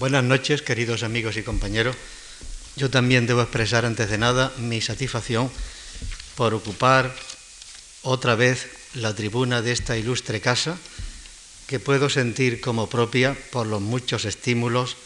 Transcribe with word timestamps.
Buenas 0.00 0.24
noches, 0.24 0.62
queridos 0.62 1.02
amigos 1.02 1.36
y 1.36 1.42
compañeros. 1.42 1.94
Yo 2.74 2.88
también 2.88 3.26
debo 3.26 3.42
expresar 3.42 3.84
antes 3.84 4.08
de 4.08 4.16
nada 4.16 4.50
mi 4.56 4.80
satisfacción 4.80 5.50
por 6.36 6.54
ocupar 6.54 7.14
otra 8.00 8.34
vez 8.34 8.66
la 8.94 9.14
tribuna 9.14 9.60
de 9.60 9.72
esta 9.72 9.98
ilustre 9.98 10.40
casa 10.40 10.78
que 11.66 11.80
puedo 11.80 12.08
sentir 12.08 12.62
como 12.62 12.88
propia 12.88 13.36
por 13.52 13.66
los 13.66 13.82
muchos 13.82 14.24
estímulos, 14.24 14.96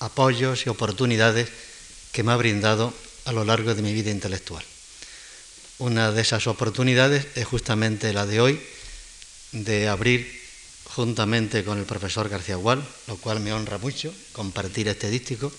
apoyos 0.00 0.66
y 0.66 0.70
oportunidades 0.70 1.48
que 2.10 2.24
me 2.24 2.32
ha 2.32 2.36
brindado 2.36 2.92
a 3.26 3.30
lo 3.30 3.44
largo 3.44 3.76
de 3.76 3.82
mi 3.82 3.92
vida 3.92 4.10
intelectual. 4.10 4.64
Una 5.78 6.10
de 6.10 6.20
esas 6.20 6.48
oportunidades 6.48 7.28
es 7.36 7.46
justamente 7.46 8.12
la 8.12 8.26
de 8.26 8.40
hoy, 8.40 8.60
de 9.52 9.88
abrir 9.88 10.41
juntamente 10.94 11.64
con 11.64 11.78
el 11.78 11.86
profesor 11.86 12.28
García 12.28 12.56
Gual, 12.56 12.86
lo 13.06 13.16
cual 13.16 13.40
me 13.40 13.52
honra 13.52 13.78
mucho 13.78 14.12
compartir 14.32 14.88
este 14.88 15.08
dístico, 15.08 15.50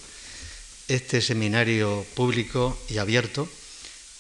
este 0.88 1.22
seminario 1.22 2.06
público 2.14 2.78
y 2.90 3.00
abierto, 3.00 3.50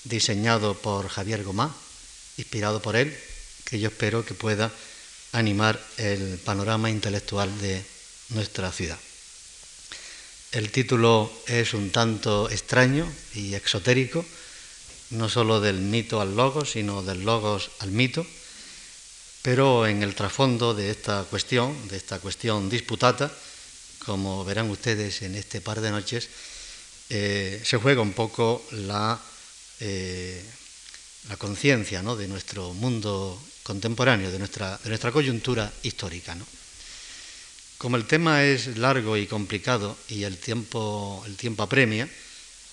diseñado 0.06 0.74
por 0.74 1.08
Javier 1.08 1.44
Gomá, 1.44 1.76
inspirado 2.38 2.82
por 2.82 2.96
él, 2.96 3.16
que 3.66 3.80
yo 3.80 3.90
espero 3.90 4.26
que 4.26 4.34
pueda 4.34 4.72
animar 5.34 5.80
el 5.98 6.40
panorama 6.40 6.90
intelectual 6.90 7.50
de 7.62 7.84
nuestra 8.30 8.72
ciudad. 8.72 8.98
El 10.52 10.72
título 10.72 11.32
es 11.48 11.74
un 11.74 11.92
tanto 11.92 12.50
extraño 12.50 13.12
y 13.36 13.54
exotérico, 13.54 14.26
no 15.12 15.30
solo 15.30 15.62
del 15.62 15.78
mito 15.78 16.22
al 16.22 16.36
logos, 16.36 16.72
sino 16.72 17.04
del 17.04 17.24
logos 17.24 17.70
al 17.80 17.92
mito, 17.92 18.26
pero 19.44 19.86
en 19.86 20.02
el 20.02 20.16
trasfondo 20.16 20.74
de 20.74 20.90
esta 20.90 21.26
cuestión, 21.26 21.76
de 21.90 21.98
esta 21.98 22.20
cuestión 22.20 22.70
disputata, 22.70 23.30
como 24.06 24.46
verán 24.46 24.70
ustedes 24.72 25.22
en 25.22 25.36
este 25.36 25.60
par 25.60 25.82
de 25.82 25.92
noches, 25.92 26.30
eh, 27.10 27.62
se 27.64 27.76
juega 27.76 28.02
un 28.02 28.14
poco 28.14 28.64
la, 28.72 29.20
eh, 29.82 30.42
conciencia 31.38 32.02
de 32.02 32.28
nuestro 32.28 32.74
mundo 32.74 33.38
contemporáneo, 33.64 34.32
de 34.32 34.40
nuestra, 34.40 34.80
coyuntura 35.12 35.72
histórica. 35.84 36.38
Como 37.78 37.98
el 37.98 38.08
tema 38.08 38.46
es 38.46 38.78
largo 38.78 39.18
y 39.18 39.28
complicado 39.28 39.98
y 40.08 40.24
el 40.24 40.38
tiempo, 40.38 41.22
el 41.28 41.36
tiempo 41.36 41.64
apremia, 41.64 42.08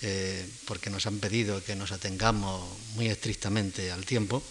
eh, 0.03 0.47
porque 0.67 0.89
nos 0.89 1.07
han 1.07 1.19
pedido 1.19 1.63
que 1.65 1.75
nos 1.75 1.91
atengamos 1.91 2.63
muy 2.95 3.09
estrictamente 3.09 3.91
al 3.91 4.07
tiempo, 4.07 4.43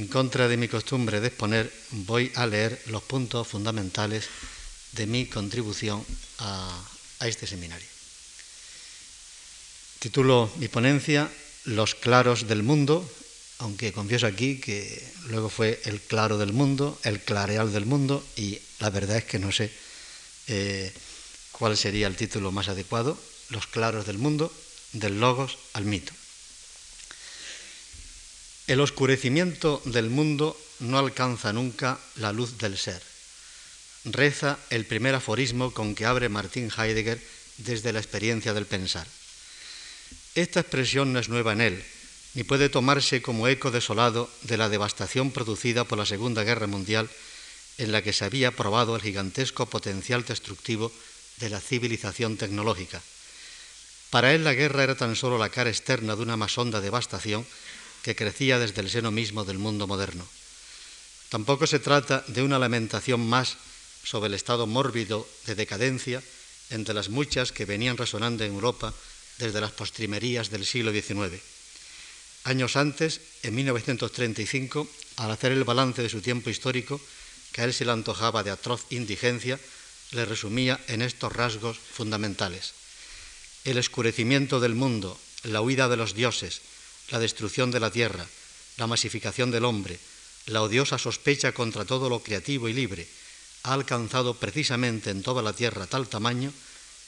en 0.00 0.08
contra 0.08 0.48
de 0.48 0.56
mi 0.56 0.66
costumbre 0.66 1.20
de 1.20 1.28
exponer, 1.28 1.70
voy 2.08 2.32
a 2.34 2.46
leer 2.46 2.80
los 2.86 3.02
puntos 3.02 3.46
fundamentales 3.46 4.32
de 4.92 5.04
mi 5.06 5.26
contribución 5.26 6.00
a, 6.38 6.72
este 7.20 7.46
seminario. 7.46 7.86
Titulo 9.98 10.50
mi 10.56 10.68
ponencia 10.68 11.28
Los 11.66 11.94
claros 11.94 12.48
del 12.48 12.62
mundo, 12.62 13.04
aunque 13.58 13.92
confieso 13.92 14.24
aquí 14.24 14.58
que 14.58 14.80
luego 15.28 15.50
fue 15.50 15.82
el 15.84 16.00
claro 16.00 16.38
del 16.38 16.54
mundo, 16.54 16.98
el 17.04 17.20
clareal 17.20 17.70
del 17.70 17.84
mundo, 17.84 18.24
y 18.36 18.58
la 18.78 18.88
verdad 18.88 19.18
es 19.18 19.24
que 19.24 19.38
no 19.38 19.52
sé 19.52 19.70
eh, 20.48 20.90
cuál 21.52 21.76
sería 21.76 22.06
el 22.06 22.16
título 22.16 22.52
más 22.52 22.70
adecuado, 22.72 23.20
Los 23.50 23.66
claros 23.66 24.06
del 24.06 24.16
mundo, 24.16 24.50
del 24.94 25.20
logos 25.20 25.58
al 25.74 25.84
mito. 25.84 26.14
El 28.70 28.78
oscurecimiento 28.78 29.82
del 29.84 30.10
mundo 30.10 30.56
no 30.78 31.00
alcanza 31.00 31.52
nunca 31.52 31.98
la 32.14 32.32
luz 32.32 32.56
del 32.56 32.78
ser. 32.78 33.02
Reza 34.04 34.60
el 34.70 34.86
primer 34.86 35.16
aforismo 35.16 35.72
con 35.72 35.96
que 35.96 36.06
abre 36.06 36.28
Martin 36.28 36.70
Heidegger 36.70 37.20
desde 37.56 37.92
la 37.92 37.98
experiencia 37.98 38.54
del 38.54 38.66
pensar. 38.66 39.08
Esta 40.36 40.60
expresión 40.60 41.12
no 41.12 41.18
es 41.18 41.28
nueva 41.28 41.52
en 41.52 41.62
él, 41.62 41.84
ni 42.34 42.44
puede 42.44 42.68
tomarse 42.68 43.20
como 43.22 43.48
eco 43.48 43.72
desolado 43.72 44.30
de 44.42 44.56
la 44.56 44.68
devastación 44.68 45.32
producida 45.32 45.82
por 45.82 45.98
la 45.98 46.06
Segunda 46.06 46.44
Guerra 46.44 46.68
Mundial, 46.68 47.10
en 47.78 47.90
la 47.90 48.02
que 48.02 48.12
se 48.12 48.24
había 48.24 48.52
probado 48.52 48.94
el 48.94 49.02
gigantesco 49.02 49.66
potencial 49.66 50.24
destructivo 50.24 50.92
de 51.38 51.50
la 51.50 51.58
civilización 51.58 52.36
tecnológica. 52.36 53.02
Para 54.10 54.32
él 54.32 54.44
la 54.44 54.54
guerra 54.54 54.84
era 54.84 54.94
tan 54.94 55.16
solo 55.16 55.38
la 55.38 55.48
cara 55.48 55.70
externa 55.70 56.14
de 56.14 56.22
una 56.22 56.36
más 56.36 56.56
honda 56.56 56.80
devastación 56.80 57.44
que 58.02 58.16
crecía 58.16 58.58
desde 58.58 58.80
el 58.80 58.90
seno 58.90 59.10
mismo 59.10 59.44
del 59.44 59.58
mundo 59.58 59.86
moderno. 59.86 60.26
Tampoco 61.28 61.66
se 61.66 61.78
trata 61.78 62.24
de 62.26 62.42
una 62.42 62.58
lamentación 62.58 63.26
más 63.28 63.56
sobre 64.02 64.28
el 64.28 64.34
estado 64.34 64.66
mórbido 64.66 65.28
de 65.46 65.54
decadencia 65.54 66.22
entre 66.70 66.94
las 66.94 67.08
muchas 67.08 67.52
que 67.52 67.64
venían 67.64 67.96
resonando 67.96 68.44
en 68.44 68.52
Europa 68.52 68.94
desde 69.38 69.60
las 69.60 69.72
postrimerías 69.72 70.50
del 70.50 70.66
siglo 70.66 70.92
XIX. 70.92 71.40
Años 72.44 72.76
antes, 72.76 73.20
en 73.42 73.54
1935, 73.54 74.88
al 75.16 75.30
hacer 75.30 75.52
el 75.52 75.64
balance 75.64 76.02
de 76.02 76.08
su 76.08 76.20
tiempo 76.20 76.48
histórico, 76.50 77.00
que 77.52 77.60
a 77.60 77.64
él 77.64 77.74
se 77.74 77.84
le 77.84 77.92
antojaba 77.92 78.42
de 78.42 78.50
atroz 78.50 78.86
indigencia, 78.90 79.58
le 80.12 80.24
resumía 80.24 80.80
en 80.88 81.02
estos 81.02 81.32
rasgos 81.32 81.78
fundamentales. 81.78 82.72
El 83.64 83.76
escurecimiento 83.76 84.58
del 84.58 84.74
mundo, 84.74 85.18
la 85.44 85.60
huida 85.60 85.88
de 85.88 85.96
los 85.96 86.14
dioses, 86.14 86.62
la 87.10 87.18
destrucción 87.18 87.70
de 87.70 87.80
la 87.80 87.90
tierra, 87.90 88.26
la 88.76 88.86
masificación 88.86 89.50
del 89.50 89.64
hombre, 89.64 89.98
la 90.46 90.62
odiosa 90.62 90.98
sospecha 90.98 91.52
contra 91.52 91.84
todo 91.84 92.08
lo 92.08 92.22
creativo 92.22 92.68
y 92.68 92.72
libre, 92.72 93.06
ha 93.62 93.74
alcanzado 93.74 94.34
precisamente 94.34 95.10
en 95.10 95.22
toda 95.22 95.42
la 95.42 95.52
tierra 95.52 95.86
tal 95.86 96.08
tamaño 96.08 96.52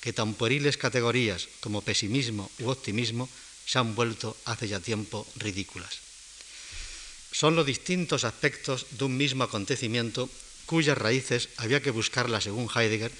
que 0.01 0.13
tan 0.13 0.35
pueriles 0.35 0.77
categorías 0.77 1.49
como 1.61 1.81
pesimismo 1.81 2.51
u 2.59 2.69
optimismo 2.69 3.29
se 3.65 3.79
han 3.79 3.95
vuelto 3.95 4.37
hace 4.45 4.69
ya 4.69 4.81
tiempo 4.81 5.27
ridículas. 5.37 6.03
Son 7.31 7.57
los 7.57 7.65
distintos 7.65 8.25
aspectos 8.25 8.87
de 8.91 9.05
un 9.05 9.17
mismo 9.17 9.45
acontecimiento 9.45 10.29
cuyas 10.67 10.99
raíces 10.99 11.49
había 11.57 11.81
que 11.81 11.91
buscarla, 11.91 12.41
según 12.41 12.69
Heidegger, 12.69 13.13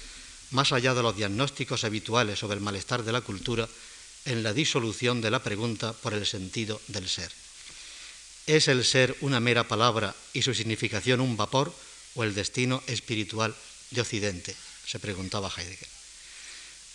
más 0.51 0.71
allá 0.71 0.93
de 0.93 1.01
los 1.01 1.15
diagnósticos 1.15 1.83
habituales 1.83 2.37
sobre 2.37 2.55
el 2.55 2.63
malestar 2.63 3.03
de 3.03 3.11
la 3.11 3.21
cultura 3.21 3.67
en 4.25 4.43
la 4.43 4.53
disolución 4.53 5.21
de 5.21 5.31
la 5.31 5.43
pregunta 5.43 5.93
por 5.93 6.13
el 6.13 6.25
sentido 6.25 6.79
del 6.87 7.09
ser. 7.09 7.31
¿Es 8.47 8.67
el 8.67 8.83
ser 8.83 9.15
una 9.21 9.39
mera 9.39 9.67
palabra 9.67 10.15
y 10.33 10.41
su 10.41 10.53
significación 10.53 11.21
un 11.21 11.37
vapor 11.37 11.73
o 12.15 12.23
el 12.23 12.35
destino 12.35 12.83
espiritual 12.87 13.55
de 13.91 14.01
Occidente? 14.01 14.55
se 14.85 14.99
preguntaba 14.99 15.51
Heidegger. 15.55 15.87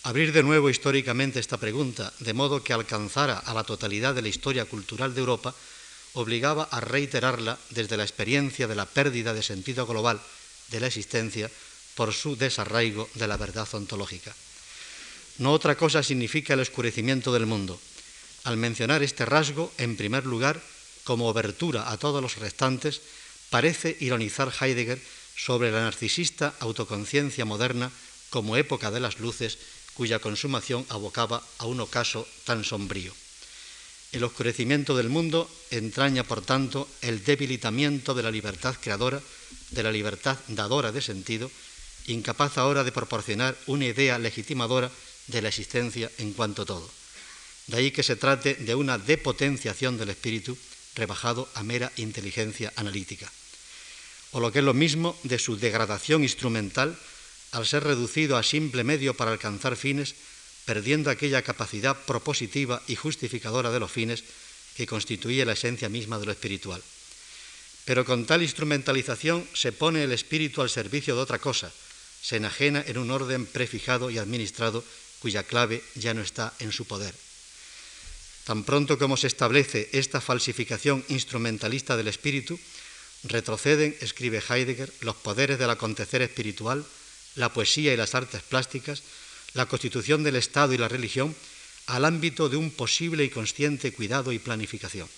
Abrir 0.03 0.31
de 0.31 0.43
nuevo 0.43 0.69
históricamente 0.69 1.39
esta 1.39 1.57
pregunta, 1.57 2.13
de 2.19 2.33
modo 2.33 2.63
que 2.63 2.71
alcanzara 2.71 3.37
a 3.37 3.53
la 3.53 3.63
totalidad 3.63 4.13
de 4.13 4.21
la 4.21 4.29
historia 4.29 4.65
cultural 4.65 5.13
de 5.13 5.19
Europa, 5.19 5.55
obligaba 6.13 6.69
a 6.71 6.79
reiterarla 6.79 7.57
desde 7.71 7.97
la 7.97 8.03
experiencia 8.03 8.67
de 8.67 8.75
la 8.75 8.85
pérdida 8.85 9.33
de 9.33 9.43
sentido 9.43 9.85
global 9.85 10.21
de 10.69 10.79
la 10.79 10.87
existencia 10.87 11.49
por 11.95 12.13
su 12.13 12.37
desarraigo 12.37 13.09
de 13.15 13.27
la 13.27 13.37
verdad 13.37 13.67
ontológica 13.73 14.33
no 15.39 15.53
otra 15.53 15.75
cosa 15.75 16.03
significa 16.03 16.53
el 16.53 16.59
oscurecimiento 16.59 17.33
del 17.33 17.45
mundo. 17.45 17.79
Al 18.43 18.57
mencionar 18.57 19.03
este 19.03 19.25
rasgo, 19.25 19.71
en 19.77 19.95
primer 19.95 20.25
lugar, 20.25 20.61
como 21.03 21.27
obertura 21.27 21.91
a 21.91 21.97
todos 21.97 22.21
los 22.21 22.37
restantes, 22.37 23.01
parece 23.49 23.97
ironizar 23.99 24.53
Heidegger 24.53 25.01
sobre 25.35 25.71
la 25.71 25.81
narcisista 25.81 26.53
autoconciencia 26.59 27.45
moderna 27.45 27.91
como 28.29 28.57
época 28.57 28.91
de 28.91 28.99
las 28.99 29.19
luces 29.19 29.57
cuya 29.93 30.19
consumación 30.19 30.85
abocaba 30.89 31.41
a 31.57 31.65
un 31.65 31.79
ocaso 31.79 32.27
tan 32.45 32.63
sombrío. 32.63 33.13
El 34.11 34.23
oscurecimiento 34.23 34.95
del 34.95 35.09
mundo 35.09 35.49
entraña, 35.71 36.23
por 36.23 36.41
tanto, 36.41 36.87
el 37.01 37.23
debilitamiento 37.23 38.13
de 38.13 38.23
la 38.23 38.31
libertad 38.31 38.75
creadora, 38.81 39.21
de 39.71 39.83
la 39.83 39.91
libertad 39.91 40.37
dadora 40.47 40.91
de 40.91 41.01
sentido, 41.01 41.51
incapaz 42.07 42.57
ahora 42.57 42.83
de 42.83 42.91
proporcionar 42.91 43.55
una 43.67 43.85
idea 43.85 44.17
legitimadora 44.17 44.91
de 45.29 45.41
la 45.41 45.49
existencia 45.49 46.11
en 46.17 46.33
cuanto 46.33 46.65
todo. 46.65 46.89
De 47.67 47.77
ahí 47.77 47.91
que 47.91 48.03
se 48.03 48.15
trate 48.17 48.55
de 48.55 48.75
una 48.75 48.97
depotenciación 48.97 49.97
del 49.97 50.09
espíritu 50.09 50.57
rebajado 50.95 51.47
a 51.53 51.63
mera 51.63 51.91
inteligencia 51.97 52.73
analítica. 52.75 53.31
O 54.31 54.39
lo 54.39 54.51
que 54.51 54.59
es 54.59 54.65
lo 54.65 54.73
mismo, 54.73 55.17
de 55.23 55.39
su 55.39 55.57
degradación 55.57 56.23
instrumental 56.23 56.97
al 57.51 57.65
ser 57.65 57.83
reducido 57.83 58.37
a 58.37 58.43
simple 58.43 58.83
medio 58.83 59.13
para 59.13 59.31
alcanzar 59.31 59.75
fines, 59.75 60.13
perdiendo 60.65 61.09
aquella 61.09 61.41
capacidad 61.41 61.97
propositiva 62.05 62.81
y 62.87 62.95
justificadora 62.95 63.71
de 63.71 63.79
los 63.79 63.91
fines 63.91 64.23
que 64.77 64.85
constituye 64.85 65.45
la 65.45 65.53
esencia 65.53 65.89
misma 65.89 66.19
de 66.19 66.25
lo 66.27 66.31
espiritual. 66.31 66.81
Pero 67.85 68.05
con 68.05 68.25
tal 68.25 68.43
instrumentalización 68.43 69.47
se 69.53 69.71
pone 69.71 70.03
el 70.03 70.11
espíritu 70.11 70.61
al 70.61 70.69
servicio 70.69 71.15
de 71.15 71.21
otra 71.21 71.39
cosa, 71.39 71.73
se 72.21 72.37
enajena 72.37 72.83
en 72.85 72.97
un 72.97 73.09
orden 73.09 73.45
prefijado 73.45 74.11
y 74.11 74.19
administrado 74.19 74.83
cuya 75.19 75.43
clave 75.43 75.83
ya 75.95 76.13
no 76.13 76.21
está 76.21 76.53
en 76.59 76.71
su 76.71 76.85
poder. 76.85 77.13
Tan 78.45 78.63
pronto 78.63 78.97
como 78.97 79.17
se 79.17 79.27
establece 79.27 79.89
esta 79.93 80.21
falsificación 80.21 81.05
instrumentalista 81.09 81.95
del 81.95 82.07
espíritu, 82.07 82.59
retroceden, 83.23 83.95
escribe 84.01 84.41
Heidegger, 84.41 84.91
los 85.01 85.15
poderes 85.17 85.59
del 85.59 85.69
acontecer 85.69 86.21
espiritual, 86.21 86.85
la 87.35 87.53
poesía 87.53 87.93
y 87.93 87.97
las 87.97 88.15
artes 88.15 88.41
plásticas, 88.41 89.03
la 89.53 89.67
constitución 89.67 90.23
del 90.23 90.35
Estado 90.35 90.73
y 90.73 90.77
la 90.77 90.87
religión 90.87 91.35
al 91.87 92.05
ámbito 92.05 92.49
de 92.49 92.57
un 92.57 92.71
posible 92.71 93.23
y 93.23 93.29
consciente 93.29 93.91
cuidado 93.91 94.31
y 94.31 94.39
planificación. 94.39 95.09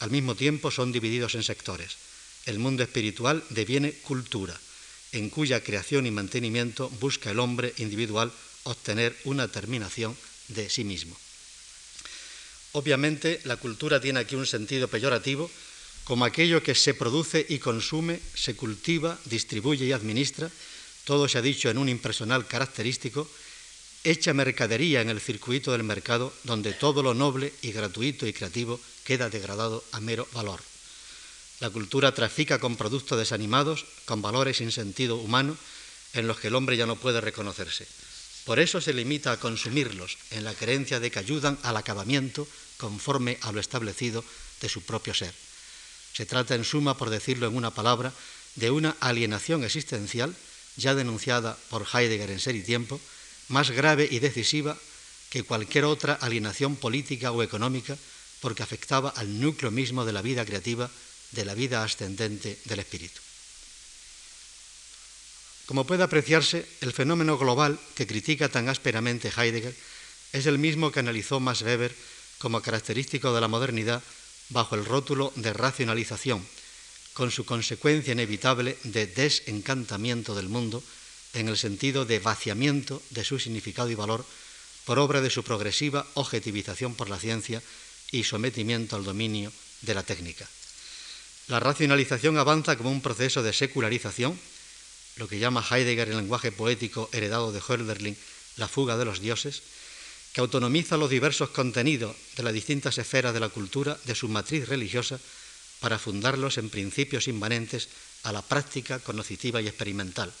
Al 0.00 0.10
mismo 0.10 0.34
tiempo 0.34 0.70
son 0.70 0.92
divididos 0.92 1.34
en 1.34 1.42
sectores. 1.42 1.96
El 2.46 2.58
mundo 2.58 2.82
espiritual 2.82 3.42
deviene 3.50 3.92
cultura, 3.92 4.58
en 5.12 5.30
cuya 5.30 5.62
creación 5.62 6.06
y 6.06 6.10
mantenimiento 6.10 6.90
busca 7.00 7.30
el 7.30 7.38
hombre 7.38 7.72
individual 7.78 8.32
obtener 8.64 9.16
una 9.24 9.48
terminación 9.48 10.16
de 10.48 10.68
sí 10.68 10.84
mismo. 10.84 11.16
Obviamente 12.72 13.40
la 13.44 13.56
cultura 13.56 14.00
tiene 14.00 14.20
aquí 14.20 14.34
un 14.34 14.46
sentido 14.46 14.88
peyorativo 14.88 15.50
como 16.04 16.24
aquello 16.24 16.62
que 16.62 16.74
se 16.74 16.92
produce 16.92 17.46
y 17.48 17.58
consume, 17.58 18.20
se 18.34 18.54
cultiva, 18.54 19.18
distribuye 19.24 19.86
y 19.86 19.92
administra, 19.92 20.50
todo 21.04 21.28
se 21.28 21.38
ha 21.38 21.42
dicho 21.42 21.70
en 21.70 21.78
un 21.78 21.88
impersonal 21.88 22.46
característico, 22.46 23.28
hecha 24.04 24.34
mercadería 24.34 25.00
en 25.00 25.08
el 25.08 25.20
circuito 25.20 25.72
del 25.72 25.82
mercado 25.82 26.32
donde 26.44 26.72
todo 26.72 27.02
lo 27.02 27.14
noble 27.14 27.52
y 27.62 27.72
gratuito 27.72 28.26
y 28.26 28.34
creativo 28.34 28.78
queda 29.04 29.30
degradado 29.30 29.82
a 29.92 30.00
mero 30.00 30.28
valor. 30.32 30.60
La 31.60 31.70
cultura 31.70 32.12
trafica 32.12 32.58
con 32.58 32.76
productos 32.76 33.18
desanimados, 33.18 33.86
con 34.04 34.20
valores 34.20 34.58
sin 34.58 34.72
sentido 34.72 35.16
humano, 35.16 35.56
en 36.12 36.26
los 36.26 36.38
que 36.38 36.48
el 36.48 36.54
hombre 36.54 36.76
ya 36.76 36.86
no 36.86 36.96
puede 36.96 37.20
reconocerse. 37.20 37.86
Por 38.44 38.60
eso 38.60 38.80
se 38.80 38.92
limita 38.92 39.32
a 39.32 39.40
consumirlos, 39.40 40.18
en 40.30 40.44
la 40.44 40.54
creencia 40.54 41.00
de 41.00 41.10
que 41.10 41.18
ayudan 41.18 41.58
al 41.62 41.76
acabamiento 41.76 42.46
conforme 42.76 43.38
a 43.40 43.52
lo 43.52 43.60
establecido 43.60 44.24
de 44.60 44.68
su 44.68 44.82
propio 44.82 45.14
ser. 45.14 45.34
Se 46.12 46.26
trata, 46.26 46.54
en 46.54 46.64
suma, 46.64 46.96
por 46.96 47.10
decirlo 47.10 47.46
en 47.46 47.56
una 47.56 47.72
palabra, 47.72 48.12
de 48.56 48.70
una 48.70 48.96
alienación 49.00 49.64
existencial, 49.64 50.34
ya 50.76 50.94
denunciada 50.94 51.56
por 51.70 51.86
Heidegger 51.92 52.30
en 52.30 52.40
Ser 52.40 52.54
y 52.54 52.62
Tiempo, 52.62 53.00
más 53.48 53.70
grave 53.70 54.08
y 54.10 54.18
decisiva 54.20 54.76
que 55.30 55.42
cualquier 55.42 55.84
otra 55.84 56.14
alienación 56.14 56.76
política 56.76 57.32
o 57.32 57.42
económica, 57.42 57.96
porque 58.40 58.62
afectaba 58.62 59.08
al 59.16 59.40
núcleo 59.40 59.70
mismo 59.70 60.04
de 60.04 60.12
la 60.12 60.22
vida 60.22 60.44
creativa, 60.44 60.90
de 61.32 61.44
la 61.44 61.54
vida 61.54 61.82
ascendente 61.82 62.60
del 62.64 62.78
espíritu. 62.78 63.23
Como 65.66 65.86
puede 65.86 66.02
apreciarse, 66.02 66.66
el 66.80 66.92
fenómeno 66.92 67.38
global 67.38 67.78
que 67.94 68.06
critica 68.06 68.48
tan 68.48 68.68
ásperamente 68.68 69.32
Heidegger 69.34 69.74
es 70.32 70.46
el 70.46 70.58
mismo 70.58 70.92
que 70.92 71.00
analizó 71.00 71.40
Max 71.40 71.62
Weber 71.62 71.94
como 72.38 72.60
característico 72.60 73.32
de 73.32 73.40
la 73.40 73.48
modernidad 73.48 74.02
bajo 74.50 74.74
el 74.74 74.84
rótulo 74.84 75.32
de 75.36 75.52
racionalización, 75.52 76.44
con 77.14 77.30
su 77.30 77.46
consecuencia 77.46 78.12
inevitable 78.12 78.76
de 78.82 79.06
desencantamiento 79.06 80.34
del 80.34 80.48
mundo 80.48 80.82
en 81.32 81.48
el 81.48 81.56
sentido 81.56 82.04
de 82.04 82.18
vaciamiento 82.18 83.00
de 83.10 83.24
su 83.24 83.38
significado 83.38 83.88
y 83.90 83.94
valor 83.94 84.26
por 84.84 84.98
obra 84.98 85.20
de 85.20 85.30
su 85.30 85.42
progresiva 85.42 86.06
objetivización 86.14 86.94
por 86.94 87.08
la 87.08 87.18
ciencia 87.18 87.62
y 88.10 88.24
sometimiento 88.24 88.96
al 88.96 89.04
dominio 89.04 89.50
de 89.80 89.94
la 89.94 90.02
técnica. 90.02 90.46
La 91.48 91.60
racionalización 91.60 92.38
avanza 92.38 92.76
como 92.76 92.90
un 92.90 93.00
proceso 93.00 93.42
de 93.42 93.52
secularización, 93.52 94.38
lo 95.16 95.28
que 95.28 95.38
llama 95.38 95.64
Heidegger 95.68 96.08
en 96.08 96.16
lenguaje 96.16 96.52
poético 96.52 97.08
heredado 97.12 97.52
de 97.52 97.60
Hölderlin 97.60 98.16
la 98.56 98.68
fuga 98.68 98.96
de 98.96 99.04
los 99.04 99.20
dioses, 99.20 99.62
que 100.32 100.40
autonomiza 100.40 100.96
los 100.96 101.10
diversos 101.10 101.50
contenidos 101.50 102.16
de 102.36 102.42
las 102.42 102.52
distintas 102.52 102.98
esferas 102.98 103.34
de 103.34 103.40
la 103.40 103.48
cultura 103.48 103.98
de 104.04 104.14
su 104.14 104.28
matriz 104.28 104.68
religiosa 104.68 105.18
para 105.80 105.98
fundarlos 105.98 106.58
en 106.58 106.70
principios 106.70 107.28
inmanentes 107.28 107.88
a 108.24 108.32
la 108.32 108.42
práctica 108.42 108.98
cognitiva 108.98 109.60
y 109.60 109.68
experimental, 109.68 110.32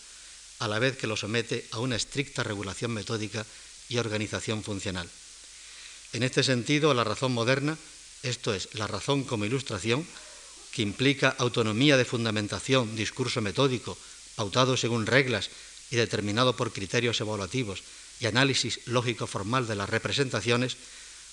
a 0.58 0.68
la 0.68 0.78
vez 0.78 0.96
que 0.96 1.06
los 1.06 1.20
somete 1.20 1.66
a 1.70 1.78
una 1.78 1.96
estricta 1.96 2.42
regulación 2.42 2.92
metódica 2.92 3.46
y 3.88 3.98
organización 3.98 4.64
funcional. 4.64 5.08
En 6.12 6.22
este 6.22 6.42
sentido, 6.42 6.94
la 6.94 7.04
razón 7.04 7.32
moderna, 7.32 7.76
esto 8.22 8.54
es, 8.54 8.68
la 8.74 8.86
razón 8.86 9.24
como 9.24 9.44
ilustración, 9.44 10.06
que 10.72 10.82
implica 10.82 11.34
autonomía 11.38 11.96
de 11.96 12.04
fundamentación, 12.04 12.96
discurso 12.96 13.40
metódico, 13.40 13.98
pautado 14.36 14.76
según 14.76 15.06
reglas 15.06 15.50
y 15.90 15.96
determinado 15.96 16.56
por 16.56 16.72
criterios 16.72 17.20
evaluativos, 17.20 17.82
y 18.20 18.26
análisis 18.26 18.80
lógico-formal 18.86 19.66
de 19.66 19.74
las 19.74 19.90
representaciones, 19.90 20.76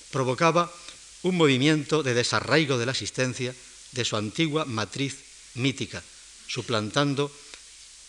provocaba 0.09 0.73
un 1.21 1.37
movimiento 1.37 2.03
de 2.03 2.13
desarraigo 2.13 2.77
de 2.77 2.85
la 2.85 2.91
existencia 2.91 3.55
de 3.91 4.05
su 4.05 4.17
antigua 4.17 4.65
matriz 4.65 5.17
mítica, 5.55 6.01
suplantando 6.47 7.31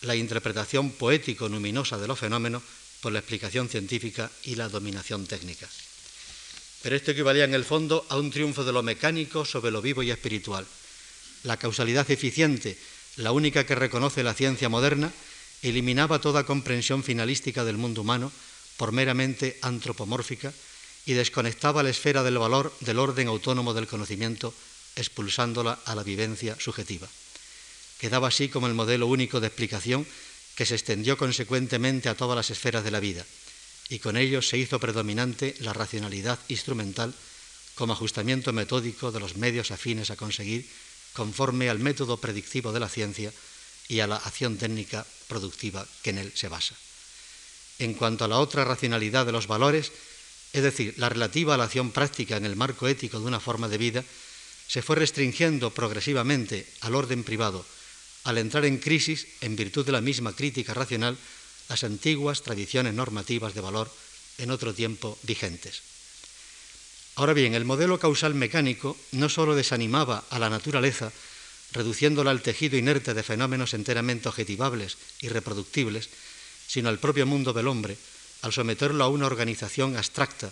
la 0.01 0.15
interpretación 0.15 0.91
poético-luminosa 0.91 1.97
de 1.97 2.07
los 2.07 2.19
fenómenos 2.19 2.63
por 3.01 3.11
la 3.11 3.19
explicación 3.19 3.69
científica 3.69 4.31
y 4.43 4.55
la 4.55 4.69
dominación 4.69 5.27
técnica. 5.27 5.67
Pero 6.81 6.95
esto 6.95 7.11
equivalía 7.11 7.45
en 7.45 7.53
el 7.53 7.63
fondo 7.63 8.05
a 8.09 8.17
un 8.17 8.31
triunfo 8.31 8.65
de 8.65 8.73
lo 8.73 8.83
mecánico 8.83 9.45
sobre 9.45 9.71
lo 9.71 9.81
vivo 9.81 10.03
y 10.03 10.11
espiritual. 10.11 10.65
La 11.43 11.57
causalidad 11.57 12.09
eficiente, 12.11 12.77
la 13.17 13.31
única 13.31 13.65
que 13.65 13.75
reconoce 13.75 14.23
la 14.23 14.33
ciencia 14.33 14.69
moderna, 14.69 15.11
eliminaba 15.61 16.19
toda 16.19 16.45
comprensión 16.45 17.03
finalística 17.03 17.63
del 17.63 17.77
mundo 17.77 18.01
humano 18.01 18.31
por 18.77 18.91
meramente 18.91 19.57
antropomórfica 19.61 20.53
y 21.05 21.13
desconectaba 21.13 21.83
la 21.83 21.89
esfera 21.89 22.23
del 22.23 22.37
valor 22.37 22.73
del 22.79 22.99
orden 22.99 23.27
autónomo 23.27 23.73
del 23.73 23.87
conocimiento, 23.87 24.53
expulsándola 24.95 25.79
a 25.85 25.95
la 25.95 26.03
vivencia 26.03 26.57
subjetiva. 26.59 27.07
Quedaba 27.99 28.27
así 28.27 28.49
como 28.49 28.67
el 28.67 28.73
modelo 28.73 29.07
único 29.07 29.39
de 29.39 29.47
explicación 29.47 30.07
que 30.55 30.65
se 30.65 30.75
extendió 30.75 31.17
consecuentemente 31.17 32.09
a 32.09 32.15
todas 32.15 32.35
las 32.35 32.49
esferas 32.49 32.83
de 32.83 32.91
la 32.91 32.99
vida, 32.99 33.25
y 33.89 33.99
con 33.99 34.17
ello 34.17 34.41
se 34.41 34.57
hizo 34.57 34.79
predominante 34.79 35.55
la 35.59 35.73
racionalidad 35.73 36.39
instrumental 36.47 37.13
como 37.75 37.93
ajustamiento 37.93 38.53
metódico 38.53 39.11
de 39.11 39.19
los 39.19 39.35
medios 39.35 39.71
afines 39.71 40.11
a 40.11 40.15
conseguir 40.15 40.67
conforme 41.13 41.69
al 41.69 41.79
método 41.79 42.17
predictivo 42.17 42.71
de 42.71 42.79
la 42.79 42.89
ciencia 42.89 43.31
y 43.87 43.99
a 43.99 44.07
la 44.07 44.17
acción 44.17 44.57
técnica 44.57 45.05
productiva 45.27 45.85
que 46.01 46.11
en 46.11 46.17
él 46.17 46.31
se 46.35 46.49
basa 46.49 46.75
en 47.79 47.93
cuanto 47.93 48.25
a 48.25 48.27
la 48.27 48.39
otra 48.39 48.63
racionalidad 48.63 49.25
de 49.25 49.31
los 49.31 49.47
valores, 49.47 49.91
es 50.53 50.63
decir, 50.63 50.93
la 50.97 51.09
relativa 51.09 51.55
a 51.55 51.57
la 51.57 51.65
acción 51.65 51.91
práctica 51.91 52.37
en 52.37 52.45
el 52.45 52.55
marco 52.55 52.87
ético 52.87 53.19
de 53.19 53.25
una 53.25 53.39
forma 53.39 53.67
de 53.67 53.77
vida, 53.77 54.03
se 54.67 54.81
fue 54.81 54.95
restringiendo 54.95 55.71
progresivamente 55.71 56.67
al 56.81 56.95
orden 56.95 57.23
privado, 57.23 57.65
al 58.23 58.37
entrar 58.37 58.65
en 58.65 58.77
crisis, 58.77 59.27
en 59.41 59.55
virtud 59.55 59.85
de 59.85 59.91
la 59.91 60.01
misma 60.01 60.33
crítica 60.33 60.73
racional, 60.73 61.17
las 61.69 61.83
antiguas 61.83 62.43
tradiciones 62.43 62.93
normativas 62.93 63.53
de 63.53 63.61
valor 63.61 63.91
en 64.37 64.51
otro 64.51 64.73
tiempo 64.73 65.17
vigentes. 65.23 65.92
Ahora 67.15 67.33
bien, 67.33 67.53
el 67.53 67.65
modelo 67.65 67.99
causal 67.99 68.33
mecánico 68.33 68.97
no 69.11 69.29
sólo 69.29 69.55
desanimaba 69.55 70.23
a 70.29 70.39
la 70.39 70.49
naturaleza, 70.49 71.11
reduciéndola 71.71 72.31
al 72.31 72.41
tejido 72.41 72.77
inerte 72.77 73.13
de 73.13 73.21
fenómenos 73.21 73.73
enteramente 73.73 74.29
objetivables 74.29 74.97
y 75.21 75.29
reproductibles, 75.29 76.09
sino 76.67 76.89
al 76.89 76.99
propio 76.99 77.25
mundo 77.25 77.53
del 77.53 77.67
hombre, 77.67 77.97
al 78.41 78.51
someterlo 78.51 79.03
a 79.03 79.09
una 79.09 79.27
organización 79.27 79.95
abstracta, 79.95 80.51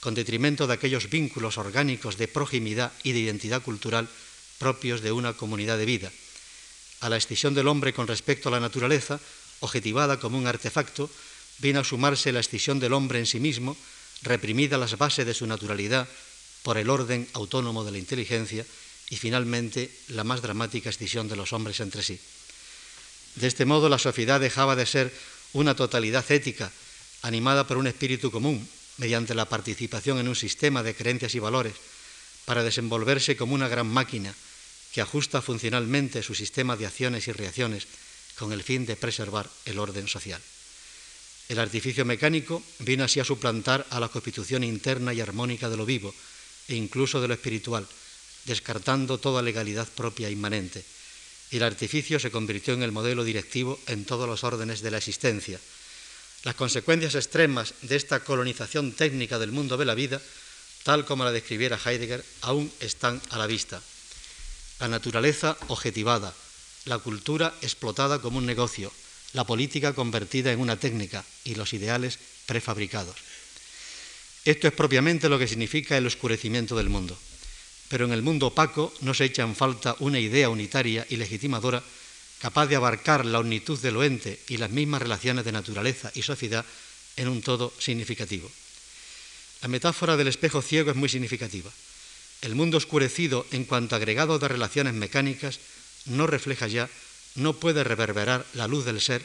con 0.00 0.14
detrimento 0.14 0.66
de 0.66 0.74
aquellos 0.74 1.08
vínculos 1.08 1.56
orgánicos 1.56 2.18
de 2.18 2.28
proximidad 2.28 2.92
y 3.02 3.12
de 3.12 3.20
identidad 3.20 3.62
cultural 3.62 4.08
propios 4.58 5.00
de 5.00 5.12
una 5.12 5.32
comunidad 5.32 5.78
de 5.78 5.86
vida. 5.86 6.12
A 7.00 7.08
la 7.08 7.16
escisión 7.16 7.54
del 7.54 7.68
hombre 7.68 7.94
con 7.94 8.06
respecto 8.06 8.48
a 8.48 8.52
la 8.52 8.60
naturaleza, 8.60 9.18
objetivada 9.60 10.20
como 10.20 10.36
un 10.36 10.46
artefacto, 10.46 11.08
viene 11.58 11.78
a 11.78 11.84
sumarse 11.84 12.32
la 12.32 12.40
escisión 12.40 12.78
del 12.80 12.92
hombre 12.92 13.18
en 13.18 13.26
sí 13.26 13.40
mismo, 13.40 13.76
reprimida 14.24 14.78
las 14.78 14.96
bases 14.96 15.26
de 15.26 15.34
su 15.34 15.46
naturalidad 15.46 16.08
por 16.62 16.78
el 16.78 16.88
orden 16.88 17.28
autónomo 17.34 17.84
de 17.84 17.92
la 17.92 17.98
inteligencia 17.98 18.64
y 19.10 19.16
finalmente 19.16 19.92
la 20.08 20.24
más 20.24 20.40
dramática 20.40 20.88
escisión 20.88 21.28
de 21.28 21.36
los 21.36 21.52
hombres 21.52 21.78
entre 21.80 22.02
sí. 22.02 22.18
De 23.36 23.46
este 23.46 23.66
modo 23.66 23.88
la 23.88 23.98
sociedad 23.98 24.40
dejaba 24.40 24.76
de 24.76 24.86
ser 24.86 25.12
una 25.52 25.76
totalidad 25.76 26.24
ética 26.32 26.72
animada 27.22 27.66
por 27.66 27.76
un 27.76 27.86
espíritu 27.86 28.30
común, 28.30 28.66
mediante 28.96 29.34
la 29.34 29.48
participación 29.48 30.18
en 30.18 30.28
un 30.28 30.36
sistema 30.36 30.82
de 30.82 30.94
creencias 30.94 31.34
y 31.34 31.38
valores, 31.38 31.74
para 32.44 32.62
desenvolverse 32.62 33.36
como 33.36 33.54
una 33.54 33.68
gran 33.68 33.86
máquina 33.86 34.34
que 34.92 35.00
ajusta 35.00 35.42
funcionalmente 35.42 36.22
su 36.22 36.34
sistema 36.34 36.76
de 36.76 36.86
acciones 36.86 37.26
y 37.28 37.32
reacciones 37.32 37.86
con 38.38 38.52
el 38.52 38.62
fin 38.62 38.86
de 38.86 38.96
preservar 38.96 39.50
el 39.64 39.78
orden 39.78 40.08
social. 40.08 40.40
El 41.48 41.58
artificio 41.58 42.04
mecánico 42.04 42.62
vino 42.80 43.04
así 43.04 43.20
a 43.20 43.24
suplantar 43.24 43.86
a 43.90 44.00
la 44.00 44.08
constitución 44.08 44.64
interna 44.64 45.12
y 45.12 45.20
armónica 45.20 45.68
de 45.68 45.76
lo 45.76 45.84
vivo 45.84 46.14
e 46.68 46.74
incluso 46.74 47.20
de 47.20 47.28
lo 47.28 47.34
espiritual, 47.34 47.86
descartando 48.44 49.18
toda 49.18 49.42
legalidad 49.42 49.88
propia 49.88 50.30
inmanente 50.30 50.84
el 51.56 51.62
artificio 51.62 52.18
se 52.18 52.30
convirtió 52.30 52.74
en 52.74 52.82
el 52.82 52.92
modelo 52.92 53.24
directivo 53.24 53.78
en 53.86 54.04
todos 54.04 54.28
los 54.28 54.44
órdenes 54.44 54.80
de 54.80 54.90
la 54.90 54.98
existencia. 54.98 55.60
Las 56.42 56.54
consecuencias 56.54 57.14
extremas 57.14 57.74
de 57.82 57.96
esta 57.96 58.20
colonización 58.20 58.92
técnica 58.92 59.38
del 59.38 59.52
mundo 59.52 59.76
de 59.76 59.84
la 59.84 59.94
vida, 59.94 60.20
tal 60.82 61.04
como 61.04 61.24
la 61.24 61.32
describiera 61.32 61.78
Heidegger, 61.82 62.24
aún 62.42 62.72
están 62.80 63.20
a 63.30 63.38
la 63.38 63.46
vista. 63.46 63.80
La 64.80 64.88
naturaleza 64.88 65.56
objetivada, 65.68 66.34
la 66.84 66.98
cultura 66.98 67.54
explotada 67.62 68.20
como 68.20 68.38
un 68.38 68.46
negocio, 68.46 68.92
la 69.34 69.44
política 69.44 69.92
convertida 69.92 70.52
en 70.52 70.60
una 70.60 70.78
técnica 70.78 71.24
y 71.44 71.54
los 71.54 71.72
ideales 71.74 72.18
prefabricados. 72.46 73.16
Esto 74.44 74.68
es 74.68 74.74
propiamente 74.74 75.28
lo 75.28 75.38
que 75.38 75.48
significa 75.48 75.96
el 75.96 76.06
oscurecimiento 76.06 76.76
del 76.76 76.88
mundo. 76.88 77.18
Pero 77.88 78.06
en 78.06 78.12
el 78.12 78.22
mundo 78.22 78.48
opaco 78.48 78.92
no 79.00 79.12
se 79.12 79.24
echa 79.24 79.42
en 79.42 79.54
falta 79.54 79.96
una 79.98 80.18
idea 80.18 80.48
unitaria 80.48 81.06
y 81.08 81.16
legitimadora 81.16 81.82
capaz 82.38 82.66
de 82.66 82.76
abarcar 82.76 83.24
la 83.24 83.40
omnitud 83.40 83.78
de 83.80 83.92
lo 83.92 84.04
ente 84.04 84.40
y 84.48 84.56
las 84.56 84.70
mismas 84.70 85.02
relaciones 85.02 85.44
de 85.44 85.52
naturaleza 85.52 86.10
y 86.14 86.22
sociedad 86.22 86.64
en 87.16 87.28
un 87.28 87.42
todo 87.42 87.72
significativo. 87.78 88.50
La 89.62 89.68
metáfora 89.68 90.16
del 90.16 90.28
espejo 90.28 90.60
ciego 90.60 90.90
es 90.90 90.96
muy 90.96 91.08
significativa. 91.08 91.70
El 92.42 92.54
mundo 92.54 92.76
oscurecido 92.76 93.46
en 93.50 93.64
cuanto 93.64 93.96
agregado 93.96 94.38
de 94.38 94.48
relaciones 94.48 94.92
mecánicas 94.92 95.58
no 96.04 96.26
refleja 96.26 96.66
ya, 96.66 96.90
no 97.34 97.54
puede 97.54 97.84
reverberar 97.84 98.46
la 98.54 98.68
luz 98.68 98.84
del 98.84 99.00
ser, 99.00 99.24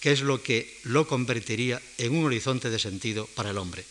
que 0.00 0.12
es 0.12 0.20
lo 0.20 0.42
que 0.42 0.78
lo 0.84 1.08
convertiría 1.08 1.80
en 1.98 2.14
un 2.14 2.24
horizonte 2.24 2.70
de 2.70 2.78
sentido 2.78 3.26
para 3.34 3.50
el 3.50 3.58
hombre. 3.58 3.84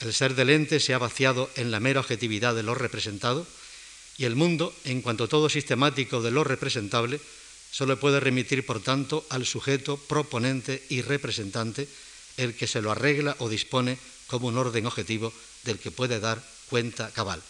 El 0.00 0.14
ser 0.14 0.34
del 0.34 0.50
ente 0.50 0.80
se 0.80 0.94
ha 0.94 0.98
vaciado 0.98 1.50
en 1.56 1.70
la 1.70 1.80
mera 1.80 2.00
objetividad 2.00 2.54
de 2.54 2.62
lo 2.62 2.74
representado 2.74 3.46
y 4.16 4.24
el 4.24 4.34
mundo, 4.34 4.74
en 4.84 5.02
cuanto 5.02 5.28
todo 5.28 5.48
sistemático 5.48 6.20
de 6.20 6.30
lo 6.30 6.44
representable, 6.44 7.20
solo 7.70 7.98
puede 7.98 8.20
remitir, 8.20 8.66
por 8.66 8.82
tanto, 8.82 9.24
al 9.30 9.46
sujeto 9.46 9.96
proponente 9.96 10.84
y 10.88 11.02
representante, 11.02 11.88
el 12.36 12.54
que 12.54 12.66
se 12.66 12.82
lo 12.82 12.90
arregla 12.90 13.36
o 13.38 13.48
dispone 13.48 13.98
como 14.26 14.48
un 14.48 14.58
orden 14.58 14.86
objetivo 14.86 15.32
del 15.64 15.78
que 15.78 15.90
puede 15.90 16.20
dar 16.20 16.42
cuenta 16.68 17.10
cabal. 17.10 17.42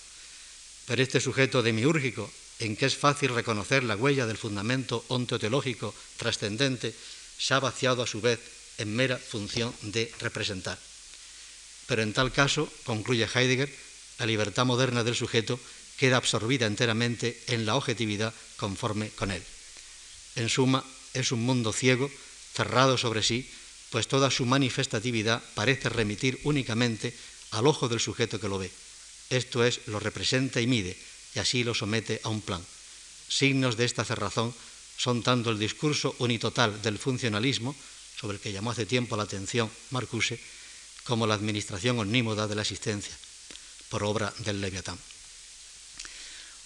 Pero 0.86 1.02
este 1.02 1.20
sujeto 1.20 1.62
demiúrgico, 1.62 2.30
en 2.60 2.76
que 2.76 2.86
es 2.86 2.96
fácil 2.96 3.34
reconocer 3.34 3.82
la 3.82 3.96
huella 3.96 4.26
del 4.26 4.38
fundamento 4.38 5.04
ontoteológico 5.08 5.94
trascendente, 6.16 6.94
se 7.38 7.54
ha 7.54 7.60
vaciado 7.60 8.02
a 8.02 8.06
su 8.06 8.20
vez 8.20 8.38
en 8.78 8.94
mera 8.94 9.18
función 9.18 9.74
de 9.82 10.12
representar 10.20 10.78
pero 11.90 12.04
en 12.06 12.12
tal 12.12 12.30
caso, 12.30 12.70
concluye 12.84 13.26
Heidegger, 13.26 13.68
la 14.20 14.26
libertad 14.26 14.64
moderna 14.64 15.02
del 15.02 15.16
sujeto 15.16 15.58
queda 15.98 16.18
absorbida 16.18 16.66
enteramente 16.66 17.42
en 17.48 17.66
la 17.66 17.74
objetividad 17.74 18.32
conforme 18.56 19.10
con 19.10 19.32
él. 19.32 19.42
En 20.36 20.48
suma, 20.48 20.86
es 21.14 21.32
un 21.32 21.42
mundo 21.42 21.72
ciego, 21.72 22.08
cerrado 22.54 22.96
sobre 22.96 23.24
sí, 23.24 23.50
pues 23.90 24.06
toda 24.06 24.30
su 24.30 24.46
manifestatividad 24.46 25.42
parece 25.56 25.88
remitir 25.88 26.38
únicamente 26.44 27.12
al 27.50 27.66
ojo 27.66 27.88
del 27.88 27.98
sujeto 27.98 28.38
que 28.38 28.48
lo 28.48 28.58
ve. 28.58 28.70
Esto 29.28 29.64
es, 29.64 29.80
lo 29.88 29.98
representa 29.98 30.60
y 30.60 30.68
mide, 30.68 30.96
y 31.34 31.38
así 31.38 31.64
lo 31.64 31.74
somete 31.74 32.20
a 32.24 32.28
un 32.28 32.40
plan. 32.40 32.64
Signos 33.28 33.76
de 33.76 33.84
esta 33.84 34.04
cerrazón 34.04 34.54
son 34.96 35.22
tanto 35.22 35.50
el 35.50 35.58
discurso 35.58 36.14
unitotal 36.18 36.82
del 36.82 36.98
funcionalismo, 36.98 37.74
sobre 38.18 38.36
el 38.36 38.42
que 38.42 38.52
llamó 38.52 38.70
hace 38.70 38.84
tiempo 38.84 39.16
la 39.16 39.22
atención 39.22 39.70
Marcuse, 39.90 40.38
como 41.04 41.26
la 41.26 41.34
administración 41.34 41.98
omnímoda 41.98 42.46
de 42.46 42.54
la 42.54 42.62
existencia, 42.62 43.16
por 43.88 44.04
obra 44.04 44.32
del 44.44 44.60
Leviatán. 44.60 44.98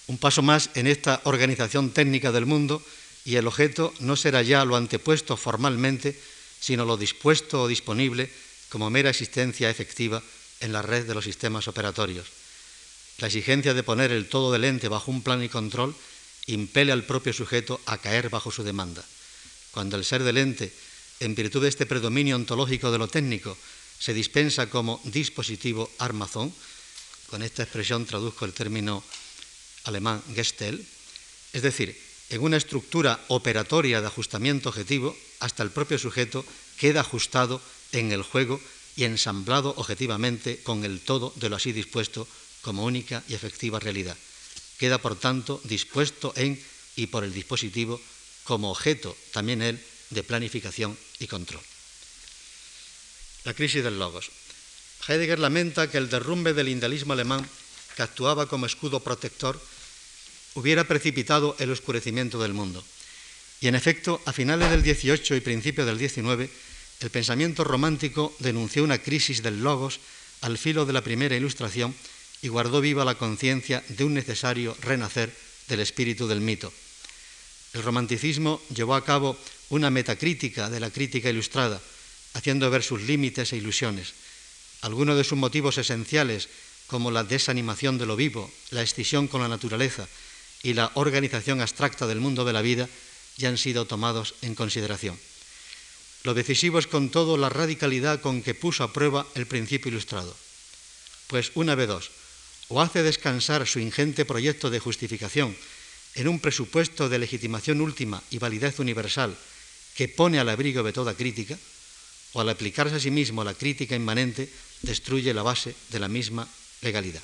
Un 0.07 0.19
paso 0.19 0.43
más 0.43 0.71
en 0.75 0.87
esta 0.87 1.21
organización 1.25 1.91
técnica 1.91 2.33
del 2.33 2.45
mundo 2.45 2.83
y 3.25 3.37
el 3.37 3.47
objeto 3.47 3.95
no 4.01 4.17
será 4.17 4.43
ya 4.43 4.65
lo 4.65 4.77
antepuesto 4.77 5.37
formalmente, 5.37 6.19
sino 6.61 6.85
lo 6.85 6.97
dispuesto 6.97 7.63
o 7.63 7.69
disponible 7.69 8.29
como 8.69 8.91
mera 8.91 9.11
existencia 9.11 9.71
efectiva 9.71 10.23
en 10.61 10.73
la 10.73 10.83
red 10.83 11.07
de 11.07 11.15
los 11.15 11.25
sistemas 11.25 11.69
operatorios. 11.69 12.44
La 13.19 13.29
exigencia 13.29 13.75
de 13.75 13.83
poner 13.83 14.11
el 14.11 14.29
todo 14.29 14.51
del 14.53 14.65
ente 14.65 14.89
bajo 14.89 15.11
un 15.11 15.23
plan 15.23 15.43
y 15.43 15.49
control 15.49 15.95
impele 16.47 16.93
al 16.93 17.05
propio 17.05 17.33
sujeto 17.33 17.81
a 17.87 17.99
caer 17.99 18.29
bajo 18.29 18.51
su 18.51 18.65
demanda. 18.65 19.05
Cuando 19.71 19.97
el 19.97 20.05
ser 20.05 20.23
del 20.23 20.39
ente, 20.39 20.73
en 21.21 21.35
virtud 21.35 21.63
de 21.63 21.69
este 21.69 21.87
predominio 21.87 22.37
ontológico 22.37 22.91
de 22.91 22.99
lo 22.99 23.09
técnico, 23.09 23.57
se 23.99 24.15
dispensa 24.15 24.69
como 24.69 25.01
dispositivo 25.05 25.91
armazón, 25.99 26.53
con 27.31 27.43
esta 27.43 27.63
expresión 27.63 28.05
traduzco 28.05 28.45
el 28.45 28.53
término 28.53 29.03
alemán 29.85 30.23
Gestel, 30.35 30.85
es 31.53 31.63
decir, 31.63 31.97
en 32.31 32.43
una 32.43 32.57
estructura 32.57 33.25
operatoria 33.29 34.01
de 34.01 34.07
ajustamiento 34.07 34.69
objetivo, 34.69 35.17
hasta 35.41 35.63
el 35.63 35.71
propio 35.71 35.99
sujeto 35.99 36.45
queda 36.79 37.01
ajustado 37.01 37.61
en 37.93 38.13
el 38.13 38.23
juego 38.23 38.61
y 38.97 39.05
ensamblado 39.05 39.75
objetivamente 39.77 40.61
con 40.63 40.85
el 40.85 41.01
todo 41.01 41.33
de 41.37 41.49
lo 41.49 41.57
así 41.57 41.73
dispuesto 41.73 42.27
como 42.65 42.85
única 42.85 43.23
y 43.29 43.35
efectiva 43.35 43.79
realidad. 43.79 44.17
Queda, 44.81 44.97
por 44.97 45.21
tanto, 45.21 45.61
dispuesto 45.65 46.33
en 46.35 46.57
y 46.97 47.07
por 47.07 47.23
el 47.23 47.35
dispositivo 47.35 48.01
como 48.45 48.71
objeto, 48.71 49.15
también 49.33 49.61
él, 49.61 49.79
de 50.11 50.23
planificación 50.25 50.97
y 51.21 51.27
control. 51.27 51.63
La 53.45 53.53
crisis 53.53 53.85
del 53.85 53.99
logos. 53.99 54.31
Heidegger 55.07 55.39
lamenta 55.39 55.91
que 55.91 55.99
el 55.99 56.09
derrumbe 56.09 56.55
del 56.55 56.69
idealismo 56.69 57.13
alemán, 57.13 57.45
que 57.95 58.03
actuaba 58.03 58.49
como 58.49 58.65
escudo 58.65 59.01
protector, 59.01 59.61
hubiera 60.55 60.85
precipitado 60.85 61.57
el 61.59 61.71
oscurecimiento 61.71 62.41
del 62.41 62.55
mundo. 62.55 62.83
Y 63.61 63.69
en 63.69 63.75
efecto, 63.75 64.23
a 64.25 64.33
finales 64.33 64.71
del 64.71 64.83
XVIII 64.83 65.37
y 65.37 65.41
principios 65.41 65.87
del 65.87 65.99
XIX, 65.99 66.49
el 67.01 67.11
pensamiento 67.11 67.65
romántico 67.65 68.35
denunció 68.39 68.85
una 68.85 68.99
crisis 68.99 69.43
del 69.43 69.61
logos 69.61 70.01
al 70.41 70.57
filo 70.57 70.87
de 70.87 70.93
la 70.93 71.03
primera 71.05 71.37
ilustración 71.37 71.95
y 72.45 72.49
guardó 72.49 72.83
viva 72.83 73.07
la 73.07 73.17
conciencia 73.17 73.83
de 73.89 74.05
un 74.05 74.13
necesario 74.13 74.77
renacer 74.83 75.33
del 75.67 75.81
espíritu 75.81 76.29
del 76.29 76.43
mito. 76.43 76.71
El 77.73 77.83
romanticismo 77.83 78.61
llevó 78.69 78.97
a 78.97 79.05
cabo 79.05 79.39
una 79.71 79.89
metacrítica 79.89 80.69
de 80.69 80.79
la 80.79 80.91
crítica 80.91 81.31
ilustrada, 81.31 81.81
haciendo 82.35 82.69
ver 82.69 82.83
sus 82.83 83.01
límites 83.01 83.55
e 83.55 83.57
ilusiones. 83.57 84.13
Algunos 84.83 85.17
de 85.17 85.25
sus 85.25 85.39
motivos 85.39 85.79
esenciales, 85.79 86.51
como 86.87 87.11
la 87.11 87.25
desanimación 87.25 87.97
de 87.97 88.05
lo 88.05 88.15
vivo, 88.15 88.53
la 88.69 88.83
escisión 88.83 89.27
con 89.27 89.41
la 89.41 89.49
naturaleza 89.49 90.07
y 90.63 90.75
la 90.75 90.93
organización 90.97 91.63
abstracta 91.63 92.07
del 92.07 92.21
mundo 92.21 92.45
de 92.45 92.53
la 92.53 92.61
vida, 92.61 92.91
ya 93.39 93.49
han 93.49 93.57
sido 93.57 93.87
tomados 93.87 94.35
en 94.43 94.55
consideración. 94.55 95.19
Lo 96.25 96.35
decisivo 96.35 96.79
es 96.79 96.87
con 96.87 97.09
todo 97.09 97.39
la 97.39 97.49
radicalidad 97.49 98.21
con 98.21 98.43
que 98.43 98.53
puso 98.53 98.85
a 98.85 98.93
prueba 98.93 99.27
el 99.35 99.47
principio 99.47 99.89
ilustrado. 99.89 100.37
Pues 101.29 101.53
una 101.55 101.75
vez 101.75 101.89
dos, 101.89 102.11
o 102.69 102.81
hace 102.81 103.03
descansar 103.03 103.67
su 103.67 103.79
ingente 103.79 104.25
proyecto 104.25 104.71
de 104.71 104.81
justificación 104.81 105.57
en 106.15 106.29
un 106.29 106.39
presupuesto 106.41 107.09
de 107.09 107.19
legitimación 107.19 107.81
última 107.81 108.23
y 108.31 108.39
validez 108.39 108.79
universal 108.79 109.37
que 109.95 110.09
pone 110.09 110.39
al 110.39 110.49
abrigo 110.49 110.83
de 110.83 110.93
toda 110.93 111.15
crítica, 111.15 111.59
o 112.33 112.41
al 112.41 112.49
aplicarse 112.49 112.97
a 112.97 113.01
sí 113.01 113.11
mismo 113.11 113.45
la 113.45 113.55
crítica 113.55 113.95
inmanente, 113.95 114.51
destruye 114.83 115.35
la 115.35 115.43
base 115.43 115.75
de 115.91 115.99
la 116.01 116.09
misma 116.09 116.49
legalidad. 116.83 117.23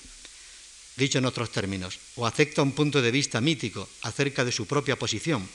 Dicho 0.96 1.18
en 1.18 1.26
otros 1.26 1.50
términos, 1.50 1.98
o 2.14 2.26
acepta 2.26 2.62
un 2.62 2.72
punto 2.72 3.02
de 3.02 3.10
vista 3.10 3.40
mítico 3.40 3.88
acerca 4.02 4.44
de 4.44 4.52
su 4.52 4.66
propia 4.66 4.98
posición, 4.98 5.48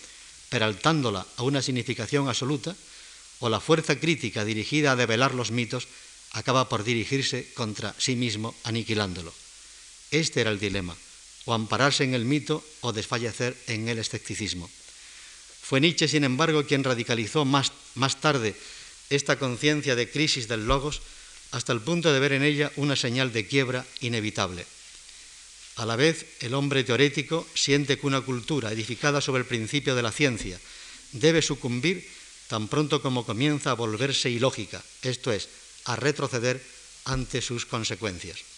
peraltándola 0.49 1.25
a 1.37 1.43
una 1.43 1.61
significación 1.61 2.27
absoluta, 2.27 2.75
o 3.39 3.49
la 3.49 3.59
fuerza 3.59 3.99
crítica 3.99 4.43
dirigida 4.43 4.91
a 4.91 4.95
develar 4.95 5.35
los 5.35 5.51
mitos 5.51 5.87
acaba 6.31 6.67
por 6.67 6.83
dirigirse 6.83 7.51
contra 7.53 7.95
sí 7.97 8.15
mismo, 8.15 8.55
aniquilándolo. 8.63 9.44
Este 10.11 10.41
era 10.41 10.51
el 10.51 10.59
dilema, 10.59 10.95
o 11.45 11.53
ampararse 11.53 12.03
en 12.03 12.13
el 12.13 12.25
mito 12.25 12.63
o 12.81 12.93
desfallecer 12.93 13.55
en 13.67 13.87
el 13.89 13.99
escepticismo. 13.99 14.69
Fue 15.61 15.81
Nietzsche, 15.81 16.07
sin 16.07 16.23
embargo, 16.23 16.65
quien 16.65 16.83
radicalizó 16.83 17.45
más, 17.45 17.71
más 17.95 18.21
tarde 18.21 18.55
esta 19.09 19.37
conciencia 19.37 19.95
de 19.95 20.09
crisis 20.09 20.47
del 20.47 20.67
logos 20.67 21.01
hasta 21.51 21.73
el 21.73 21.81
punto 21.81 22.11
de 22.13 22.19
ver 22.19 22.33
en 22.33 22.43
ella 22.43 22.71
una 22.75 22.95
señal 22.95 23.31
de 23.31 23.47
quiebra 23.47 23.85
inevitable. 24.01 24.65
A 25.77 25.85
la 25.85 25.95
vez, 25.95 26.25
el 26.39 26.53
hombre 26.53 26.83
teorético 26.83 27.47
siente 27.53 27.99
que 27.99 28.07
una 28.07 28.21
cultura 28.21 28.71
edificada 28.71 29.21
sobre 29.21 29.41
el 29.41 29.47
principio 29.47 29.95
de 29.95 30.03
la 30.03 30.11
ciencia 30.11 30.59
debe 31.11 31.41
sucumbir 31.41 32.07
tan 32.47 32.67
pronto 32.67 33.01
como 33.01 33.25
comienza 33.25 33.71
a 33.71 33.79
volverse 33.79 34.29
ilógica, 34.29 34.83
esto 35.01 35.31
es, 35.31 35.49
a 35.85 35.95
retroceder 35.95 36.61
ante 37.05 37.41
sus 37.41 37.65
consecuencias. 37.65 38.54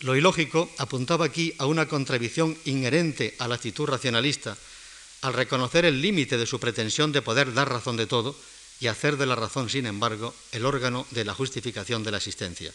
Lo 0.00 0.14
ilógico 0.14 0.70
apuntaba 0.78 1.26
aquí 1.26 1.54
a 1.58 1.66
una 1.66 1.88
contradicción 1.88 2.56
inherente 2.66 3.34
a 3.38 3.48
la 3.48 3.56
actitud 3.56 3.86
racionalista 3.86 4.56
al 5.22 5.34
reconocer 5.34 5.84
el 5.84 6.00
límite 6.00 6.38
de 6.38 6.46
su 6.46 6.60
pretensión 6.60 7.10
de 7.10 7.22
poder 7.22 7.52
dar 7.52 7.68
razón 7.68 7.96
de 7.96 8.06
todo 8.06 8.36
y 8.78 8.86
hacer 8.86 9.16
de 9.16 9.26
la 9.26 9.34
razón, 9.34 9.68
sin 9.68 9.86
embargo, 9.86 10.32
el 10.52 10.64
órgano 10.64 11.04
de 11.10 11.24
la 11.24 11.34
justificación 11.34 12.04
de 12.04 12.12
la 12.12 12.18
existencia. 12.18 12.72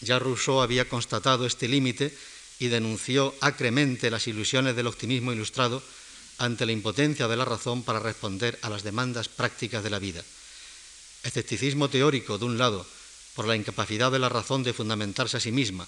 Ya 0.00 0.18
Rousseau 0.18 0.62
había 0.62 0.88
constatado 0.88 1.44
este 1.44 1.68
límite 1.68 2.16
y 2.58 2.68
denunció 2.68 3.34
acremente 3.42 4.10
las 4.10 4.26
ilusiones 4.26 4.74
del 4.74 4.86
optimismo 4.86 5.34
ilustrado 5.34 5.82
ante 6.38 6.64
la 6.64 6.72
impotencia 6.72 7.28
de 7.28 7.36
la 7.36 7.44
razón 7.44 7.82
para 7.82 8.00
responder 8.00 8.58
a 8.62 8.70
las 8.70 8.82
demandas 8.82 9.28
prácticas 9.28 9.84
de 9.84 9.90
la 9.90 9.98
vida. 9.98 10.24
Escepticismo 11.24 11.90
teórico, 11.90 12.38
de 12.38 12.46
un 12.46 12.56
lado, 12.56 12.86
por 13.34 13.46
la 13.46 13.54
incapacidad 13.54 14.10
de 14.10 14.18
la 14.18 14.30
razón 14.30 14.62
de 14.62 14.72
fundamentarse 14.72 15.36
a 15.36 15.40
sí 15.40 15.52
misma 15.52 15.86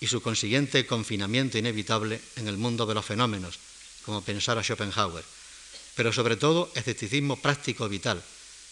y 0.00 0.06
su 0.06 0.20
consiguiente 0.20 0.86
confinamiento 0.86 1.58
inevitable 1.58 2.20
en 2.36 2.48
el 2.48 2.56
mundo 2.56 2.86
de 2.86 2.94
los 2.94 3.04
fenómenos, 3.04 3.58
como 4.04 4.22
pensara 4.22 4.62
Schopenhauer, 4.62 5.24
pero 5.94 6.12
sobre 6.12 6.36
todo 6.36 6.70
escepticismo 6.74 7.36
práctico 7.36 7.88
vital, 7.88 8.22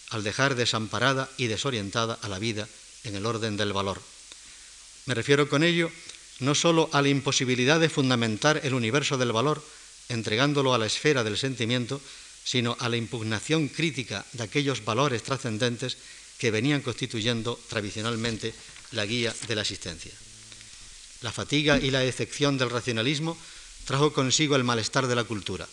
al 0.09 0.23
dejar 0.23 0.55
desamparada 0.55 1.29
y 1.37 1.47
desorientada 1.47 2.19
a 2.21 2.27
la 2.27 2.39
vida 2.39 2.67
en 3.03 3.15
el 3.15 3.25
orden 3.25 3.57
del 3.57 3.73
valor. 3.73 4.01
Me 5.05 5.13
refiero 5.13 5.47
con 5.49 5.63
ello 5.63 5.91
no 6.39 6.55
sólo 6.55 6.89
a 6.91 7.01
la 7.01 7.09
imposibilidad 7.09 7.79
de 7.79 7.89
fundamentar 7.89 8.61
el 8.63 8.73
universo 8.73 9.17
del 9.17 9.31
valor, 9.31 9.63
entregándolo 10.09 10.73
a 10.73 10.77
la 10.77 10.87
esfera 10.87 11.23
del 11.23 11.37
sentimiento, 11.37 12.01
sino 12.43 12.75
a 12.79 12.89
la 12.89 12.97
impugnación 12.97 13.67
crítica 13.69 14.25
de 14.33 14.43
aquellos 14.43 14.83
valores 14.83 15.23
trascendentes 15.23 15.97
que 16.37 16.51
venían 16.51 16.81
constituyendo 16.81 17.59
tradicionalmente 17.69 18.53
la 18.91 19.05
guía 19.05 19.33
de 19.47 19.55
la 19.55 19.61
existencia. 19.61 20.11
La 21.21 21.31
fatiga 21.31 21.77
y 21.77 21.91
la 21.91 21.99
decepción 21.99 22.57
del 22.57 22.69
racionalismo 22.69 23.37
trajo 23.85 24.13
consigo 24.13 24.55
el 24.55 24.63
malestar 24.63 25.07
de 25.07 25.15
la 25.15 25.23
cultura. 25.23 25.67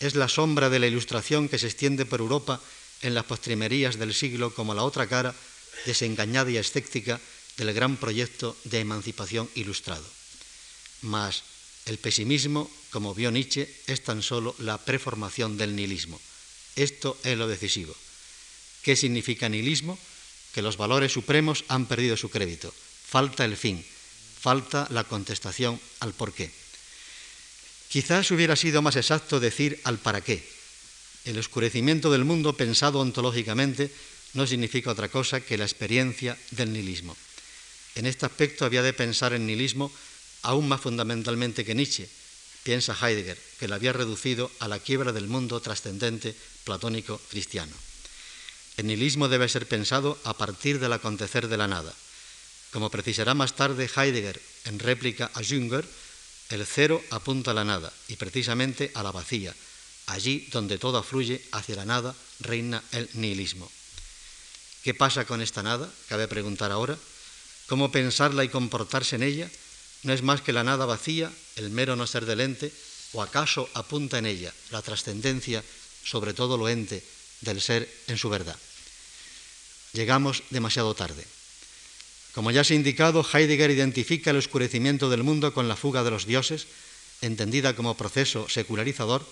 Es 0.00 0.14
la 0.14 0.28
sombra 0.28 0.70
de 0.70 0.78
la 0.78 0.86
ilustración 0.86 1.48
que 1.48 1.58
se 1.58 1.66
extiende 1.66 2.06
por 2.06 2.20
Europa 2.20 2.60
en 3.02 3.14
las 3.14 3.24
postrimerías 3.24 3.98
del 3.98 4.14
siglo 4.14 4.54
como 4.54 4.74
la 4.74 4.82
otra 4.82 5.06
cara 5.06 5.34
desengañada 5.86 6.50
y 6.50 6.56
escéptica 6.56 7.20
del 7.56 7.72
gran 7.72 7.96
proyecto 7.96 8.56
de 8.64 8.80
emancipación 8.80 9.48
ilustrado. 9.54 10.04
Mas 11.02 11.44
el 11.84 11.98
pesimismo, 11.98 12.70
como 12.90 13.14
vio 13.14 13.30
Nietzsche, 13.30 13.68
es 13.86 14.02
tan 14.02 14.22
solo 14.22 14.54
la 14.58 14.78
preformación 14.78 15.58
del 15.58 15.76
nihilismo. 15.76 16.20
Esto 16.76 17.18
es 17.22 17.36
lo 17.36 17.46
decisivo. 17.46 17.94
¿Qué 18.82 18.96
significa 18.96 19.48
nihilismo? 19.48 19.98
Que 20.52 20.62
los 20.62 20.76
valores 20.76 21.12
supremos 21.12 21.64
han 21.68 21.86
perdido 21.86 22.16
su 22.16 22.30
crédito. 22.30 22.72
Falta 23.06 23.44
el 23.44 23.56
fin, 23.56 23.84
falta 24.44 24.86
la 24.90 25.08
contestación 25.08 25.80
al 26.04 26.12
por 26.12 26.36
qué. 26.36 26.52
Quizás 27.88 28.30
hubiera 28.30 28.56
sido 28.56 28.82
más 28.82 28.96
exacto 28.96 29.40
decir 29.40 29.80
al 29.84 29.96
para 29.96 30.20
qué. 30.20 30.44
El 31.24 31.38
oscurecimiento 31.38 32.12
del 32.12 32.28
mundo 32.28 32.52
pensado 32.52 33.00
ontológicamente 33.00 33.88
no 34.34 34.46
significa 34.46 34.90
otra 34.92 35.08
cosa 35.08 35.40
que 35.40 35.56
la 35.56 35.64
experiencia 35.64 36.36
del 36.50 36.74
nihilismo. 36.74 37.16
En 37.94 38.04
este 38.04 38.26
aspecto 38.26 38.66
había 38.66 38.82
de 38.82 38.92
pensar 38.92 39.32
en 39.32 39.46
nihilismo 39.46 39.90
aún 40.42 40.68
más 40.68 40.82
fundamentalmente 40.82 41.64
que 41.64 41.74
Nietzsche, 41.74 42.06
piensa 42.64 42.92
Heidegger, 43.00 43.40
que 43.58 43.68
lo 43.68 43.76
había 43.76 43.94
reducido 43.94 44.50
a 44.60 44.68
la 44.68 44.78
quiebra 44.78 45.12
del 45.12 45.26
mundo 45.26 45.60
trascendente 45.60 46.36
platónico 46.64 47.16
cristiano. 47.30 47.72
El 48.76 48.88
nihilismo 48.88 49.28
debe 49.28 49.48
ser 49.48 49.64
pensado 49.64 50.18
a 50.24 50.36
partir 50.36 50.80
del 50.80 50.92
acontecer 50.92 51.48
de 51.48 51.56
la 51.56 51.68
nada. 51.68 51.94
Como 52.74 52.90
precisará 52.90 53.38
más 53.38 53.54
tarde 53.54 53.86
Heidegger 53.86 54.42
en 54.64 54.80
réplica 54.80 55.30
a 55.32 55.44
Jünger, 55.46 55.86
el 56.50 56.66
cero 56.66 56.98
apunta 57.14 57.52
a 57.52 57.54
la 57.54 57.62
nada 57.62 57.92
y 58.08 58.16
precisamente 58.16 58.90
a 58.94 59.04
la 59.04 59.12
vacía. 59.12 59.54
Allí 60.06 60.48
donde 60.50 60.76
todo 60.76 61.00
fluye 61.04 61.40
hacia 61.52 61.76
la 61.76 61.84
nada 61.84 62.16
reina 62.40 62.82
el 62.90 63.08
nihilismo. 63.14 63.70
¿Qué 64.82 64.92
pasa 64.92 65.24
con 65.24 65.40
esta 65.40 65.62
nada? 65.62 65.88
Cabe 66.08 66.26
preguntar 66.26 66.72
ahora. 66.72 66.98
¿Cómo 67.68 67.92
pensarla 67.92 68.42
y 68.42 68.48
comportarse 68.48 69.14
en 69.14 69.22
ella? 69.22 69.48
¿No 70.02 70.12
es 70.12 70.22
más 70.22 70.42
que 70.42 70.52
la 70.52 70.64
nada 70.64 70.84
vacía, 70.84 71.30
el 71.54 71.70
mero 71.70 71.94
no 71.94 72.08
ser 72.08 72.26
del 72.26 72.40
ente? 72.40 72.72
¿O 73.12 73.22
acaso 73.22 73.70
apunta 73.74 74.18
en 74.18 74.26
ella 74.26 74.52
la 74.72 74.82
trascendencia 74.82 75.62
sobre 76.02 76.34
todo 76.34 76.58
lo 76.58 76.68
ente 76.68 77.04
del 77.40 77.60
ser 77.60 77.88
en 78.08 78.18
su 78.18 78.30
verdad? 78.30 78.58
Llegamos 79.92 80.42
demasiado 80.50 80.92
tarde. 80.96 81.24
Como 82.34 82.50
ya 82.50 82.64
se 82.64 82.74
ha 82.74 82.76
indicado, 82.76 83.24
Heidegger 83.24 83.70
identifica 83.70 84.30
el 84.30 84.38
oscurecimiento 84.38 85.08
del 85.08 85.22
mundo 85.22 85.54
con 85.54 85.68
la 85.68 85.76
fuga 85.76 86.02
de 86.02 86.10
los 86.10 86.26
dioses, 86.26 86.66
entendida 87.22 87.76
como 87.76 87.96
proceso 87.96 88.48
secularizador, 88.48 89.24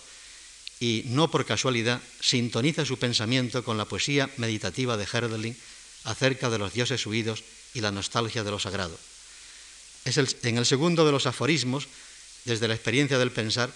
y 0.79 1.03
no 1.07 1.31
por 1.31 1.45
casualidad 1.45 2.01
sintoniza 2.21 2.85
su 2.85 2.99
pensamiento 2.99 3.65
con 3.65 3.77
la 3.77 3.87
poesía 3.87 4.31
meditativa 4.37 4.97
de 4.97 5.07
Herderling 5.11 5.57
acerca 6.05 6.51
de 6.51 6.59
los 6.59 6.73
dioses 6.73 7.05
huidos 7.07 7.43
y 7.75 7.81
la 7.81 7.91
nostalgia 7.91 8.45
de 8.45 8.51
lo 8.51 8.59
sagrado. 8.59 8.99
En 10.05 10.59
el 10.59 10.67
segundo 10.67 11.05
de 11.05 11.12
los 11.12 11.27
aforismos, 11.27 11.88
desde 12.45 12.67
la 12.67 12.75
experiencia 12.75 13.19
del 13.19 13.31
pensar, 13.31 13.73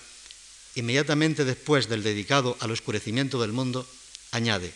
inmediatamente 0.75 1.45
después 1.45 1.89
del 1.89 2.03
dedicado 2.03 2.57
al 2.61 2.71
oscurecimiento 2.71 3.41
del 3.41 3.53
mundo, 3.53 3.87
añade, 4.31 4.73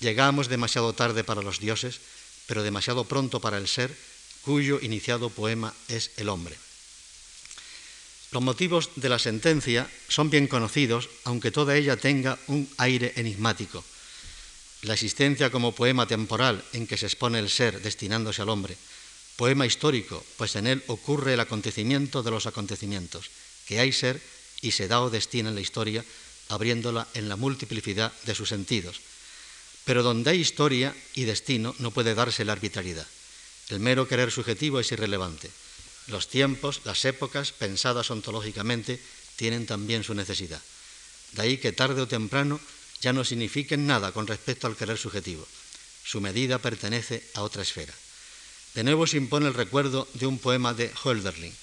llegamos 0.00 0.48
demasiado 0.48 0.92
tarde 0.92 1.24
para 1.24 1.42
los 1.42 1.60
dioses, 1.60 2.00
pero 2.50 2.66
demasiado 2.66 3.06
pronto 3.06 3.38
para 3.38 3.62
el 3.62 3.70
ser, 3.70 3.94
cuyo 4.42 4.82
iniciado 4.82 5.30
poema 5.30 5.70
es 5.86 6.10
el 6.16 6.28
hombre. 6.28 6.58
Los 8.32 8.42
motivos 8.42 8.90
de 8.96 9.08
la 9.08 9.20
sentencia 9.20 9.86
son 10.08 10.30
bien 10.30 10.48
conocidos, 10.48 11.08
aunque 11.22 11.54
toda 11.54 11.76
ella 11.76 11.94
tenga 11.94 12.40
un 12.48 12.68
aire 12.78 13.12
enigmático. 13.14 13.84
La 14.82 14.94
existencia 14.94 15.54
como 15.54 15.76
poema 15.78 16.10
temporal 16.10 16.64
en 16.72 16.88
que 16.88 16.98
se 16.98 17.06
expone 17.06 17.38
el 17.38 17.50
ser 17.50 17.82
destinándose 17.82 18.42
al 18.42 18.48
hombre, 18.48 18.76
poema 19.36 19.64
histórico, 19.64 20.18
pues 20.36 20.56
en 20.56 20.66
él 20.66 20.82
ocurre 20.88 21.34
el 21.34 21.40
acontecimiento 21.46 22.24
de 22.24 22.32
los 22.32 22.46
acontecimientos, 22.46 23.30
que 23.64 23.78
hay 23.78 23.92
ser 23.92 24.20
y 24.60 24.72
se 24.72 24.88
da 24.88 25.02
o 25.02 25.08
destina 25.08 25.50
en 25.50 25.54
la 25.54 25.62
historia, 25.62 26.04
abriéndola 26.48 27.06
en 27.14 27.28
la 27.28 27.36
multiplicidad 27.36 28.10
de 28.26 28.34
sus 28.34 28.48
sentidos. 28.48 28.98
Pero 29.84 30.02
donde 30.02 30.30
hay 30.30 30.40
historia 30.40 30.94
y 31.14 31.24
destino 31.24 31.74
no 31.78 31.90
puede 31.90 32.14
darse 32.14 32.44
la 32.44 32.52
arbitrariedad. 32.52 33.06
El 33.68 33.80
mero 33.80 34.08
querer 34.08 34.30
subjetivo 34.30 34.80
es 34.80 34.90
irrelevante. 34.92 35.50
Los 36.08 36.28
tiempos, 36.28 36.80
las 36.84 37.04
épocas, 37.04 37.52
pensadas 37.52 38.10
ontológicamente, 38.10 39.00
tienen 39.36 39.66
también 39.66 40.02
su 40.02 40.14
necesidad. 40.14 40.60
De 41.32 41.42
ahí 41.42 41.58
que 41.58 41.72
tarde 41.72 42.02
o 42.02 42.08
temprano 42.08 42.60
ya 43.00 43.12
no 43.12 43.24
signifiquen 43.24 43.86
nada 43.86 44.12
con 44.12 44.26
respecto 44.26 44.66
al 44.66 44.76
querer 44.76 44.98
subjetivo. 44.98 45.46
Su 46.04 46.20
medida 46.20 46.58
pertenece 46.58 47.24
a 47.34 47.42
otra 47.42 47.62
esfera. 47.62 47.94
De 48.74 48.84
nuevo 48.84 49.06
se 49.06 49.16
impone 49.16 49.48
el 49.48 49.54
recuerdo 49.54 50.08
de 50.14 50.26
un 50.26 50.38
poema 50.38 50.74
de 50.74 50.92
Hölderlin. 51.04 51.54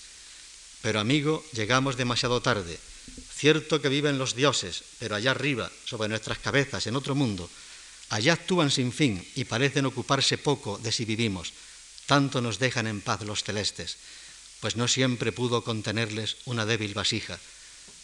Pero 0.81 0.99
amigo, 0.99 1.43
llegamos 1.53 1.97
demasiado 1.97 2.41
tarde. 2.41 2.79
Cierto 3.33 3.81
que 3.81 3.89
viven 3.89 4.17
los 4.17 4.35
dioses, 4.35 4.83
pero 4.99 5.15
allá 5.15 5.31
arriba, 5.31 5.71
sobre 5.85 6.09
nuestras 6.09 6.39
cabezas, 6.39 6.87
en 6.87 6.95
otro 6.95 7.15
mundo, 7.15 7.49
allá 8.09 8.33
actúan 8.33 8.71
sin 8.71 8.91
fin 8.91 9.25
y 9.35 9.45
parecen 9.45 9.85
ocuparse 9.85 10.37
poco 10.37 10.77
de 10.77 10.91
si 10.91 11.05
vivimos. 11.05 11.53
Tanto 12.05 12.41
nos 12.41 12.59
dejan 12.59 12.87
en 12.87 13.01
paz 13.01 13.21
los 13.23 13.43
celestes 13.43 13.97
pues 14.59 14.75
no 14.75 14.87
siempre 14.87 15.31
pudo 15.31 15.63
contenerles 15.63 16.37
una 16.45 16.65
débil 16.65 16.93
vasija. 16.93 17.39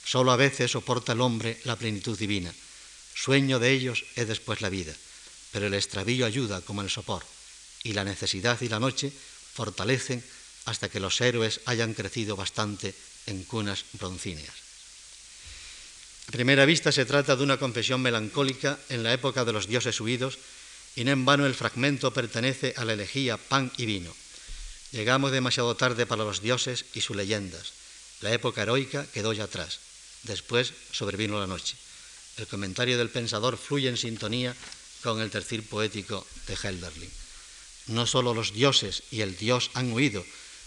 Solo 0.06 0.32
a 0.32 0.38
veces 0.38 0.72
soporta 0.72 1.14
el 1.14 1.22
hombre 1.22 1.60
la 1.64 1.76
plenitud 1.76 2.18
divina. 2.18 2.54
Sueño 3.16 3.60
de 3.60 3.72
ellos 3.72 4.06
es 4.16 4.28
después 4.28 4.62
la 4.62 4.70
vida, 4.70 4.94
pero 5.52 5.68
el 5.68 5.74
extravío 5.74 6.26
ayuda 6.26 6.62
como 6.62 6.82
el 6.82 6.90
sopor, 6.90 7.26
y 7.84 7.94
la 7.94 8.04
necesidad 8.04 8.60
y 8.62 8.70
la 8.70 8.80
noche 8.80 9.12
fortalecen 9.54 10.24
hasta 10.66 10.90
que 10.90 11.00
los 11.00 11.20
héroes 11.22 11.62
hayan 11.66 11.94
crecido 11.94 12.36
bastante 12.36 12.94
en 13.28 13.44
cunas 13.44 13.86
broncíneas. 13.94 14.63
A 16.28 16.32
primera 16.32 16.66
vista 16.66 16.92
se 16.92 17.06
trata 17.06 17.36
de 17.36 17.44
una 17.44 17.58
confesión 17.58 18.02
melancólica 18.02 18.80
en 18.90 19.04
la 19.04 19.14
época 19.14 19.46
de 19.46 19.54
los 19.54 19.68
dioses 19.68 20.00
huidos, 20.00 20.40
y 20.96 21.04
no 21.04 21.12
en 21.12 21.26
vano 21.26 21.46
el 21.46 21.56
fragmento 21.56 22.14
pertenece 22.14 22.74
a 22.78 22.86
la 22.86 22.94
elegía 22.94 23.38
Pan 23.38 23.72
y 23.78 23.86
Vino. 23.86 24.14
Llegamos 24.92 25.32
demasiado 25.32 25.76
tarde 25.76 26.06
para 26.06 26.24
los 26.24 26.42
dioses 26.42 26.86
y 26.94 27.02
sus 27.02 27.16
leyendas. 27.16 27.74
La 28.22 28.32
época 28.32 28.62
heroica 28.62 29.06
quedó 29.12 29.34
ya 29.34 29.46
atrás. 29.46 29.80
Después 30.24 30.74
sobrevino 30.92 31.40
la 31.40 31.48
noche. 31.48 31.76
El 32.38 32.48
comentario 32.48 32.98
del 32.98 33.10
pensador 33.10 33.58
fluye 33.58 33.90
en 33.90 33.98
sintonía 33.98 34.56
con 35.02 35.20
el 35.20 35.30
tercer 35.30 35.64
poético 35.64 36.26
de 36.48 36.56
Helderling. 36.56 37.12
No 37.88 38.08
solo 38.08 38.34
los 38.34 38.54
dioses 38.54 39.04
y 39.12 39.22
el 39.22 39.36
dios 39.36 39.72
han 39.74 39.92
huido, 39.92 40.24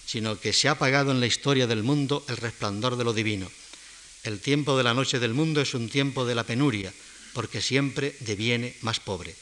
sino 0.07 0.38
que 0.38 0.53
se 0.53 0.69
ha 0.69 0.73
apagado 0.73 1.11
en 1.12 1.21
la 1.21 1.27
historia 1.27 1.66
del 1.66 1.83
mundo 1.83 2.25
el 2.29 2.37
resplandor 2.37 2.97
de 2.97 3.05
lo 3.05 3.14
divino. 3.14 3.51
El 4.27 4.41
tiempo 4.41 4.77
de 4.77 4.83
la 4.83 4.93
noche 4.93 5.21
del 5.21 5.35
mundo 5.35 5.61
es 5.61 5.73
un 5.75 5.89
tiempo 5.89 6.27
de 6.27 6.35
la 6.35 6.43
penuria, 6.43 6.93
porque 7.33 7.62
siempre 7.62 8.17
deviene 8.19 8.75
más 8.81 8.99
pobre. 8.99 9.37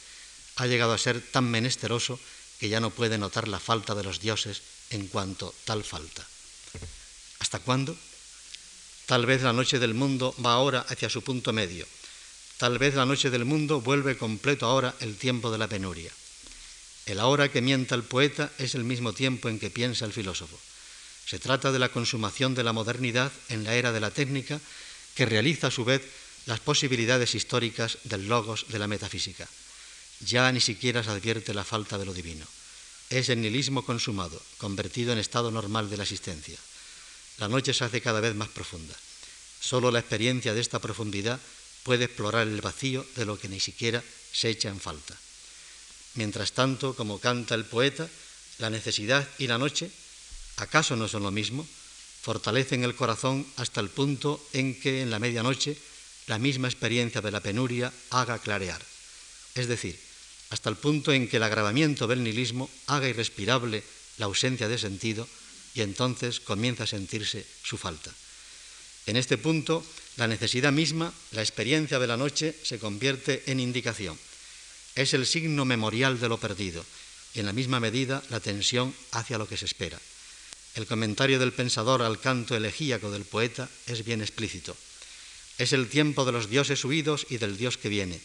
Ha 0.57 0.67
llegado 0.67 0.93
a 0.93 0.99
ser 0.99 1.21
tan 1.21 1.49
menesteroso 1.49 2.19
que 2.59 2.69
ya 2.69 2.79
no 2.79 2.91
puede 2.91 3.17
notar 3.17 3.47
la 3.47 3.59
falta 3.59 3.95
de 3.95 4.03
los 4.03 4.19
dioses 4.19 4.61
en 4.91 5.07
cuanto 5.07 5.55
tal 5.65 5.83
falta. 5.83 6.23
¿Hasta 7.39 7.57
cuándo? 7.57 7.97
Tal 9.07 9.25
vez 9.25 9.41
la 9.41 9.53
noche 9.53 9.79
del 9.79 9.95
mundo 9.95 10.35
va 10.45 10.53
ahora 10.53 10.85
hacia 10.87 11.09
su 11.09 11.23
punto 11.23 11.51
medio. 11.51 11.87
Tal 12.57 12.77
vez 12.77 12.93
la 12.93 13.07
noche 13.07 13.31
del 13.31 13.43
mundo 13.43 13.81
vuelve 13.81 14.19
completo 14.19 14.67
ahora 14.67 14.93
el 14.99 15.17
tiempo 15.17 15.51
de 15.51 15.57
la 15.57 15.67
penuria. 15.67 16.11
El 17.07 17.19
ahora 17.19 17.49
que 17.49 17.61
mienta 17.63 17.95
el 17.95 18.03
poeta 18.03 18.51
es 18.59 18.75
el 18.75 18.83
mismo 18.83 19.13
tiempo 19.13 19.49
en 19.49 19.57
que 19.57 19.71
piensa 19.71 20.05
el 20.05 20.13
filósofo. 20.13 20.59
Se 21.25 21.39
trata 21.39 21.71
de 21.71 21.79
la 21.79 21.89
consumación 21.89 22.55
de 22.55 22.63
la 22.63 22.73
modernidad 22.73 23.31
en 23.49 23.63
la 23.63 23.75
era 23.75 23.91
de 23.91 23.99
la 23.99 24.11
técnica 24.11 24.59
que 25.15 25.25
realiza 25.25 25.67
a 25.67 25.71
su 25.71 25.85
vez 25.85 26.01
las 26.45 26.59
posibilidades 26.59 27.33
históricas 27.33 27.97
del 28.03 28.27
logos 28.27 28.65
de 28.69 28.79
la 28.79 28.87
metafísica. 28.87 29.47
Ya 30.21 30.51
ni 30.51 30.61
siquiera 30.61 31.03
se 31.03 31.09
advierte 31.09 31.53
la 31.53 31.63
falta 31.63 31.97
de 31.97 32.05
lo 32.05 32.13
divino 32.13 32.45
es 33.09 33.29
el 33.29 33.41
nihilismo 33.41 33.85
consumado, 33.85 34.41
convertido 34.57 35.13
en 35.13 35.19
estado 35.19 35.51
normal 35.51 35.89
de 35.89 35.97
la 35.97 36.03
existencia. 36.03 36.57
La 37.37 37.47
noche 37.47 37.73
se 37.73 37.83
hace 37.83 38.01
cada 38.01 38.19
vez 38.19 38.33
más 38.35 38.49
profunda. 38.49 38.95
Solo 39.59 39.91
la 39.91 39.99
experiencia 39.99 40.53
de 40.53 40.61
esta 40.61 40.79
profundidad 40.79 41.39
puede 41.83 42.05
explorar 42.05 42.47
el 42.47 42.61
vacío 42.61 43.05
de 43.15 43.25
lo 43.25 43.37
que 43.37 43.49
ni 43.49 43.59
siquiera 43.59 44.03
se 44.31 44.49
echa 44.49 44.69
en 44.69 44.79
falta. 44.79 45.15
Mientras 46.15 46.53
tanto, 46.53 46.95
como 46.95 47.19
canta 47.19 47.55
el 47.55 47.65
poeta, 47.65 48.09
la 48.57 48.69
necesidad 48.69 49.27
y 49.37 49.47
la 49.47 49.57
noche, 49.57 49.91
¿acaso 50.57 50.95
no 50.95 51.07
son 51.07 51.23
lo 51.23 51.31
mismo? 51.31 51.67
Fortalecen 52.21 52.83
el 52.83 52.95
corazón 52.95 53.45
hasta 53.55 53.81
el 53.81 53.89
punto 53.89 54.41
en 54.53 54.79
que 54.79 55.01
en 55.01 55.11
la 55.11 55.19
medianoche 55.19 55.77
la 56.27 56.39
misma 56.39 56.67
experiencia 56.67 57.21
de 57.21 57.31
la 57.31 57.39
penuria 57.39 57.93
haga 58.09 58.39
clarear. 58.39 58.81
Es 59.53 59.67
decir, 59.67 59.99
hasta 60.49 60.69
el 60.69 60.75
punto 60.75 61.13
en 61.13 61.27
que 61.27 61.37
el 61.37 61.43
agravamiento 61.43 62.07
del 62.07 62.23
nihilismo 62.23 62.69
haga 62.87 63.07
irrespirable 63.07 63.83
la 64.17 64.25
ausencia 64.25 64.67
de 64.67 64.77
sentido 64.77 65.27
y 65.73 65.81
entonces 65.81 66.39
comienza 66.39 66.83
a 66.83 66.87
sentirse 66.87 67.45
su 67.63 67.77
falta. 67.77 68.11
En 69.05 69.17
este 69.17 69.37
punto, 69.37 69.85
la 70.17 70.27
necesidad 70.27 70.71
misma, 70.71 71.13
la 71.31 71.41
experiencia 71.41 71.99
de 71.99 72.07
la 72.07 72.17
noche, 72.17 72.55
se 72.63 72.79
convierte 72.79 73.43
en 73.47 73.59
indicación. 73.59 74.17
Es 74.95 75.13
el 75.13 75.25
signo 75.25 75.65
memorial 75.65 76.19
de 76.19 76.29
lo 76.29 76.39
perdido 76.39 76.83
y 77.33 77.39
en 77.41 77.45
la 77.45 77.53
misma 77.53 77.79
medida 77.79 78.23
la 78.29 78.39
tensión 78.39 78.95
hacia 79.11 79.37
lo 79.37 79.47
que 79.47 79.57
se 79.57 79.65
espera. 79.65 79.99
El 80.75 80.87
comentario 80.87 81.39
del 81.39 81.53
pensador 81.53 82.01
al 82.01 82.19
canto 82.19 82.55
elegíaco 82.55 83.09
del 83.09 83.23
poeta 83.23 83.69
es 83.87 84.03
bien 84.03 84.21
explícito. 84.21 84.75
Es 85.57 85.71
el 85.71 85.87
tiempo 85.87 86.25
de 86.25 86.33
los 86.33 86.49
dioses 86.49 86.83
huidos 86.83 87.25
y 87.29 87.37
del 87.37 87.57
Dios 87.57 87.77
que 87.77 87.87
viene. 87.87 88.19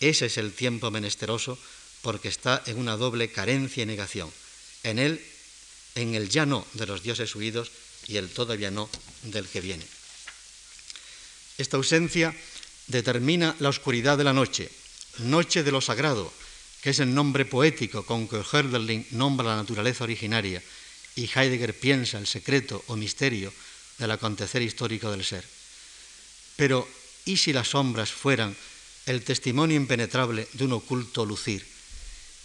Ese 0.00 0.26
es 0.26 0.36
el 0.36 0.52
tiempo 0.52 0.90
menesteroso 0.90 1.58
porque 2.02 2.28
está 2.28 2.62
en 2.66 2.78
una 2.78 2.98
doble 2.98 3.32
carencia 3.32 3.82
y 3.82 3.86
negación. 3.86 4.30
En 4.82 4.98
él, 4.98 5.24
en 5.94 6.14
el 6.14 6.28
ya 6.28 6.44
no 6.44 6.66
de 6.74 6.86
los 6.86 7.02
dioses 7.02 7.34
huidos 7.34 7.72
y 8.06 8.18
el 8.18 8.28
todavía 8.28 8.70
no 8.70 8.90
del 9.22 9.48
que 9.48 9.62
viene. 9.62 9.86
Esta 11.56 11.78
ausencia 11.78 12.36
determina 12.88 13.56
la 13.58 13.70
oscuridad 13.70 14.18
de 14.18 14.24
la 14.24 14.34
noche, 14.34 14.70
Noche 15.18 15.62
de 15.62 15.72
lo 15.72 15.80
Sagrado, 15.80 16.30
que 16.82 16.90
es 16.90 17.00
el 17.00 17.14
nombre 17.14 17.46
poético 17.46 18.04
con 18.04 18.28
que 18.28 18.44
Hölderlin 18.44 19.06
nombra 19.12 19.48
la 19.48 19.56
naturaleza 19.56 20.04
originaria 20.04 20.62
y 21.16 21.28
Heidegger 21.34 21.74
piensa 21.74 22.18
el 22.18 22.26
secreto 22.26 22.84
o 22.86 22.96
misterio 22.96 23.52
del 23.98 24.12
acontecer 24.12 24.60
histórico 24.62 25.10
del 25.10 25.24
ser. 25.24 25.44
Pero, 26.56 26.86
¿y 27.24 27.38
si 27.38 27.52
las 27.52 27.68
sombras 27.68 28.12
fueran 28.12 28.54
el 29.06 29.24
testimonio 29.24 29.76
impenetrable 29.76 30.46
de 30.52 30.64
un 30.64 30.74
oculto 30.74 31.24
lucir? 31.24 31.66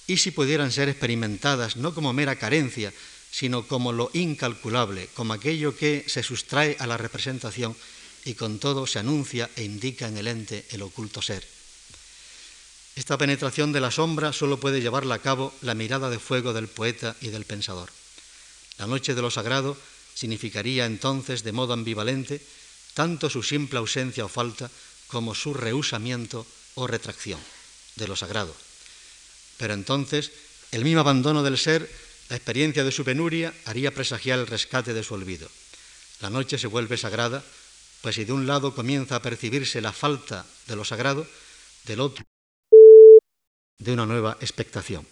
¿Y 0.08 0.18
si 0.18 0.32
pudieran 0.32 0.72
ser 0.72 0.90
experimentadas 0.90 1.76
no 1.76 1.94
como 1.94 2.14
mera 2.14 2.38
carencia, 2.38 2.94
sino 3.30 3.68
como 3.68 3.92
lo 3.92 4.10
incalculable, 4.14 5.08
como 5.14 5.34
aquello 5.34 5.76
que 5.76 6.04
se 6.08 6.24
sustrae 6.24 6.76
a 6.80 6.88
la 6.88 6.98
representación 6.98 7.76
y 8.24 8.34
con 8.36 8.60
todo 8.60 8.88
se 8.88 9.00
anuncia 9.00 9.50
e 9.56 9.64
indica 9.64 10.08
en 10.08 10.18
el 10.18 10.28
ente 10.28 10.66
el 10.72 10.82
oculto 10.82 11.22
ser? 11.22 11.46
Esta 12.96 13.18
penetración 13.18 13.72
de 13.72 13.80
la 13.80 13.92
sombra 13.92 14.34
solo 14.34 14.60
puede 14.60 14.82
llevarla 14.82 15.16
a 15.16 15.20
cabo 15.20 15.54
la 15.62 15.76
mirada 15.76 16.10
de 16.10 16.20
fuego 16.20 16.52
del 16.52 16.68
poeta 16.68 17.16
y 17.22 17.30
del 17.30 17.46
pensador. 17.46 17.90
La 18.82 18.88
noche 18.88 19.14
de 19.14 19.22
lo 19.22 19.30
sagrado 19.30 19.78
significaría 20.16 20.88
entonces 20.88 21.44
de 21.44 21.52
modo 21.54 21.74
ambivalente 21.74 22.42
tanto 22.96 23.30
su 23.30 23.46
simple 23.46 23.78
ausencia 23.78 24.26
o 24.26 24.28
falta 24.28 24.74
como 25.06 25.38
su 25.38 25.54
rehusamiento 25.54 26.50
o 26.74 26.90
retracción 26.90 27.40
de 27.96 28.08
lo 28.10 28.18
sagrado. 28.18 28.56
Pero 29.62 29.76
entonces 29.76 30.34
el 30.72 30.84
mismo 30.84 31.02
abandono 31.02 31.44
del 31.44 31.60
ser, 31.62 31.86
la 32.30 32.36
experiencia 32.36 32.84
de 32.84 32.92
su 32.92 33.06
penuria, 33.06 33.54
haría 33.66 33.94
presagiar 33.94 34.40
el 34.40 34.48
rescate 34.48 34.96
de 34.96 35.04
su 35.04 35.14
olvido. 35.14 35.48
La 36.20 36.32
noche 36.32 36.58
se 36.58 36.66
vuelve 36.66 36.98
sagrada, 36.98 37.46
pues 38.02 38.16
si 38.16 38.26
de 38.26 38.34
un 38.34 38.48
lado 38.48 38.74
comienza 38.74 39.18
a 39.18 39.22
percibirse 39.22 39.80
la 39.80 39.94
falta 39.94 40.44
de 40.66 40.76
lo 40.76 40.84
sagrado, 40.86 41.28
del 41.86 42.00
otro 42.00 42.26
de 43.78 43.94
una 43.94 44.08
nueva 44.08 44.38
expectación. 44.42 45.06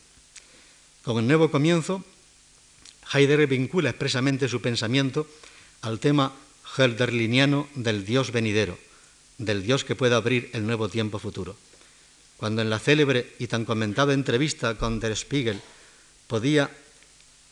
Con 1.04 1.20
el 1.20 1.28
nuevo 1.28 1.52
comienzo, 1.52 2.04
Heidegger 3.12 3.48
vincula 3.48 3.90
expresamente 3.90 4.48
su 4.48 4.62
pensamiento 4.62 5.28
al 5.82 6.00
tema 6.00 6.34
hölderliniano 6.78 7.68
del 7.76 8.06
Dios 8.06 8.32
venidero, 8.32 8.78
del 9.38 9.64
Dios 9.64 9.84
que 9.84 9.96
puede 9.96 10.16
abrir 10.16 10.50
el 10.54 10.66
nuevo 10.66 10.90
tiempo 10.90 11.18
futuro. 11.18 11.56
Cuando 12.38 12.62
en 12.62 12.70
la 12.70 12.80
célebre 12.80 13.34
y 13.40 13.48
tan 13.48 13.66
comentada 13.66 14.14
entrevista 14.14 14.76
con 14.76 15.00
Der 15.00 15.16
Spiegel 15.16 15.62
podía, 16.28 16.70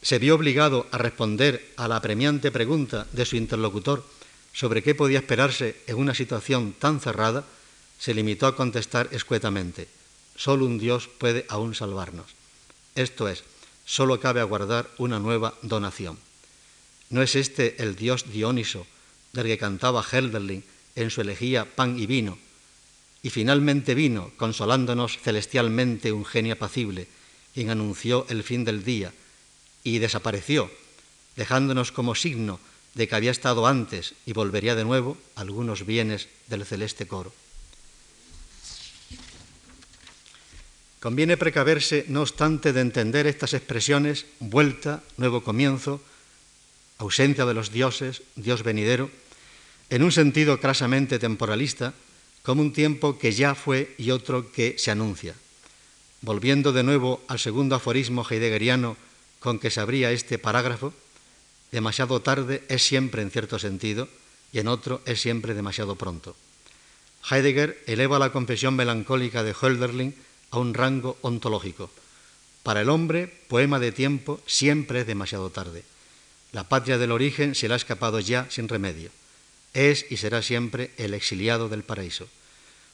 se 0.01 0.19
vio 0.19 0.35
obligado 0.35 0.87
a 0.91 0.97
responder 0.97 1.73
a 1.75 1.87
la 1.87 1.97
apremiante 1.97 2.51
pregunta 2.51 3.07
de 3.11 3.25
su 3.25 3.35
interlocutor 3.35 4.05
sobre 4.53 4.83
qué 4.83 4.95
podía 4.95 5.19
esperarse 5.19 5.81
en 5.87 5.97
una 5.97 6.13
situación 6.13 6.73
tan 6.77 6.99
cerrada, 6.99 7.43
se 7.99 8.13
limitó 8.13 8.47
a 8.47 8.55
contestar 8.55 9.09
escuetamente, 9.11 9.87
Solo 10.37 10.65
un 10.65 10.77
Dios 10.77 11.09
puede 11.09 11.47
aún 11.49 11.73
salvarnos. 11.73 12.27
Esto 12.93 13.27
es, 13.27 13.43
solo 13.88 14.19
cabe 14.19 14.41
aguardar 14.41 14.91
una 15.00 15.17
nueva 15.17 15.56
donación. 15.63 16.19
¿No 17.10 17.23
es 17.23 17.36
este 17.36 17.82
el 17.82 17.95
Dios 17.95 18.30
Dioniso 18.30 18.86
del 19.32 19.47
que 19.47 19.58
cantaba 19.58 20.04
Helderling 20.04 20.63
en 20.95 21.10
su 21.10 21.21
elegía 21.21 21.65
Pan 21.65 21.97
y 21.97 22.06
Vino? 22.06 22.38
Y 23.23 23.30
finalmente 23.30 23.95
vino, 23.95 24.32
consolándonos 24.38 25.17
celestialmente, 25.17 26.12
un 26.12 26.26
genio 26.26 26.54
apacible, 26.54 27.08
quien 27.54 27.69
anunció 27.69 28.26
el 28.30 28.43
fin 28.43 28.63
del 28.63 28.84
día, 28.84 29.13
y 29.84 30.00
desapareció, 30.00 30.69
dejándonos 31.36 31.91
como 31.91 32.13
signo 32.13 32.60
de 32.93 33.08
que 33.08 33.15
había 33.15 33.32
estado 33.32 33.67
antes 33.67 34.13
y 34.26 34.34
volvería 34.34 34.76
de 34.76 34.84
nuevo 34.84 35.17
algunos 35.36 35.86
bienes 35.86 36.28
del 36.47 36.65
celeste 36.65 37.08
coro. 37.08 37.34
Conviene 40.99 41.38
precaverse, 41.38 42.05
no 42.07 42.21
obstante, 42.21 42.73
de 42.73 42.81
entender 42.81 43.27
estas 43.27 43.53
expresiones, 43.53 44.25
vuelta, 44.39 45.03
nuevo 45.17 45.43
comienzo, 45.43 46.01
ausencia 46.97 47.45
de 47.45 47.53
los 47.53 47.71
dioses, 47.71 48.23
Dios 48.36 48.63
venidero, 48.63 49.12
en 49.89 50.01
un 50.01 50.12
sentido 50.12 50.60
crasamente 50.60 51.19
temporalista, 51.19 51.93
como 52.41 52.62
un 52.62 52.73
tiempo 52.73 53.19
que 53.19 53.31
ya 53.31 53.53
fue 53.53 53.93
y 53.97 54.10
otro 54.12 54.51
que 54.51 54.75
se 54.77 54.89
anuncia. 54.89 55.36
Volviendo 56.21 56.73
de 56.73 56.81
nuevo 56.81 57.21
al 57.27 57.38
segundo 57.38 57.75
aforismo 57.75 58.25
heideggeriano 58.27 58.97
con 59.39 59.60
que 59.60 59.69
se 59.69 59.79
abría 59.79 60.12
este 60.12 60.39
parágrafo, 60.39 60.93
demasiado 61.71 62.21
tarde 62.21 62.63
es 62.69 62.81
siempre 62.81 63.21
en 63.21 63.29
cierto 63.29 63.60
sentido 63.60 64.10
y 64.51 64.60
en 64.60 64.67
otro 64.67 65.01
es 65.05 65.21
siempre 65.21 65.53
demasiado 65.53 65.95
pronto. 65.95 66.36
Heidegger 67.29 67.83
eleva 67.86 68.17
la 68.17 68.31
confesión 68.31 68.75
melancólica 68.75 69.43
de 69.43 69.53
Hölderlin 69.53 70.15
a 70.51 70.60
un 70.60 70.73
rango 70.73 71.17
ontológico. 71.21 71.89
Para 72.63 72.81
el 72.81 72.89
hombre, 72.89 73.27
poema 73.47 73.79
de 73.79 73.91
tiempo 73.91 74.41
siempre 74.45 75.01
es 75.01 75.07
demasiado 75.07 75.49
tarde. 75.49 75.83
La 76.51 76.65
patria 76.65 76.97
del 76.97 77.12
origen 77.12 77.55
se 77.55 77.67
le 77.67 77.73
ha 77.73 77.77
escapado 77.77 78.19
ya 78.19 78.47
sin 78.49 78.67
remedio. 78.67 79.10
Es 79.73 80.05
y 80.10 80.17
será 80.17 80.41
siempre 80.41 80.91
el 80.97 81.13
exiliado 81.13 81.69
del 81.69 81.83
paraíso. 81.83 82.27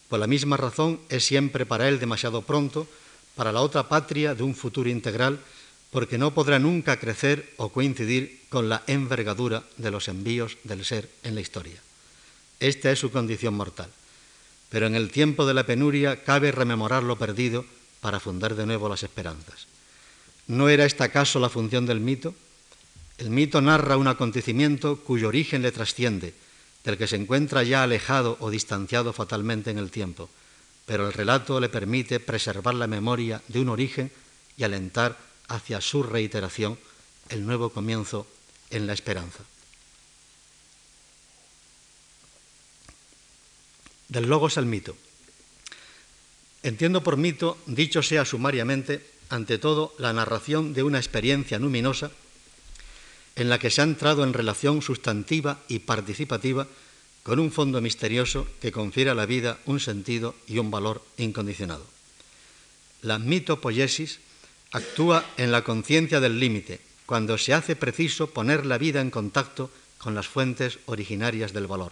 Por 0.10 0.20
la 0.20 0.28
misma 0.28 0.58
razón 0.58 1.00
es 1.10 1.26
siempre 1.26 1.66
para 1.66 1.88
él 1.88 2.00
demasiado 2.00 2.42
pronto 2.42 2.88
para 3.36 3.52
la 3.52 3.62
otra 3.62 3.90
patria 3.90 4.36
de 4.36 4.44
un 4.44 4.54
futuro 4.54 4.90
integral, 4.90 5.40
porque 5.90 6.18
no 6.18 6.34
podrá 6.34 6.60
nunca 6.60 7.00
crecer 7.00 7.54
o 7.58 7.70
coincidir 7.70 8.42
con 8.50 8.70
la 8.70 8.84
envergadura 8.88 9.64
de 9.78 9.92
los 9.92 10.08
envíos 10.08 10.58
del 10.64 10.86
ser 10.86 11.10
en 11.24 11.36
la 11.36 11.42
historia. 11.42 11.82
Esta 12.60 12.92
es 12.92 13.00
su 13.00 13.12
condición 13.12 13.56
mortal 13.56 13.90
pero 14.74 14.88
en 14.88 14.96
el 14.96 15.12
tiempo 15.12 15.46
de 15.46 15.54
la 15.54 15.68
penuria 15.68 16.24
cabe 16.24 16.52
rememorar 16.52 17.04
lo 17.04 17.16
perdido 17.16 17.64
para 18.02 18.20
fundar 18.20 18.56
de 18.56 18.66
nuevo 18.66 18.90
las 18.90 19.04
esperanzas. 19.04 19.68
¿No 20.48 20.68
era 20.68 20.84
esta 20.84 21.04
acaso 21.04 21.40
la 21.40 21.54
función 21.54 21.86
del 21.86 22.00
mito? 22.00 22.34
El 23.20 23.30
mito 23.30 23.62
narra 23.62 23.98
un 23.98 24.08
acontecimiento 24.08 24.98
cuyo 24.98 25.28
origen 25.28 25.62
le 25.62 25.72
trasciende, 25.72 26.34
del 26.84 26.98
que 26.98 27.06
se 27.06 27.18
encuentra 27.18 27.62
ya 27.62 27.84
alejado 27.84 28.36
o 28.40 28.50
distanciado 28.50 29.14
fatalmente 29.14 29.70
en 29.70 29.78
el 29.78 29.92
tiempo, 29.92 30.28
pero 30.88 31.06
el 31.06 31.14
relato 31.14 31.60
le 31.60 31.70
permite 31.70 32.20
preservar 32.20 32.74
la 32.74 32.88
memoria 32.88 33.44
de 33.50 33.62
un 33.62 33.70
origen 33.70 34.12
y 34.58 34.64
alentar 34.64 35.20
hacia 35.50 35.82
su 35.82 36.02
reiteración 36.02 36.80
el 37.30 37.46
nuevo 37.46 37.70
comienzo 37.70 38.26
en 38.72 38.88
la 38.88 38.94
esperanza. 38.94 39.44
Del 44.10 44.28
logos 44.28 44.58
al 44.58 44.66
mito. 44.66 44.96
Entiendo 46.64 47.04
por 47.04 47.18
mito, 47.18 47.58
dicho 47.66 48.02
sea 48.02 48.24
sumariamente, 48.24 49.06
ante 49.30 49.58
todo, 49.58 49.94
la 49.98 50.14
narración 50.14 50.74
de 50.74 50.84
una 50.84 50.98
experiencia 50.98 51.60
luminosa 51.60 52.12
en 53.36 53.50
la 53.50 53.60
que 53.60 53.70
se 53.70 53.82
ha 53.82 53.84
entrado 53.84 54.24
en 54.24 54.34
relación 54.34 54.82
sustantiva 54.82 55.60
y 55.68 55.80
participativa 55.80 56.68
con 57.24 57.40
un 57.40 57.52
fondo 57.52 57.82
misterioso 57.82 58.48
que 58.62 58.72
confiere 58.72 59.10
a 59.10 59.16
la 59.16 59.26
vida 59.26 59.60
un 59.66 59.80
sentido 59.80 60.36
y 60.48 60.60
un 60.60 60.72
valor 60.72 61.04
incondicionado. 61.18 61.86
La 63.02 63.20
mitopoiesis 63.20 64.20
actúa 64.72 65.26
en 65.38 65.52
la 65.52 65.64
conciencia 65.64 66.20
del 66.20 66.40
límite, 66.40 66.80
cuando 67.06 67.38
se 67.38 67.54
hace 67.54 67.76
preciso 67.76 68.30
poner 68.30 68.66
la 68.66 68.78
vida 68.78 69.02
en 69.02 69.10
contacto 69.10 69.72
con 69.98 70.16
las 70.16 70.28
fuentes 70.28 70.80
originarias 70.86 71.54
del 71.54 71.68
valor 71.68 71.92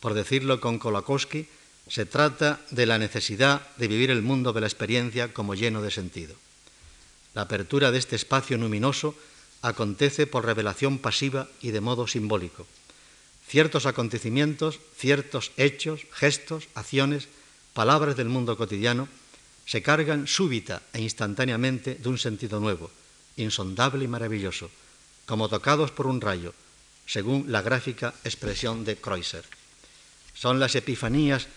por 0.00 0.14
decirlo 0.14 0.60
con 0.60 0.78
Kolakowski, 0.78 1.46
Se 1.90 2.06
trata 2.06 2.60
de 2.70 2.86
la 2.86 2.98
necesidad 2.98 3.66
de 3.76 3.88
vivir 3.88 4.12
el 4.12 4.22
mundo 4.22 4.52
de 4.52 4.60
la 4.60 4.68
experiencia 4.68 5.34
como 5.34 5.56
lleno 5.56 5.82
de 5.82 5.90
sentido. 5.90 6.36
La 7.34 7.42
apertura 7.42 7.90
de 7.90 7.98
este 7.98 8.14
espacio 8.14 8.56
luminoso 8.58 9.16
acontece 9.60 10.26
por 10.26 10.46
revelación 10.46 10.98
pasiva 10.98 11.48
y 11.60 11.72
de 11.72 11.80
modo 11.80 12.06
simbólico. 12.06 12.66
Ciertos 13.46 13.86
acontecimientos, 13.86 14.78
ciertos 14.96 15.50
hechos, 15.56 16.06
gestos, 16.12 16.68
acciones, 16.74 17.26
palabras 17.74 18.14
del 18.14 18.28
mundo 18.28 18.56
cotidiano 18.56 19.08
se 19.66 19.82
cargan 19.82 20.26
súbita 20.26 20.82
e 20.94 21.02
instantáneamente 21.02 21.94
de 21.94 22.08
un 22.08 22.18
sentido 22.18 22.58
nuevo, 22.58 22.90
insondable 23.36 24.04
y 24.04 24.08
maravilloso, 24.08 24.70
como 25.26 25.48
tocados 25.48 25.90
por 25.90 26.06
un 26.06 26.20
rayo, 26.20 26.54
según 27.06 27.50
la 27.50 27.62
gráfica 27.62 28.14
expresión 28.22 28.84
de 28.84 28.94
Kreuzer. 28.94 29.59
Son 30.40 30.58
las 30.58 30.74
epifanías 30.74 31.48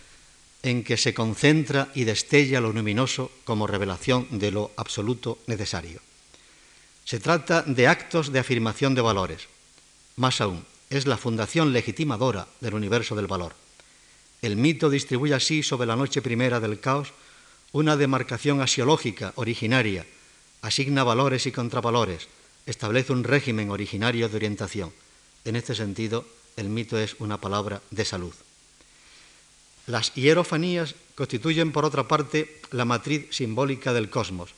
en 0.62 0.84
que 0.84 0.98
se 0.98 1.14
concentra 1.14 1.88
y 1.96 2.04
destella 2.04 2.60
lo 2.60 2.74
luminoso 2.74 3.32
como 3.46 3.66
revelación 3.66 4.28
de 4.30 4.52
lo 4.52 4.72
absoluto 4.76 5.40
necesario. 5.48 6.02
Se 7.06 7.22
trata 7.22 7.62
de 7.62 7.88
actos 7.88 8.34
de 8.34 8.40
afirmación 8.40 8.94
de 8.94 9.02
valores. 9.02 9.48
Más 10.18 10.42
aún, 10.42 10.66
es 10.90 11.08
la 11.08 11.16
fundación 11.16 11.72
legitimadora 11.72 12.48
del 12.60 12.74
universo 12.74 13.16
del 13.16 13.28
valor. 13.28 13.56
El 14.42 14.58
mito 14.58 14.90
distribuye 14.90 15.34
así 15.34 15.64
sobre 15.64 15.88
la 15.88 15.96
noche 15.96 16.22
primera 16.22 16.60
del 16.60 16.82
caos 16.82 17.14
una 17.72 17.96
demarcación 17.96 18.60
asiológica 18.60 19.32
originaria, 19.36 20.06
asigna 20.62 21.06
valores 21.06 21.46
y 21.46 21.54
contravalores, 21.54 22.28
establece 22.66 23.14
un 23.14 23.24
régimen 23.24 23.72
originario 23.72 24.28
de 24.28 24.36
orientación. 24.36 24.92
En 25.46 25.56
este 25.56 25.74
sentido, 25.74 26.28
el 26.58 26.68
mito 26.68 26.98
es 26.98 27.16
una 27.20 27.40
palabra 27.40 27.82
de 27.90 28.04
salud. 28.04 28.34
Las 29.88 30.14
hierofanías 30.14 30.96
constituyen, 31.16 31.72
por 31.72 31.86
otra 31.86 32.08
parte, 32.08 32.62
la 32.72 32.86
matriz 32.86 33.28
simbólica 33.32 33.94
del 33.94 34.10
cosmos. 34.10 34.52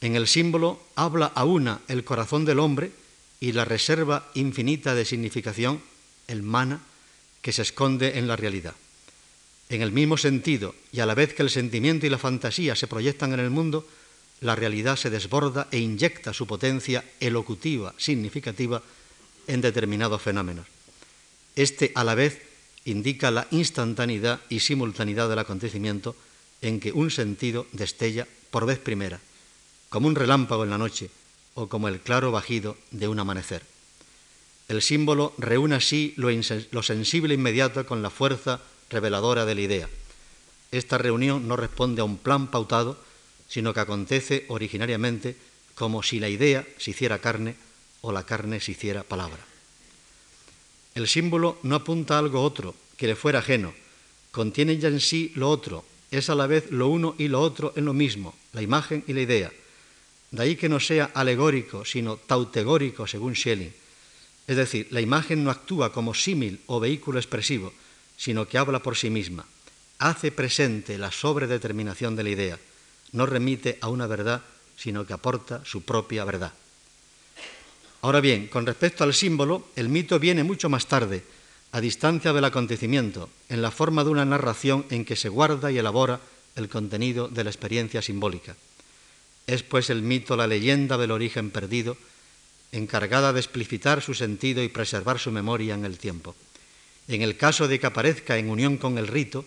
En 0.00 0.14
el 0.14 0.28
símbolo 0.28 0.80
habla 0.94 1.26
a 1.26 1.44
una 1.44 1.80
el 1.88 2.04
corazón 2.04 2.44
del 2.44 2.60
hombre 2.60 2.92
y 3.40 3.52
la 3.52 3.64
reserva 3.64 4.28
infinita 4.34 4.94
de 4.94 5.04
significación, 5.04 5.80
el 6.28 6.42
mana, 6.42 6.80
que 7.42 7.52
se 7.52 7.62
esconde 7.62 8.18
en 8.18 8.28
la 8.28 8.36
realidad. 8.36 8.74
En 9.68 9.82
el 9.82 9.92
mismo 9.92 10.16
sentido, 10.16 10.74
y 10.92 11.00
a 11.00 11.06
la 11.06 11.14
vez 11.14 11.34
que 11.34 11.42
el 11.42 11.50
sentimiento 11.50 12.06
y 12.06 12.10
la 12.10 12.18
fantasía 12.18 12.74
se 12.74 12.86
proyectan 12.86 13.32
en 13.32 13.40
el 13.40 13.50
mundo, 13.50 13.86
la 14.40 14.54
realidad 14.54 14.96
se 14.96 15.10
desborda 15.10 15.68
e 15.70 15.78
inyecta 15.78 16.32
su 16.32 16.46
potencia 16.46 17.04
elocutiva, 17.20 17.94
significativa, 17.98 18.82
en 19.46 19.60
determinados 19.60 20.22
fenómenos. 20.22 20.66
Este, 21.56 21.90
a 21.94 22.04
la 22.04 22.14
vez, 22.14 22.40
indica 22.90 23.30
la 23.30 23.46
instantaneidad 23.50 24.40
y 24.48 24.60
simultaneidad 24.60 25.28
del 25.28 25.38
acontecimiento 25.38 26.16
en 26.62 26.80
que 26.80 26.92
un 26.92 27.10
sentido 27.10 27.66
destella 27.72 28.26
por 28.50 28.66
vez 28.66 28.78
primera, 28.78 29.20
como 29.88 30.08
un 30.08 30.14
relámpago 30.14 30.64
en 30.64 30.70
la 30.70 30.78
noche 30.78 31.10
o 31.54 31.68
como 31.68 31.88
el 31.88 32.00
claro 32.00 32.32
bajido 32.32 32.76
de 32.90 33.08
un 33.08 33.18
amanecer. 33.18 33.62
El 34.68 34.82
símbolo 34.82 35.34
reúne 35.38 35.76
así 35.76 36.14
lo, 36.16 36.28
lo 36.70 36.82
sensible 36.82 37.34
inmediato 37.34 37.86
con 37.86 38.02
la 38.02 38.10
fuerza 38.10 38.60
reveladora 38.90 39.44
de 39.44 39.54
la 39.54 39.60
idea. 39.60 39.88
Esta 40.70 40.98
reunión 40.98 41.48
no 41.48 41.56
responde 41.56 42.02
a 42.02 42.04
un 42.04 42.18
plan 42.18 42.50
pautado, 42.50 42.98
sino 43.48 43.72
que 43.72 43.80
acontece 43.80 44.44
originariamente 44.48 45.36
como 45.74 46.02
si 46.02 46.20
la 46.20 46.28
idea 46.28 46.66
se 46.76 46.90
hiciera 46.90 47.18
carne 47.18 47.56
o 48.02 48.12
la 48.12 48.24
carne 48.24 48.60
se 48.60 48.72
hiciera 48.72 49.04
palabra. 49.04 49.47
El 50.98 51.06
símbolo 51.06 51.60
no 51.62 51.76
apunta 51.76 52.16
a 52.16 52.18
algo 52.18 52.42
otro 52.42 52.74
que 52.96 53.06
le 53.06 53.14
fuera 53.14 53.38
ajeno, 53.38 53.72
contiene 54.32 54.78
ya 54.78 54.88
en 54.88 54.98
sí 54.98 55.30
lo 55.36 55.48
otro, 55.48 55.84
es 56.10 56.28
a 56.28 56.34
la 56.34 56.48
vez 56.48 56.72
lo 56.72 56.88
uno 56.88 57.14
y 57.18 57.28
lo 57.28 57.40
otro 57.40 57.72
en 57.76 57.84
lo 57.84 57.92
mismo, 57.92 58.34
la 58.52 58.62
imagen 58.62 59.04
y 59.06 59.12
la 59.12 59.20
idea. 59.20 59.52
De 60.32 60.42
ahí 60.42 60.56
que 60.56 60.68
no 60.68 60.80
sea 60.80 61.12
alegórico, 61.14 61.84
sino 61.84 62.16
tautegórico, 62.16 63.06
según 63.06 63.36
Schelling. 63.36 63.72
Es 64.48 64.56
decir, 64.56 64.88
la 64.90 65.00
imagen 65.00 65.44
no 65.44 65.52
actúa 65.52 65.92
como 65.92 66.14
símil 66.14 66.62
o 66.66 66.80
vehículo 66.80 67.20
expresivo, 67.20 67.72
sino 68.16 68.48
que 68.48 68.58
habla 68.58 68.82
por 68.82 68.96
sí 68.96 69.08
misma. 69.08 69.46
Hace 70.00 70.32
presente 70.32 70.98
la 70.98 71.12
sobredeterminación 71.12 72.16
de 72.16 72.24
la 72.24 72.30
idea. 72.30 72.58
No 73.12 73.24
remite 73.24 73.78
a 73.80 73.88
una 73.88 74.08
verdad, 74.08 74.42
sino 74.76 75.06
que 75.06 75.12
aporta 75.12 75.62
su 75.64 75.82
propia 75.82 76.24
verdad. 76.24 76.54
Ahora 78.00 78.20
bien, 78.20 78.46
con 78.46 78.64
respecto 78.64 79.02
al 79.04 79.14
símbolo, 79.14 79.68
el 79.74 79.88
mito 79.88 80.18
viene 80.18 80.44
mucho 80.44 80.68
más 80.68 80.86
tarde, 80.86 81.24
a 81.72 81.80
distancia 81.80 82.32
del 82.32 82.44
acontecimiento, 82.44 83.28
en 83.48 83.60
la 83.60 83.70
forma 83.70 84.04
de 84.04 84.10
una 84.10 84.24
narración 84.24 84.86
en 84.90 85.04
que 85.04 85.16
se 85.16 85.28
guarda 85.28 85.70
y 85.72 85.78
elabora 85.78 86.20
el 86.54 86.68
contenido 86.68 87.28
de 87.28 87.44
la 87.44 87.50
experiencia 87.50 88.00
simbólica. 88.00 88.56
Es 89.46 89.62
pues 89.62 89.90
el 89.90 90.02
mito 90.02 90.36
la 90.36 90.46
leyenda 90.46 90.96
del 90.96 91.10
origen 91.10 91.50
perdido, 91.50 91.96
encargada 92.72 93.32
de 93.32 93.40
explicitar 93.40 94.02
su 94.02 94.14
sentido 94.14 94.62
y 94.62 94.68
preservar 94.68 95.18
su 95.18 95.32
memoria 95.32 95.74
en 95.74 95.84
el 95.84 95.98
tiempo. 95.98 96.36
En 97.08 97.22
el 97.22 97.36
caso 97.36 97.66
de 97.66 97.80
que 97.80 97.86
aparezca 97.86 98.36
en 98.38 98.50
unión 98.50 98.76
con 98.76 98.98
el 98.98 99.08
rito, 99.08 99.44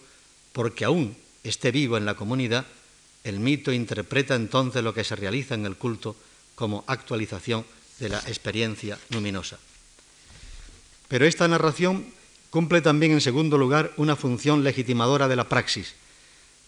porque 0.51 0.85
aún 0.85 1.15
esté 1.43 1.71
vivo 1.71 1.97
en 1.97 2.05
la 2.05 2.15
comunidad, 2.15 2.65
el 3.23 3.39
mito 3.39 3.71
interpreta 3.71 4.35
entonces 4.35 4.83
lo 4.83 4.93
que 4.93 5.03
se 5.03 5.15
realiza 5.15 5.53
en 5.53 5.65
el 5.65 5.77
culto 5.77 6.15
como 6.55 6.83
actualización 6.87 7.63
de 8.01 8.09
la 8.09 8.19
experiencia 8.25 8.97
luminosa. 9.11 9.59
Pero 11.07 11.25
esta 11.25 11.47
narración 11.47 12.11
cumple 12.49 12.81
también, 12.81 13.13
en 13.13 13.21
segundo 13.21 13.57
lugar, 13.57 13.93
una 13.95 14.17
función 14.17 14.63
legitimadora 14.63 15.29
de 15.29 15.37
la 15.37 15.47
praxis. 15.47 15.93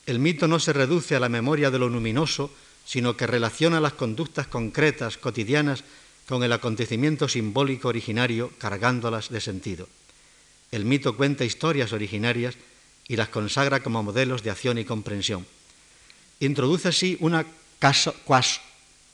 El 0.05 0.19
mito 0.19 0.47
no 0.47 0.59
se 0.59 0.71
reduce 0.73 1.15
a 1.15 1.19
la 1.19 1.29
memoria 1.29 1.71
de 1.71 1.79
lo 1.79 1.89
luminoso, 1.89 2.51
sino 2.85 3.17
que 3.17 3.25
relaciona 3.25 3.81
las 3.81 3.93
conductas 3.93 4.47
concretas, 4.47 5.17
cotidianas, 5.17 5.83
con 6.27 6.43
el 6.43 6.53
acontecimiento 6.53 7.27
simbólico 7.27 7.89
originario, 7.89 8.51
cargándolas 8.57 9.29
de 9.29 9.41
sentido. 9.41 9.89
El 10.71 10.85
mito 10.85 11.17
cuenta 11.17 11.43
historias 11.45 11.91
originarias 11.91 12.55
y 13.07 13.15
las 13.17 13.29
consagra 13.29 13.81
como 13.81 14.03
modelos 14.03 14.43
de 14.43 14.51
acción 14.51 14.77
y 14.77 14.85
comprensión. 14.85 15.45
Introduce 16.39 16.87
así 16.87 17.17
una 17.19 17.45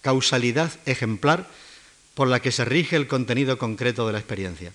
causalidad 0.02 0.72
ejemplar 0.86 1.48
por 2.20 2.28
la 2.28 2.42
que 2.42 2.52
se 2.52 2.66
rige 2.66 2.98
el 2.98 3.08
contenido 3.08 3.58
concreto 3.58 4.06
de 4.06 4.12
la 4.12 4.20
experiencia. 4.20 4.74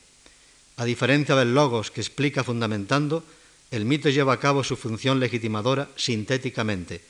A 0.79 0.87
diferencia 0.87 1.37
del 1.37 1.53
logos 1.53 1.91
que 1.91 2.01
explica 2.01 2.43
fundamentando, 2.43 3.23
el 3.71 3.85
mito 3.85 4.09
lleva 4.09 4.33
a 4.33 4.41
cabo 4.41 4.65
su 4.65 4.81
función 4.81 5.21
legitimadora 5.21 5.91
sintéticamente, 5.95 7.03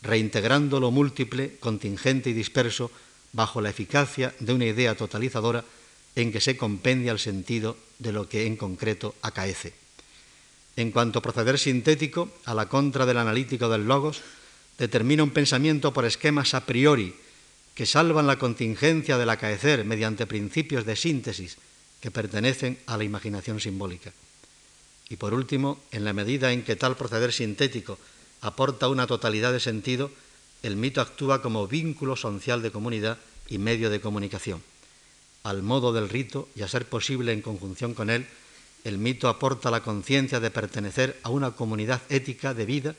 reintegrando 0.00 0.80
lo 0.80 0.90
múltiple, 0.90 1.58
contingente 1.60 2.30
y 2.30 2.32
disperso 2.32 2.90
bajo 3.34 3.60
la 3.60 3.68
eficacia 3.68 4.32
de 4.40 4.54
una 4.54 4.64
idea 4.64 4.96
totalizadora 4.96 5.62
en 6.16 6.32
que 6.32 6.40
se 6.40 6.56
compendia 6.56 7.12
el 7.12 7.18
sentido 7.18 7.76
de 7.98 8.12
lo 8.12 8.30
que 8.30 8.46
en 8.46 8.56
concreto 8.56 9.14
acaece. 9.20 9.74
En 10.74 10.90
cuanto 10.90 11.18
a 11.18 11.22
proceder 11.22 11.58
sintético, 11.58 12.32
a 12.46 12.54
la 12.54 12.64
contra 12.70 13.04
del 13.04 13.18
analítico 13.18 13.68
del 13.68 13.84
logos, 13.84 14.22
determina 14.78 15.22
un 15.22 15.36
pensamiento 15.36 15.92
por 15.92 16.06
esquemas 16.06 16.54
a 16.54 16.64
priori 16.64 17.12
que 17.74 17.86
salvan 17.86 18.26
la 18.26 18.38
contingencia 18.38 19.16
del 19.16 19.30
acaecer 19.30 19.84
mediante 19.84 20.26
principios 20.26 20.84
de 20.84 20.96
síntesis 20.96 21.56
que 22.00 22.10
pertenecen 22.10 22.78
a 22.86 22.96
la 22.96 23.04
imaginación 23.04 23.60
simbólica. 23.60 24.12
Y 25.08 25.16
por 25.16 25.34
último, 25.34 25.80
en 25.90 26.04
la 26.04 26.12
medida 26.12 26.52
en 26.52 26.64
que 26.64 26.76
tal 26.76 26.96
proceder 26.96 27.32
sintético 27.32 27.98
aporta 28.40 28.88
una 28.88 29.06
totalidad 29.06 29.52
de 29.52 29.60
sentido, 29.60 30.10
el 30.62 30.76
mito 30.76 31.00
actúa 31.00 31.42
como 31.42 31.66
vínculo 31.66 32.16
social 32.16 32.62
de 32.62 32.70
comunidad 32.70 33.18
y 33.48 33.58
medio 33.58 33.90
de 33.90 34.00
comunicación. 34.00 34.62
Al 35.42 35.62
modo 35.62 35.92
del 35.92 36.08
rito 36.08 36.48
y 36.54 36.62
a 36.62 36.68
ser 36.68 36.86
posible 36.86 37.32
en 37.32 37.42
conjunción 37.42 37.94
con 37.94 38.10
él, 38.10 38.26
el 38.84 38.98
mito 38.98 39.28
aporta 39.28 39.70
la 39.70 39.82
conciencia 39.82 40.40
de 40.40 40.50
pertenecer 40.50 41.18
a 41.22 41.30
una 41.30 41.52
comunidad 41.52 42.02
ética 42.08 42.54
de 42.54 42.66
vida 42.66 42.94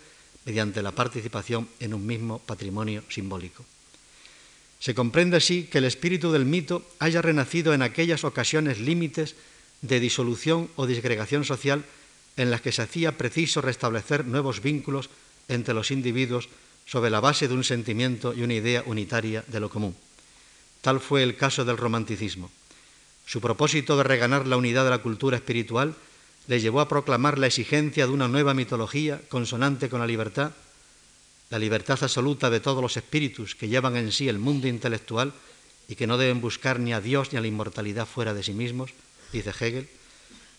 mediante 0.45 0.81
la 0.81 0.91
participación 0.91 1.67
en 1.79 1.93
un 1.93 2.05
mismo 2.05 2.39
patrimonio 2.39 3.03
simbólico. 3.09 3.65
Se 4.83 4.93
comprende 4.93 5.37
así 5.37 5.63
que 5.63 5.77
el 5.77 5.85
espíritu 5.85 6.33
del 6.33 6.43
mito 6.43 6.83
haya 6.99 7.21
renacido 7.21 7.73
en 7.73 7.81
aquellas 7.81 8.25
ocasiones 8.25 8.81
límites 8.81 9.37
de 9.79 10.01
disolución 10.01 10.67
o 10.75 10.85
disgregación 10.85 11.45
social 11.45 11.85
en 12.35 12.51
las 12.51 12.59
que 12.59 12.73
se 12.73 12.81
hacía 12.81 13.15
preciso 13.17 13.61
restablecer 13.61 14.25
nuevos 14.25 14.61
vínculos 14.61 15.09
entre 15.47 15.73
los 15.73 15.89
individuos 15.89 16.49
sobre 16.85 17.09
la 17.09 17.21
base 17.21 17.47
de 17.47 17.53
un 17.53 17.63
sentimiento 17.63 18.33
y 18.33 18.41
una 18.41 18.55
idea 18.55 18.83
unitaria 18.85 19.45
de 19.47 19.61
lo 19.61 19.69
común. 19.69 19.95
Tal 20.81 20.99
fue 20.99 21.23
el 21.23 21.37
caso 21.37 21.63
del 21.63 21.77
romanticismo. 21.77 22.51
Su 23.25 23.39
propósito 23.39 23.95
de 23.95 24.03
reganar 24.03 24.47
la 24.47 24.57
unidad 24.57 24.83
de 24.83 24.89
la 24.89 25.01
cultura 25.01 25.37
espiritual 25.37 25.95
le 26.47 26.59
llevó 26.59 26.81
a 26.81 26.89
proclamar 26.89 27.39
la 27.39 27.47
exigencia 27.47 28.05
de 28.05 28.11
una 28.11 28.27
nueva 28.27 28.53
mitología 28.53 29.21
consonante 29.29 29.87
con 29.87 30.01
la 30.01 30.07
libertad 30.07 30.51
la 31.53 31.59
libertad 31.59 32.01
absoluta 32.01 32.49
de 32.49 32.59
todos 32.59 32.81
los 32.81 32.97
espíritus 32.97 33.53
que 33.53 33.67
llevan 33.67 33.95
en 33.95 34.11
sí 34.11 34.27
el 34.27 34.39
mundo 34.39 34.67
intelectual 34.67 35.33
y 35.87 35.93
que 35.93 36.07
no 36.07 36.17
deben 36.17 36.41
buscar 36.41 36.79
ni 36.79 36.93
a 36.93 36.99
Dios 36.99 37.31
ni 37.31 37.37
a 37.37 37.41
la 37.41 37.47
inmortalidad 37.47 38.07
fuera 38.07 38.33
de 38.33 38.41
sí 38.41 38.53
mismos, 38.53 38.89
dice 39.31 39.51
Hegel, 39.51 39.87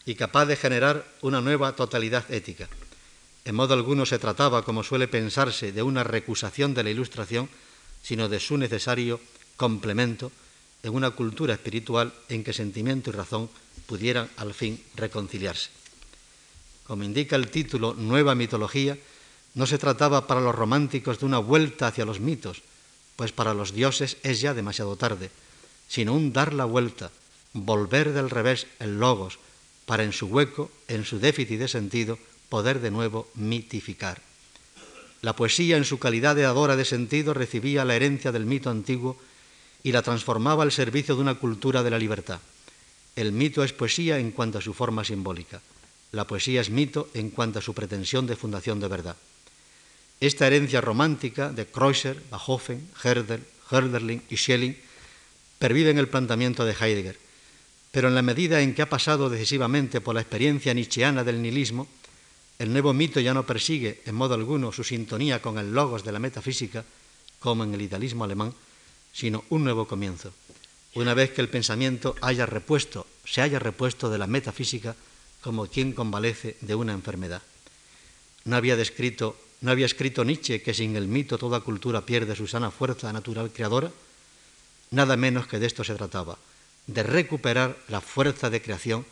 y 0.06 0.14
capaz 0.14 0.46
de 0.46 0.54
generar 0.54 1.04
una 1.20 1.40
nueva 1.40 1.74
totalidad 1.74 2.30
ética. 2.30 2.68
En 3.44 3.56
modo 3.56 3.74
alguno 3.74 4.06
se 4.06 4.20
trataba, 4.20 4.62
como 4.62 4.84
suele 4.84 5.08
pensarse, 5.08 5.72
de 5.72 5.82
una 5.82 6.04
recusación 6.04 6.74
de 6.74 6.84
la 6.84 6.90
ilustración, 6.90 7.48
sino 8.04 8.28
de 8.28 8.38
su 8.38 8.56
necesario 8.56 9.18
complemento 9.56 10.30
en 10.84 10.94
una 10.94 11.10
cultura 11.10 11.54
espiritual 11.54 12.14
en 12.28 12.44
que 12.44 12.52
sentimiento 12.52 13.10
y 13.10 13.14
razón 13.14 13.50
pudieran 13.86 14.30
al 14.36 14.54
fin 14.54 14.80
reconciliarse. 14.94 15.70
Como 16.86 17.02
indica 17.02 17.34
el 17.34 17.50
título 17.50 17.94
Nueva 17.94 18.36
mitología, 18.36 18.96
no 19.54 19.66
se 19.66 19.78
trataba 19.78 20.26
para 20.26 20.40
los 20.40 20.54
románticos 20.54 21.20
de 21.20 21.26
una 21.26 21.38
vuelta 21.38 21.86
hacia 21.86 22.04
los 22.04 22.20
mitos, 22.20 22.62
pues 23.16 23.32
para 23.32 23.54
los 23.54 23.72
dioses 23.72 24.16
es 24.22 24.40
ya 24.40 24.54
demasiado 24.54 24.96
tarde, 24.96 25.30
sino 25.88 26.14
un 26.14 26.32
dar 26.32 26.52
la 26.52 26.64
vuelta, 26.64 27.10
volver 27.52 28.12
del 28.12 28.30
revés 28.30 28.66
el 28.80 28.98
logos, 28.98 29.38
para 29.86 30.02
en 30.02 30.12
su 30.12 30.26
hueco, 30.26 30.70
en 30.88 31.04
su 31.04 31.18
déficit 31.20 31.58
de 31.58 31.68
sentido, 31.68 32.18
poder 32.48 32.80
de 32.80 32.90
nuevo 32.90 33.28
mitificar. 33.34 34.20
La 35.22 35.36
poesía 35.36 35.76
en 35.76 35.84
su 35.84 35.98
calidad 35.98 36.36
de 36.36 36.42
dadora 36.42 36.76
de 36.76 36.84
sentido 36.84 37.32
recibía 37.32 37.84
la 37.84 37.94
herencia 37.94 38.32
del 38.32 38.46
mito 38.46 38.70
antiguo 38.70 39.16
y 39.82 39.92
la 39.92 40.02
transformaba 40.02 40.62
al 40.62 40.72
servicio 40.72 41.14
de 41.14 41.22
una 41.22 41.36
cultura 41.36 41.82
de 41.82 41.90
la 41.90 41.98
libertad. 41.98 42.40
El 43.16 43.32
mito 43.32 43.62
es 43.62 43.72
poesía 43.72 44.18
en 44.18 44.32
cuanto 44.32 44.58
a 44.58 44.62
su 44.62 44.74
forma 44.74 45.04
simbólica. 45.04 45.60
La 46.12 46.26
poesía 46.26 46.60
es 46.60 46.70
mito 46.70 47.08
en 47.14 47.30
cuanto 47.30 47.58
a 47.58 47.62
su 47.62 47.74
pretensión 47.74 48.26
de 48.26 48.36
fundación 48.36 48.80
de 48.80 48.88
verdad. 48.88 49.16
Esta 50.24 50.46
herencia 50.46 50.80
romántica 50.80 51.52
de 51.52 51.66
Kreutzer, 51.66 52.16
Bachofen, 52.30 52.88
Herder, 52.96 53.44
Herderling 53.70 54.22
y 54.30 54.38
Schelling 54.38 54.74
pervive 55.58 55.90
en 55.90 55.98
el 55.98 56.08
planteamiento 56.08 56.64
de 56.64 56.72
Heidegger, 56.72 57.18
pero 57.90 58.08
en 58.08 58.14
la 58.14 58.22
medida 58.22 58.62
en 58.62 58.74
que 58.74 58.80
ha 58.80 58.88
pasado 58.88 59.28
decisivamente 59.28 60.00
por 60.00 60.14
la 60.14 60.22
experiencia 60.22 60.72
nietzscheana 60.72 61.24
del 61.24 61.42
nihilismo, 61.42 61.88
el 62.58 62.72
nuevo 62.72 62.94
mito 62.94 63.20
ya 63.20 63.34
no 63.34 63.44
persigue 63.44 64.00
en 64.06 64.14
modo 64.14 64.32
alguno 64.32 64.72
su 64.72 64.82
sintonía 64.82 65.42
con 65.42 65.58
el 65.58 65.74
logos 65.74 66.04
de 66.04 66.12
la 66.12 66.18
metafísica, 66.20 66.86
como 67.38 67.64
en 67.64 67.74
el 67.74 67.82
idealismo 67.82 68.24
alemán, 68.24 68.54
sino 69.12 69.44
un 69.50 69.62
nuevo 69.62 69.86
comienzo. 69.86 70.32
Una 70.94 71.12
vez 71.12 71.32
que 71.32 71.42
el 71.42 71.50
pensamiento 71.50 72.16
haya 72.22 72.46
repuesto, 72.46 73.06
se 73.26 73.42
haya 73.42 73.58
repuesto 73.58 74.08
de 74.08 74.16
la 74.16 74.26
metafísica 74.26 74.96
como 75.42 75.66
quien 75.66 75.92
convalece 75.92 76.56
de 76.62 76.74
una 76.74 76.94
enfermedad. 76.94 77.42
No 78.46 78.56
había 78.56 78.76
descrito, 78.76 79.36
no 79.64 79.70
había 79.70 79.86
escrito 79.86 80.24
Nietzsche 80.24 80.60
que 80.60 80.76
sin 80.76 80.94
el 80.94 81.08
mito 81.08 81.38
toda 81.38 81.64
cultura 81.64 82.04
pierde 82.04 82.36
su 82.36 82.46
sana 82.46 82.70
fuerza 82.70 83.10
natural 83.14 83.48
creadora. 83.48 83.90
Nada 84.90 85.16
menos 85.16 85.46
que 85.48 85.58
de 85.58 85.64
esto 85.64 85.82
se 85.82 85.94
trataba, 85.94 86.36
de 86.86 87.02
recuperar 87.02 87.74
la 87.88 88.02
fuerza 88.02 88.50
de 88.50 88.60
creación 88.60 89.06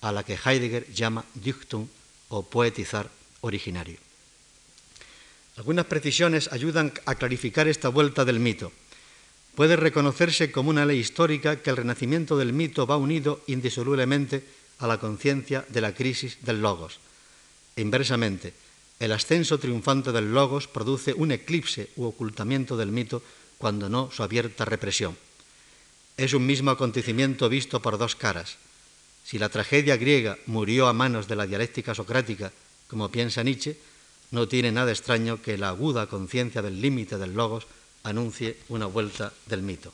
a 0.00 0.12
la 0.12 0.22
que 0.22 0.38
Heidegger 0.38 0.86
llama 0.94 1.24
Dichtung 1.34 1.88
o 2.28 2.46
poetizar 2.46 3.10
originario. 3.40 3.98
Algunas 5.56 5.86
precisiones 5.86 6.46
ayudan 6.52 6.92
a 7.04 7.16
clarificar 7.16 7.66
esta 7.66 7.88
vuelta 7.88 8.24
del 8.24 8.38
mito. 8.38 8.70
Puede 9.56 9.74
reconocerse 9.74 10.52
como 10.52 10.70
una 10.70 10.86
ley 10.86 11.00
histórica 11.00 11.60
que 11.60 11.70
el 11.70 11.76
renacimiento 11.76 12.38
del 12.38 12.52
mito 12.52 12.86
va 12.86 12.96
unido 12.96 13.42
indisolublemente 13.48 14.46
a 14.78 14.86
la 14.86 14.98
conciencia 15.02 15.66
de 15.68 15.80
la 15.80 15.92
crisis 15.92 16.38
del 16.42 16.62
logos. 16.62 17.00
Inversamente, 17.74 18.67
el 19.00 19.12
ascenso 19.12 19.58
triunfante 19.58 20.10
del 20.10 20.32
logos 20.32 20.66
produce 20.66 21.14
un 21.14 21.30
eclipse 21.30 21.90
u 21.96 22.04
ocultamiento 22.04 22.76
del 22.76 22.90
mito 22.90 23.22
cuando 23.56 23.88
no 23.88 24.10
su 24.10 24.22
abierta 24.22 24.64
represión. 24.64 25.16
Es 26.16 26.34
un 26.34 26.46
mismo 26.46 26.70
acontecimiento 26.70 27.48
visto 27.48 27.80
por 27.80 27.96
dos 27.96 28.16
caras. 28.16 28.56
Si 29.24 29.38
la 29.38 29.50
tragedia 29.50 29.96
griega 29.96 30.38
murió 30.46 30.88
a 30.88 30.92
manos 30.92 31.28
de 31.28 31.36
la 31.36 31.46
dialéctica 31.46 31.94
socrática, 31.94 32.50
como 32.88 33.10
piensa 33.10 33.42
Nietzsche, 33.42 33.78
no 34.30 34.48
tiene 34.48 34.72
nada 34.72 34.90
extraño 34.90 35.40
que 35.40 35.58
la 35.58 35.68
aguda 35.68 36.06
conciencia 36.06 36.60
del 36.60 36.80
límite 36.80 37.18
del 37.18 37.34
logos 37.34 37.66
anuncie 38.02 38.58
una 38.68 38.86
vuelta 38.86 39.32
del 39.46 39.62
mito. 39.62 39.92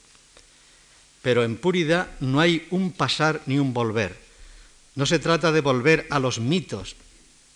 Pero 1.20 1.44
en 1.44 1.56
puridad 1.56 2.08
no 2.20 2.40
hay 2.40 2.66
un 2.70 2.92
pasar 2.92 3.42
ni 3.46 3.58
un 3.58 3.74
volver. 3.74 4.16
No 4.94 5.06
se 5.06 5.18
trata 5.18 5.52
de 5.52 5.60
volver 5.60 6.06
a 6.10 6.18
los 6.20 6.38
mitos, 6.38 6.96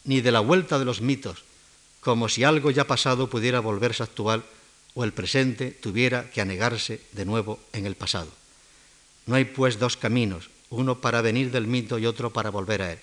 ni 0.09 0.23
de 0.23 0.33
la 0.33 0.41
vuelta 0.41 0.79
de 0.79 0.87
los 0.87 1.03
mitos, 1.03 1.45
como 2.01 2.31
si 2.31 2.43
algo 2.43 2.71
ya 2.71 2.87
pasado 2.87 3.29
pudiera 3.29 3.61
volverse 3.61 4.03
actual 4.03 4.43
o 4.95 5.05
el 5.05 5.13
presente 5.13 5.71
tuviera 5.71 6.31
que 6.31 6.41
anegarse 6.41 7.03
de 7.13 7.27
nuevo 7.27 7.61
en 7.75 7.85
el 7.85 7.95
pasado. 7.95 8.33
No 9.27 9.35
hay 9.35 9.45
pues 9.45 9.79
dos 9.79 9.99
caminos, 9.99 10.49
uno 10.71 11.03
para 11.03 11.21
venir 11.21 11.51
del 11.51 11.67
mito 11.67 11.99
y 11.99 12.07
otro 12.07 12.33
para 12.33 12.49
volver 12.49 12.81
a 12.81 12.93
él. 12.93 12.99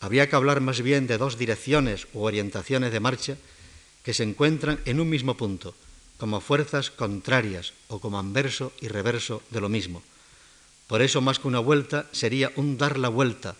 Habría 0.00 0.28
que 0.28 0.34
hablar 0.34 0.60
más 0.60 0.82
bien 0.82 1.06
de 1.06 1.16
dos 1.16 1.38
direcciones 1.38 2.08
u 2.12 2.24
orientaciones 2.24 2.90
de 2.90 2.98
marcha 3.00 3.36
que 4.02 4.12
se 4.12 4.24
encuentran 4.24 4.80
en 4.84 4.98
un 4.98 5.08
mismo 5.08 5.36
punto, 5.36 5.76
como 6.18 6.40
fuerzas 6.40 6.90
contrarias 6.90 7.72
o 7.86 8.00
como 8.00 8.18
anverso 8.18 8.72
y 8.80 8.88
reverso 8.88 9.42
de 9.50 9.60
lo 9.60 9.68
mismo. 9.68 10.02
Por 10.88 11.02
eso 11.02 11.20
más 11.20 11.38
que 11.38 11.46
una 11.46 11.60
vuelta 11.60 12.06
sería 12.10 12.50
un 12.56 12.78
dar 12.78 12.98
la 12.98 13.10
vuelta 13.10 13.54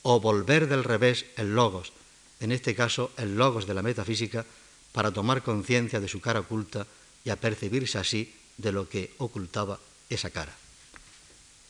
o 0.00 0.18
volver 0.18 0.66
del 0.66 0.82
revés 0.82 1.26
el 1.36 1.54
logos, 1.54 1.92
en 2.40 2.52
este 2.52 2.74
caso 2.74 3.12
el 3.16 3.36
logos 3.36 3.66
de 3.66 3.74
la 3.74 3.82
metafísica, 3.82 4.44
para 4.92 5.12
tomar 5.12 5.42
conciencia 5.42 6.00
de 6.00 6.08
su 6.08 6.20
cara 6.20 6.40
oculta 6.40 6.86
y 7.24 7.30
apercibirse 7.30 7.98
así 7.98 8.32
de 8.56 8.72
lo 8.72 8.88
que 8.88 9.12
ocultaba 9.18 9.78
esa 10.08 10.30
cara 10.30 10.54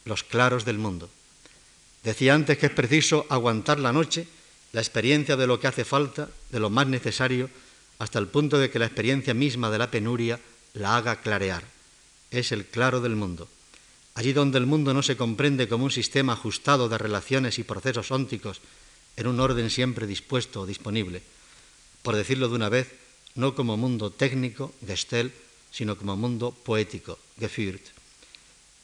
los 0.07 0.25
claros 0.25 0.65
del 0.65 0.79
mundo. 0.79 1.11
Decía 2.03 2.35
antes 2.35 2.57
que 2.57 2.67
es 2.67 2.73
preciso 2.73 3.27
aguantar 3.29 3.79
la 3.79 3.93
noche, 3.93 4.27
la 4.73 4.81
experiencia 4.81 5.37
de 5.37 5.47
lo 5.47 5.61
que 5.61 5.67
hace 5.67 5.85
falta, 5.85 6.31
de 6.51 6.61
lo 6.61 6.71
más 6.71 6.87
necesario, 6.87 7.51
hasta 7.99 8.19
el 8.19 8.29
punto 8.29 8.59
de 8.59 8.71
que 8.71 8.79
la 8.79 8.87
experiencia 8.87 9.35
misma 9.35 9.71
de 9.71 9.79
la 9.79 9.91
penuria 9.91 10.41
la 10.75 10.97
haga 10.97 11.21
clarear. 11.21 11.65
Es 12.31 12.53
el 12.53 12.67
claro 12.67 13.01
del 13.01 13.17
mundo. 13.17 13.49
Allí 14.15 14.33
donde 14.33 14.59
el 14.59 14.67
mundo 14.67 14.95
no 14.95 15.03
se 15.03 15.17
comprende 15.17 15.69
como 15.69 15.85
un 15.85 15.91
sistema 15.91 16.33
ajustado 16.33 16.89
de 16.89 16.99
relaciones 16.99 17.59
y 17.59 17.65
procesos 17.65 18.11
ónticos 18.11 18.61
en 19.17 19.27
un 19.27 19.41
orden 19.41 19.71
siempre 19.71 20.07
dispuesto 20.07 20.63
o 20.63 20.67
disponible. 20.67 21.23
Por 22.03 22.17
decirlo 22.17 22.49
de 22.49 22.55
una 22.55 22.69
vez, 22.69 22.93
no 23.35 23.55
como 23.55 23.77
mundo 23.77 24.11
técnico, 24.11 24.73
Gestel, 24.87 25.33
sino 25.71 25.97
como 25.97 26.17
mundo 26.17 26.53
poético, 26.53 27.19
Geführt. 27.39 27.83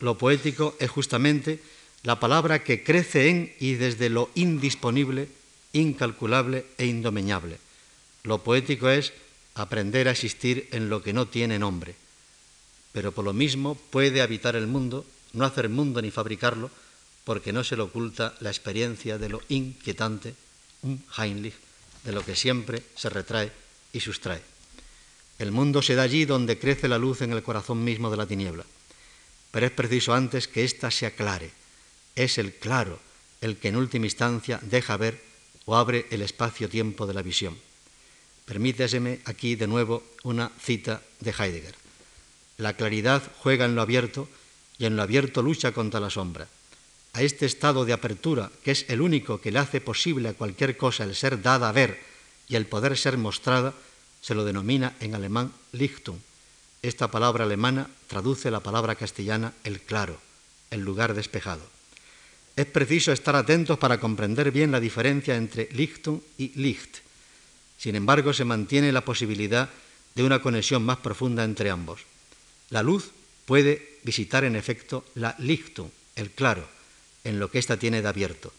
Lo 0.00 0.18
poético 0.18 0.76
es 0.80 0.90
justamente 0.90 1.60
la 2.02 2.18
palabra 2.18 2.64
que 2.64 2.82
crece 2.82 3.28
en 3.30 3.54
y 3.60 3.74
desde 3.74 4.10
lo 4.10 4.30
indisponible, 4.34 5.28
incalculable 5.72 6.66
e 6.76 6.86
indomeñable. 6.86 7.58
Lo 8.24 8.42
poético 8.42 8.88
es 8.88 9.12
aprender 9.54 10.08
a 10.08 10.12
existir 10.12 10.68
en 10.72 10.88
lo 10.88 11.02
que 11.02 11.12
no 11.12 11.28
tiene 11.28 11.58
nombre. 11.58 11.94
Pero 12.92 13.12
por 13.12 13.24
lo 13.24 13.32
mismo 13.32 13.74
puede 13.90 14.20
habitar 14.20 14.56
el 14.56 14.66
mundo, 14.66 15.06
no 15.32 15.44
hacer 15.44 15.68
mundo 15.68 16.02
ni 16.02 16.10
fabricarlo, 16.10 16.70
porque 17.24 17.52
no 17.52 17.64
se 17.64 17.76
le 17.76 17.82
oculta 17.82 18.34
la 18.40 18.50
experiencia 18.50 19.18
de 19.18 19.28
lo 19.28 19.40
inquietante, 19.48 20.34
un 20.82 21.04
Heinrich, 21.16 21.54
de 22.04 22.12
lo 22.12 22.24
que 22.24 22.36
siempre 22.36 22.82
se 22.96 23.08
retrae 23.08 23.52
y 23.92 24.00
sustrae. 24.00 24.42
El 25.38 25.52
mundo 25.52 25.82
se 25.82 25.94
da 25.94 26.02
allí 26.02 26.24
donde 26.24 26.58
crece 26.58 26.88
la 26.88 26.98
luz 26.98 27.22
en 27.22 27.32
el 27.32 27.42
corazón 27.42 27.82
mismo 27.84 28.10
de 28.10 28.16
la 28.16 28.26
tiniebla 28.26 28.64
pero 29.52 29.66
es 29.66 29.72
preciso 29.72 30.14
antes 30.14 30.48
que 30.48 30.64
ésta 30.64 30.90
se 30.90 31.06
aclare. 31.06 31.52
Es 32.16 32.38
el 32.38 32.56
claro 32.56 32.98
el 33.40 33.58
que 33.58 33.68
en 33.68 33.76
última 33.76 34.06
instancia 34.06 34.58
deja 34.62 34.96
ver 34.96 35.22
o 35.66 35.76
abre 35.76 36.06
el 36.10 36.22
espacio-tiempo 36.22 37.06
de 37.06 37.14
la 37.14 37.22
visión. 37.22 37.56
Permíteseme 38.46 39.20
aquí 39.26 39.54
de 39.54 39.68
nuevo 39.68 40.02
una 40.24 40.50
cita 40.58 41.02
de 41.20 41.30
Heidegger. 41.30 41.76
La 42.56 42.74
claridad 42.74 43.22
juega 43.38 43.66
en 43.66 43.74
lo 43.74 43.82
abierto 43.82 44.28
y 44.78 44.86
en 44.86 44.96
lo 44.96 45.02
abierto 45.02 45.42
lucha 45.42 45.72
contra 45.72 46.00
la 46.00 46.10
sombra. 46.10 46.48
A 47.14 47.22
este 47.22 47.46
estado 47.46 47.84
de 47.84 47.92
apertura, 47.92 48.50
que 48.64 48.70
es 48.70 48.86
el 48.88 49.00
único 49.00 49.40
que 49.40 49.52
le 49.52 49.58
hace 49.58 49.80
posible 49.80 50.30
a 50.30 50.34
cualquier 50.34 50.76
cosa 50.76 51.04
el 51.04 51.14
ser 51.14 51.42
dada 51.42 51.68
a 51.68 51.72
ver 51.72 52.00
y 52.48 52.56
el 52.56 52.66
poder 52.66 52.96
ser 52.96 53.18
mostrada, 53.18 53.74
se 54.20 54.34
lo 54.34 54.44
denomina 54.44 54.94
en 55.00 55.14
alemán 55.14 55.52
Lichtung, 55.72 56.18
esta 56.82 57.08
palabra 57.08 57.44
alemana 57.44 57.86
traduce 58.08 58.50
la 58.50 58.58
palabra 58.58 58.96
castellana 58.96 59.52
el 59.62 59.80
claro, 59.80 60.18
el 60.70 60.80
lugar 60.80 61.14
despejado. 61.14 61.62
Es 62.56 62.66
preciso 62.66 63.12
estar 63.12 63.36
atentos 63.36 63.78
para 63.78 64.00
comprender 64.00 64.50
bien 64.50 64.72
la 64.72 64.80
diferencia 64.80 65.36
entre 65.36 65.68
Lichtung 65.70 66.20
y 66.38 66.48
Licht. 66.60 66.98
Sin 67.78 67.94
embargo, 67.94 68.32
se 68.32 68.44
mantiene 68.44 68.90
la 68.90 69.04
posibilidad 69.04 69.70
de 70.16 70.24
una 70.24 70.42
conexión 70.42 70.84
más 70.84 70.98
profunda 70.98 71.44
entre 71.44 71.70
ambos. 71.70 72.00
La 72.70 72.82
luz 72.82 73.12
puede 73.46 74.00
visitar 74.02 74.42
en 74.42 74.56
efecto 74.56 75.04
la 75.14 75.36
Lichtung, 75.38 75.88
el 76.16 76.32
claro, 76.32 76.68
en 77.24 77.38
lo 77.38 77.50
que 77.50 77.58
ésta 77.58 77.76
tiene 77.76 78.02
de 78.02 78.08
abierto, 78.08 78.52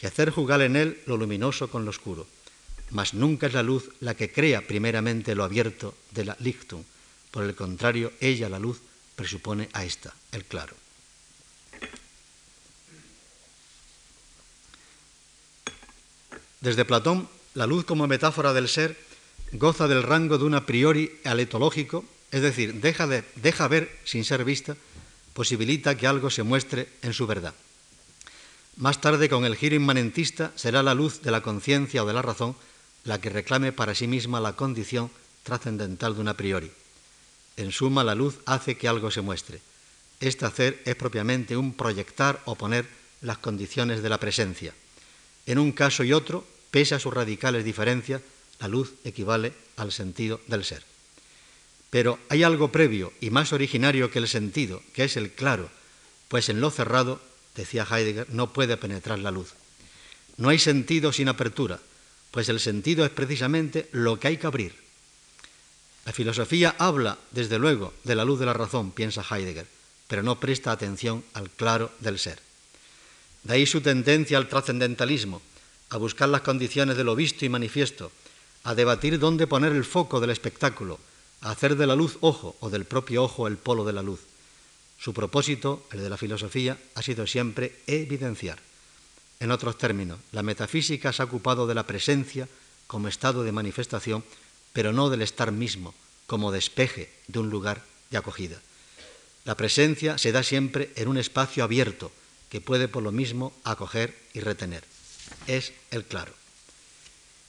y 0.00 0.06
hacer 0.06 0.30
jugar 0.30 0.62
en 0.62 0.76
él 0.76 1.00
lo 1.06 1.16
luminoso 1.16 1.68
con 1.68 1.84
lo 1.84 1.90
oscuro. 1.90 2.26
Mas 2.90 3.14
nunca 3.14 3.46
es 3.46 3.54
la 3.54 3.62
luz 3.62 3.90
la 4.00 4.14
que 4.14 4.32
crea 4.32 4.66
primeramente 4.66 5.34
lo 5.34 5.44
abierto 5.44 5.94
de 6.12 6.24
la 6.24 6.36
Lichtung, 6.40 6.84
por 7.30 7.44
el 7.44 7.54
contrario, 7.54 8.12
ella, 8.20 8.48
la 8.48 8.58
luz, 8.58 8.80
presupone 9.14 9.68
a 9.72 9.84
esta, 9.84 10.14
el 10.32 10.44
claro. 10.44 10.74
Desde 16.60 16.84
Platón, 16.84 17.28
La 17.54 17.66
luz 17.66 17.84
como 17.84 18.06
metáfora 18.06 18.52
del 18.52 18.68
ser 18.68 18.96
goza 19.52 19.88
del 19.88 20.02
rango 20.02 20.38
de 20.38 20.44
un 20.44 20.54
a 20.54 20.66
priori 20.66 21.18
aletológico, 21.24 22.04
es 22.30 22.42
decir, 22.42 22.74
deja, 22.74 23.06
de, 23.06 23.24
deja 23.36 23.66
ver 23.68 23.90
sin 24.04 24.24
ser 24.24 24.44
vista, 24.44 24.76
posibilita 25.32 25.96
que 25.96 26.06
algo 26.06 26.30
se 26.30 26.42
muestre 26.42 26.88
en 27.02 27.12
su 27.12 27.26
verdad. 27.26 27.54
Más 28.78 29.00
tarde, 29.00 29.28
con 29.28 29.44
el 29.44 29.56
giro 29.56 29.74
inmanentista, 29.74 30.52
será 30.54 30.84
la 30.84 30.94
luz 30.94 31.20
de 31.22 31.32
la 31.32 31.42
conciencia 31.42 32.04
o 32.04 32.06
de 32.06 32.12
la 32.12 32.22
razón 32.22 32.54
la 33.02 33.20
que 33.20 33.28
reclame 33.28 33.72
para 33.72 33.92
sí 33.92 34.06
misma 34.06 34.40
la 34.40 34.54
condición 34.54 35.10
trascendental 35.42 36.14
de 36.14 36.20
un 36.20 36.28
a 36.28 36.34
priori. 36.34 36.70
En 37.56 37.72
suma, 37.72 38.04
la 38.04 38.14
luz 38.14 38.38
hace 38.46 38.76
que 38.76 38.86
algo 38.86 39.10
se 39.10 39.20
muestre. 39.20 39.60
Este 40.20 40.46
hacer 40.46 40.80
es 40.84 40.94
propiamente 40.94 41.56
un 41.56 41.74
proyectar 41.74 42.40
o 42.44 42.54
poner 42.54 42.86
las 43.20 43.38
condiciones 43.38 44.00
de 44.00 44.10
la 44.10 44.20
presencia. 44.20 44.72
En 45.46 45.58
un 45.58 45.72
caso 45.72 46.04
y 46.04 46.12
otro, 46.12 46.46
pese 46.70 46.94
a 46.94 47.00
sus 47.00 47.12
radicales 47.12 47.64
diferencias, 47.64 48.22
la 48.60 48.68
luz 48.68 48.94
equivale 49.02 49.54
al 49.76 49.90
sentido 49.90 50.40
del 50.46 50.64
ser. 50.64 50.84
Pero 51.90 52.20
hay 52.28 52.44
algo 52.44 52.70
previo 52.70 53.12
y 53.20 53.30
más 53.30 53.52
originario 53.52 54.12
que 54.12 54.20
el 54.20 54.28
sentido, 54.28 54.82
que 54.92 55.02
es 55.02 55.16
el 55.16 55.32
claro, 55.32 55.68
pues 56.28 56.48
en 56.48 56.60
lo 56.60 56.70
cerrado, 56.70 57.20
decía 57.58 57.86
Heidegger, 57.90 58.30
no 58.30 58.52
puede 58.52 58.76
penetrar 58.76 59.18
la 59.18 59.30
luz. 59.30 59.52
No 60.36 60.48
hay 60.48 60.58
sentido 60.58 61.12
sin 61.12 61.28
apertura, 61.28 61.80
pues 62.30 62.48
el 62.48 62.60
sentido 62.60 63.04
es 63.04 63.10
precisamente 63.10 63.88
lo 63.92 64.18
que 64.18 64.28
hay 64.28 64.36
que 64.36 64.46
abrir. 64.46 64.74
La 66.06 66.12
filosofía 66.12 66.76
habla, 66.78 67.18
desde 67.32 67.58
luego, 67.58 67.92
de 68.04 68.14
la 68.14 68.24
luz 68.24 68.38
de 68.38 68.46
la 68.46 68.54
razón, 68.54 68.92
piensa 68.92 69.24
Heidegger, 69.28 69.66
pero 70.06 70.22
no 70.22 70.38
presta 70.38 70.70
atención 70.70 71.24
al 71.34 71.50
claro 71.50 71.90
del 71.98 72.18
ser. 72.18 72.38
De 73.42 73.54
ahí 73.54 73.66
su 73.66 73.80
tendencia 73.80 74.38
al 74.38 74.48
trascendentalismo, 74.48 75.42
a 75.90 75.96
buscar 75.96 76.28
las 76.28 76.42
condiciones 76.42 76.96
de 76.96 77.04
lo 77.04 77.16
visto 77.16 77.44
y 77.44 77.48
manifiesto, 77.48 78.12
a 78.62 78.74
debatir 78.74 79.18
dónde 79.18 79.46
poner 79.46 79.72
el 79.72 79.84
foco 79.84 80.20
del 80.20 80.30
espectáculo, 80.30 80.98
a 81.40 81.50
hacer 81.50 81.76
de 81.76 81.86
la 81.86 81.96
luz 81.96 82.18
ojo 82.20 82.56
o 82.60 82.70
del 82.70 82.84
propio 82.84 83.24
ojo 83.24 83.48
el 83.48 83.56
polo 83.56 83.84
de 83.84 83.92
la 83.92 84.02
luz. 84.02 84.20
Su 84.98 85.14
propósito, 85.14 85.86
el 85.92 86.02
de 86.02 86.10
la 86.10 86.16
filosofía, 86.16 86.76
ha 86.94 87.02
sido 87.02 87.26
siempre 87.26 87.76
evidenciar. 87.86 88.58
En 89.40 89.52
otros 89.52 89.78
términos, 89.78 90.18
la 90.32 90.42
metafísica 90.42 91.12
se 91.12 91.22
ha 91.22 91.26
ocupado 91.26 91.66
de 91.66 91.74
la 91.74 91.86
presencia 91.86 92.48
como 92.88 93.06
estado 93.06 93.44
de 93.44 93.52
manifestación, 93.52 94.24
pero 94.72 94.92
no 94.92 95.08
del 95.10 95.22
estar 95.22 95.52
mismo, 95.52 95.94
como 96.26 96.50
despeje 96.50 97.10
de 97.28 97.38
un 97.38 97.48
lugar 97.48 97.84
de 98.10 98.18
acogida. 98.18 98.60
La 99.44 99.56
presencia 99.56 100.18
se 100.18 100.32
da 100.32 100.42
siempre 100.42 100.90
en 100.96 101.08
un 101.08 101.16
espacio 101.16 101.62
abierto 101.62 102.10
que 102.50 102.60
puede 102.60 102.88
por 102.88 103.02
lo 103.02 103.12
mismo 103.12 103.52
acoger 103.64 104.16
y 104.34 104.40
retener. 104.40 104.84
Es 105.46 105.72
el 105.90 106.04
claro. 106.04 106.32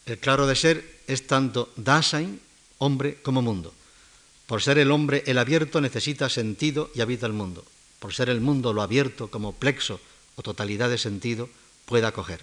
El 0.05 0.17
claro 0.19 0.45
de 0.47 0.55
ser 0.55 0.99
es 1.07 1.27
tanto 1.27 1.71
Dasein, 1.75 2.39
hombre, 2.77 3.19
como 3.21 3.41
mundo. 3.41 3.73
Por 4.49 4.63
ser 4.63 4.79
el 4.79 4.89
hombre 4.89 5.21
el 5.27 5.37
abierto 5.37 5.79
necesita 5.79 6.27
sentido 6.27 6.89
y 6.95 7.01
habita 7.01 7.27
el 7.27 7.33
mundo. 7.33 7.63
Por 7.99 8.15
ser 8.15 8.29
el 8.29 8.41
mundo 8.41 8.73
lo 8.73 8.81
abierto 8.81 9.29
como 9.29 9.53
plexo 9.53 10.01
o 10.33 10.41
totalidad 10.41 10.89
de 10.89 10.97
sentido 10.97 11.49
puede 11.85 12.07
acoger. 12.07 12.41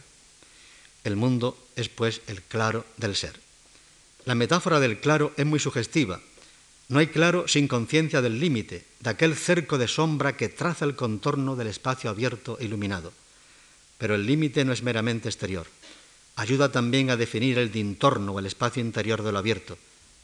El 1.03 1.17
mundo 1.17 1.59
es 1.75 1.89
pues 1.89 2.21
el 2.29 2.43
claro 2.43 2.87
del 2.97 3.17
ser. 3.17 3.41
La 4.25 4.37
metáfora 4.37 4.79
del 4.79 5.01
claro 5.01 5.33
es 5.37 5.45
muy 5.47 5.59
sugestiva. 5.59 6.21
No 6.87 7.01
hay 7.01 7.09
claro 7.09 7.49
sin 7.49 7.67
conciencia 7.67 8.23
del 8.23 8.39
límite, 8.39 8.85
de 9.01 9.11
aquel 9.11 9.35
cerco 9.35 9.77
de 9.77 9.89
sombra 9.89 10.37
que 10.37 10.49
traza 10.49 10.85
el 10.85 10.95
contorno 10.95 11.57
del 11.57 11.67
espacio 11.67 12.09
abierto 12.09 12.57
e 12.61 12.67
iluminado. 12.67 13.13
Pero 13.99 14.15
el 14.15 14.27
límite 14.27 14.65
no 14.65 14.73
es 14.73 14.85
meramente 14.85 15.29
exterior. 15.29 15.67
Ayuda 16.37 16.71
también 16.71 17.11
a 17.11 17.17
definir 17.17 17.59
el 17.59 17.73
dintorno 17.73 18.31
o 18.31 18.39
el 18.39 18.47
espacio 18.47 18.81
interior 18.81 19.25
de 19.25 19.33
lo 19.33 19.39
abierto, 19.39 19.77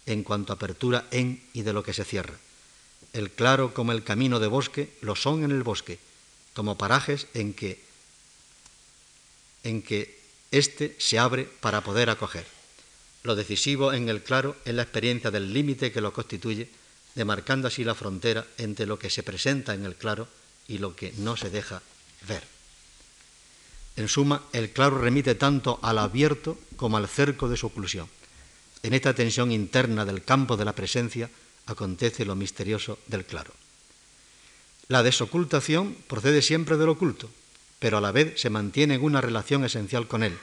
en 0.07 0.22
cuanto 0.22 0.53
a 0.53 0.57
apertura 0.57 1.07
en 1.11 1.42
y 1.53 1.62
de 1.62 1.72
lo 1.72 1.82
que 1.82 1.94
se 1.94 2.05
cierra. 2.05 2.34
El 3.12 3.30
claro 3.30 3.74
como 3.74 3.92
el 3.92 4.05
camino 4.05 4.40
de 4.40 4.46
bosque 4.46 4.90
lo 5.00 5.16
son 5.16 5.44
en 5.44 5.50
el 5.50 5.62
bosque, 5.62 5.98
como 6.55 6.78
parajes 6.78 7.26
en 7.34 7.55
que 7.55 7.80
en 9.64 9.82
que 9.82 10.18
éste 10.50 10.96
se 10.98 11.18
abre 11.18 11.44
para 11.44 11.82
poder 11.82 12.11
acoger. 12.11 12.46
Lo 13.22 13.36
decisivo 13.36 13.92
en 13.92 14.09
el 14.09 14.22
claro 14.22 14.57
es 14.64 14.74
la 14.74 14.82
experiencia 14.82 15.30
del 15.30 15.53
límite 15.53 15.92
que 15.92 16.00
lo 16.00 16.12
constituye, 16.12 16.68
demarcando 17.14 17.68
así 17.68 17.84
la 17.84 17.94
frontera 17.94 18.46
entre 18.59 18.86
lo 18.86 18.98
que 18.98 19.11
se 19.11 19.22
presenta 19.22 19.74
en 19.74 19.84
el 19.84 19.94
claro 19.94 20.26
y 20.66 20.78
lo 20.78 20.96
que 20.96 21.12
no 21.18 21.36
se 21.36 21.50
deja 21.50 21.82
ver. 22.26 22.42
En 23.96 24.09
suma, 24.09 24.42
el 24.53 24.70
claro 24.70 24.98
remite 24.98 25.34
tanto 25.34 25.78
al 25.82 25.98
abierto 25.98 26.59
como 26.76 26.96
al 26.96 27.09
cerco 27.09 27.48
de 27.48 27.57
su 27.57 27.66
oclusión. 27.66 28.09
En 28.83 28.95
esta 28.95 29.14
tensión 29.14 29.53
interna 29.53 30.05
del 30.05 30.24
campo 30.24 30.57
de 30.57 30.64
la 30.64 30.74
presencia 30.74 31.30
acontece 31.66 32.24
lo 32.24 32.35
misterioso 32.35 32.99
del 33.07 33.24
claro. 33.24 33.53
La 34.89 35.03
desocultación 35.03 35.97
procede 36.09 36.43
siempre 36.43 36.76
del 36.76 36.89
oculto, 36.89 37.30
pero 37.78 37.99
a 37.99 38.01
la 38.01 38.12
vez 38.12 38.41
se 38.41 38.51
mantiene 38.51 38.95
en 38.95 39.03
una 39.03 39.20
relación 39.20 39.64
esencial 39.64 40.09
con 40.09 40.22
él, 40.22 40.37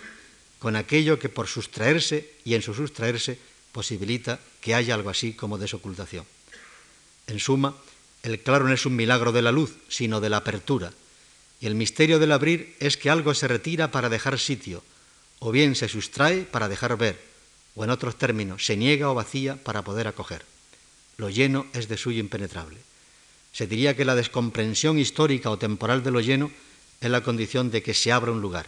con 0.60 0.76
aquello 0.76 1.20
que 1.20 1.30
por 1.30 1.48
sustraerse 1.48 2.32
y 2.46 2.56
en 2.56 2.62
su 2.62 2.74
sustraerse 2.74 3.38
posibilita 3.72 4.40
que 4.62 4.74
haya 4.74 4.96
algo 4.96 5.10
así 5.10 5.34
como 5.34 5.58
desocultación. 5.58 6.26
En 7.28 7.40
suma, 7.40 7.76
el 8.24 8.40
claro 8.40 8.68
no 8.68 8.74
es 8.74 8.86
un 8.86 8.96
milagro 8.96 9.32
de 9.32 9.42
la 9.42 9.52
luz, 9.52 9.76
sino 9.88 10.20
de 10.20 10.30
la 10.30 10.38
apertura, 10.38 10.92
y 11.62 11.68
el 11.68 11.76
misterio 11.76 12.20
del 12.20 12.32
abrir 12.32 12.76
es 12.80 12.98
que 12.98 13.10
algo 13.10 13.34
se 13.34 13.48
retira 13.48 13.92
para 13.92 14.10
dejar 14.10 14.40
sitio, 14.40 14.84
o 15.40 15.52
bien 15.52 15.76
se 15.76 15.88
sustrae 15.88 16.42
para 16.44 16.68
dejar 16.68 16.98
ver, 16.98 17.29
o 17.80 17.84
en 17.86 17.92
otros 17.92 18.18
términos, 18.18 18.66
se 18.66 18.76
niega 18.76 19.08
o 19.08 19.16
vacía 19.16 19.56
para 19.56 19.88
poder 19.88 20.12
acoger. 20.12 20.44
Lo 21.16 21.30
lleno 21.30 21.66
es 21.72 21.88
de 21.88 21.96
suyo 21.96 22.20
impenetrable. 22.20 22.76
Se 23.54 23.68
diría 23.68 23.96
que 23.96 24.04
la 24.04 24.20
descomprensión 24.20 25.00
histórica 25.00 25.50
o 25.50 25.58
temporal 25.58 26.04
de 26.04 26.12
lo 26.12 26.20
lleno 26.20 26.52
es 27.00 27.10
la 27.10 27.24
condición 27.24 27.72
de 27.72 27.82
que 27.82 27.94
se 27.94 28.12
abra 28.12 28.34
un 28.34 28.42
lugar. 28.42 28.68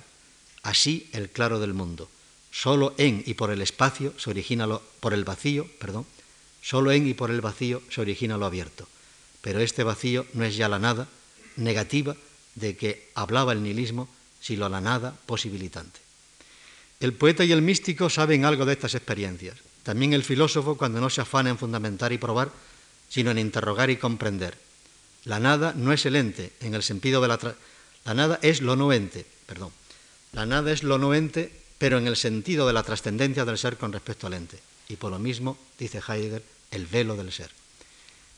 Así 0.63 1.09
el 1.11 1.27
claro 1.27 1.59
del 1.59 1.73
mundo. 1.73 2.07
Solo 2.51 2.95
en 2.97 3.21
y 3.27 3.33
por 3.33 3.51
el 3.51 3.61
espacio 3.61 4.13
se 4.17 4.29
origina 4.29 4.65
lo, 4.65 4.81
por 5.01 5.13
el 5.13 5.25
vacío, 5.25 5.67
perdón, 5.77 6.05
solo 6.61 6.93
en 6.93 7.05
y 7.05 7.13
por 7.13 7.31
el 7.31 7.41
vacío 7.41 7.81
se 7.89 7.99
origina 7.99 8.37
lo 8.37 8.45
abierto. 8.45 8.87
Pero 9.41 9.59
este 9.59 9.83
vacío 9.83 10.25
no 10.35 10.45
es 10.45 10.55
ya 10.55 10.69
la 10.69 10.79
nada 10.79 11.09
negativa 11.57 12.15
de 12.55 12.77
que 12.77 13.11
hablaba 13.15 13.51
el 13.51 13.61
nihilismo, 13.61 14.07
sino 14.39 14.69
la 14.69 14.79
nada 14.79 15.13
posibilitante. 15.25 15.99
El 17.01 17.13
poeta 17.13 17.43
y 17.43 17.51
el 17.51 17.63
místico 17.63 18.09
saben 18.09 18.45
algo 18.45 18.63
de 18.63 18.73
estas 18.73 18.93
experiencias. 18.93 19.57
También 19.81 20.13
el 20.13 20.23
filósofo 20.23 20.77
cuando 20.77 21.01
no 21.01 21.09
se 21.09 21.21
afana 21.21 21.49
en 21.49 21.57
fundamentar 21.57 22.13
y 22.13 22.19
probar, 22.19 22.51
sino 23.09 23.31
en 23.31 23.39
interrogar 23.39 23.89
y 23.89 23.97
comprender. 23.97 24.55
La 25.25 25.39
nada 25.39 25.73
no 25.75 25.93
es 25.93 26.05
el 26.05 26.15
ente 26.15 26.53
en 26.61 26.75
el 26.75 26.83
sentido 26.83 27.19
de 27.21 27.27
la 27.27 28.13
nada 28.13 28.39
es 28.43 28.61
lo 28.61 28.75
no 28.75 28.89
perdón. 29.47 29.71
La 30.31 30.45
nada 30.45 30.71
es 30.71 30.83
lo 30.83 30.99
no 30.99 31.11
pero 31.79 31.97
en 31.97 32.05
el 32.05 32.15
sentido 32.15 32.67
de 32.67 32.73
la 32.73 32.83
trascendencia 32.83 33.45
del 33.45 33.57
ser 33.57 33.77
con 33.77 33.91
respecto 33.91 34.27
al 34.27 34.33
ente. 34.33 34.59
Y 34.87 34.95
por 34.95 35.11
lo 35.11 35.17
mismo, 35.17 35.57
dice 35.79 36.01
Heidegger, 36.07 36.43
el 36.69 36.85
velo 36.85 37.15
del 37.15 37.31
ser. 37.31 37.49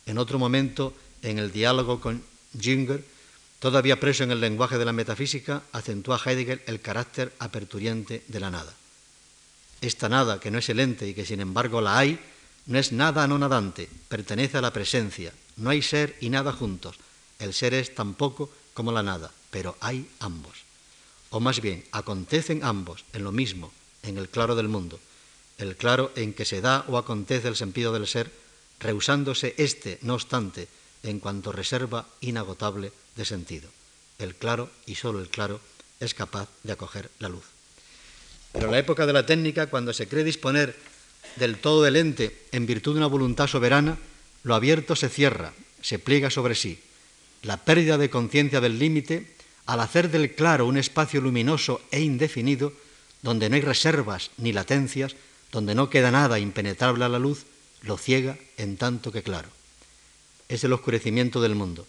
En 0.06 0.18
otro 0.18 0.40
momento, 0.40 0.94
en 1.22 1.38
el 1.38 1.52
diálogo 1.52 2.00
con 2.00 2.24
Jünger, 2.58 3.04
Todavía 3.64 3.98
preso 3.98 4.26
en 4.26 4.32
el 4.32 4.42
lenguaje 4.42 4.78
de 4.78 4.84
la 4.84 4.92
metafísica, 4.92 5.64
acentúa 5.72 6.20
Heidegger 6.20 6.62
el 6.68 6.82
carácter 6.82 7.32
aperturiente 7.40 8.22
de 8.28 8.42
la 8.42 8.52
nada. 8.52 8.74
Esta 9.80 10.10
nada, 10.10 10.42
que 10.42 10.52
no 10.52 10.60
es 10.60 10.68
el 10.68 10.82
ente 10.82 11.08
y 11.08 11.14
que 11.14 11.26
sin 11.26 11.40
embargo 11.40 11.80
la 11.80 11.98
hay, 11.98 12.20
no 12.66 12.78
es 12.78 12.92
nada 12.92 13.26
no 13.26 13.40
nadante, 13.40 13.88
pertenece 14.10 14.58
a 14.58 14.62
la 14.62 14.74
presencia. 14.74 15.32
No 15.56 15.70
hay 15.70 15.82
ser 15.82 16.18
y 16.20 16.28
nada 16.28 16.52
juntos. 16.52 16.98
El 17.40 17.54
ser 17.54 17.74
es 17.74 17.96
tampoco 17.96 18.52
como 18.74 18.92
la 18.92 19.02
nada, 19.02 19.32
pero 19.50 19.78
hay 19.80 20.10
ambos. 20.20 20.58
O 21.30 21.40
más 21.40 21.62
bien, 21.62 21.86
acontecen 21.94 22.66
ambos 22.66 23.06
en 23.14 23.24
lo 23.24 23.32
mismo, 23.32 23.72
en 24.04 24.18
el 24.18 24.28
claro 24.28 24.56
del 24.56 24.68
mundo, 24.68 25.00
el 25.58 25.78
claro 25.78 26.12
en 26.18 26.34
que 26.34 26.44
se 26.44 26.60
da 26.60 26.84
o 26.90 26.98
acontece 26.98 27.48
el 27.48 27.56
sentido 27.56 27.94
del 27.94 28.08
ser, 28.08 28.30
rehusándose 28.82 29.56
éste, 29.58 30.00
no 30.02 30.16
obstante, 30.16 30.68
en 31.04 31.22
cuanto 31.22 31.54
reserva 31.54 32.08
inagotable 32.20 32.92
de 33.16 33.26
sentido. 33.26 33.70
El 34.20 34.36
claro, 34.36 34.70
y 34.86 34.96
solo 34.96 35.20
el 35.20 35.30
claro, 35.30 35.60
es 36.00 36.14
capaz 36.14 36.50
de 36.64 36.74
acoger 36.74 37.10
la 37.20 37.30
luz. 37.30 37.46
Pero 38.52 38.66
en 38.66 38.72
la 38.72 38.80
época 38.80 39.06
de 39.06 39.14
la 39.14 39.26
técnica, 39.26 39.68
cuando 39.68 39.94
se 39.94 40.08
cree 40.08 40.24
disponer 40.24 40.76
del 41.38 41.58
todo 41.58 41.82
del 41.82 41.96
ente 41.96 42.38
en 42.52 42.66
virtud 42.66 42.94
de 42.94 43.00
una 43.00 43.08
voluntad 43.08 43.48
soberana, 43.48 43.98
lo 44.44 44.56
abierto 44.56 44.96
se 44.96 45.10
cierra, 45.10 45.54
se 45.82 46.00
pliega 46.00 46.30
sobre 46.30 46.56
sí. 46.56 46.80
La 47.42 47.58
pérdida 47.58 47.98
de 47.98 48.10
conciencia 48.10 48.62
del 48.62 48.80
límite, 48.80 49.36
al 49.66 49.80
hacer 49.80 50.12
del 50.12 50.36
claro 50.36 50.68
un 50.68 50.78
espacio 50.78 51.22
luminoso 51.22 51.82
e 51.92 52.02
indefinido, 52.02 52.74
donde 53.22 53.50
no 53.50 53.56
hay 53.56 53.62
reservas 53.62 54.32
ni 54.38 54.52
latencias, 54.52 55.16
donde 55.52 55.76
no 55.76 55.90
queda 55.90 56.12
nada 56.12 56.40
impenetrable 56.40 57.06
a 57.06 57.10
la 57.10 57.20
luz, 57.20 57.46
lo 57.82 57.98
ciega 57.98 58.38
en 58.58 58.78
tanto 58.78 59.12
que 59.12 59.24
claro. 59.24 59.50
Es 60.50 60.64
el 60.64 60.74
oscurecimiento 60.74 61.42
del 61.42 61.56
mundo 61.56 61.88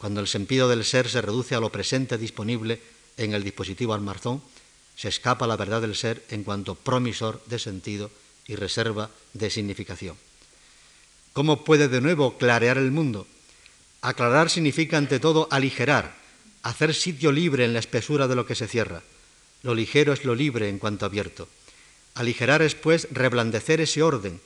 cuando 0.00 0.22
el 0.22 0.28
sentido 0.28 0.66
del 0.66 0.82
ser 0.82 1.10
se 1.10 1.20
reduce 1.20 1.54
a 1.54 1.60
lo 1.60 1.68
presente 1.68 2.16
disponible 2.16 2.80
en 3.18 3.34
el 3.34 3.44
dispositivo 3.44 3.92
almarzón, 3.92 4.40
se 4.96 5.08
escapa 5.08 5.46
la 5.46 5.58
verdad 5.58 5.82
del 5.82 5.94
ser 5.94 6.24
en 6.30 6.42
cuanto 6.42 6.74
promisor 6.74 7.44
de 7.44 7.58
sentido 7.58 8.10
y 8.46 8.56
reserva 8.56 9.10
de 9.34 9.50
significación. 9.50 10.16
¿Cómo 11.34 11.64
puede 11.64 11.88
de 11.88 12.00
nuevo 12.00 12.38
clarear 12.38 12.78
el 12.78 12.90
mundo? 12.90 13.26
Aclarar 14.00 14.48
significa 14.48 14.96
ante 14.96 15.20
todo 15.20 15.48
aligerar, 15.50 16.16
hacer 16.62 16.94
sitio 16.94 17.30
libre 17.30 17.66
en 17.66 17.74
la 17.74 17.80
espesura 17.80 18.26
de 18.26 18.36
lo 18.36 18.46
que 18.46 18.54
se 18.54 18.68
cierra. 18.68 19.02
Lo 19.62 19.74
ligero 19.74 20.14
es 20.14 20.24
lo 20.24 20.34
libre 20.34 20.70
en 20.70 20.78
cuanto 20.78 21.04
abierto. 21.04 21.46
Aligerar 22.14 22.62
es, 22.62 22.74
pues, 22.74 23.06
reblandecer 23.10 23.82
ese 23.82 24.02
orden, 24.02 24.40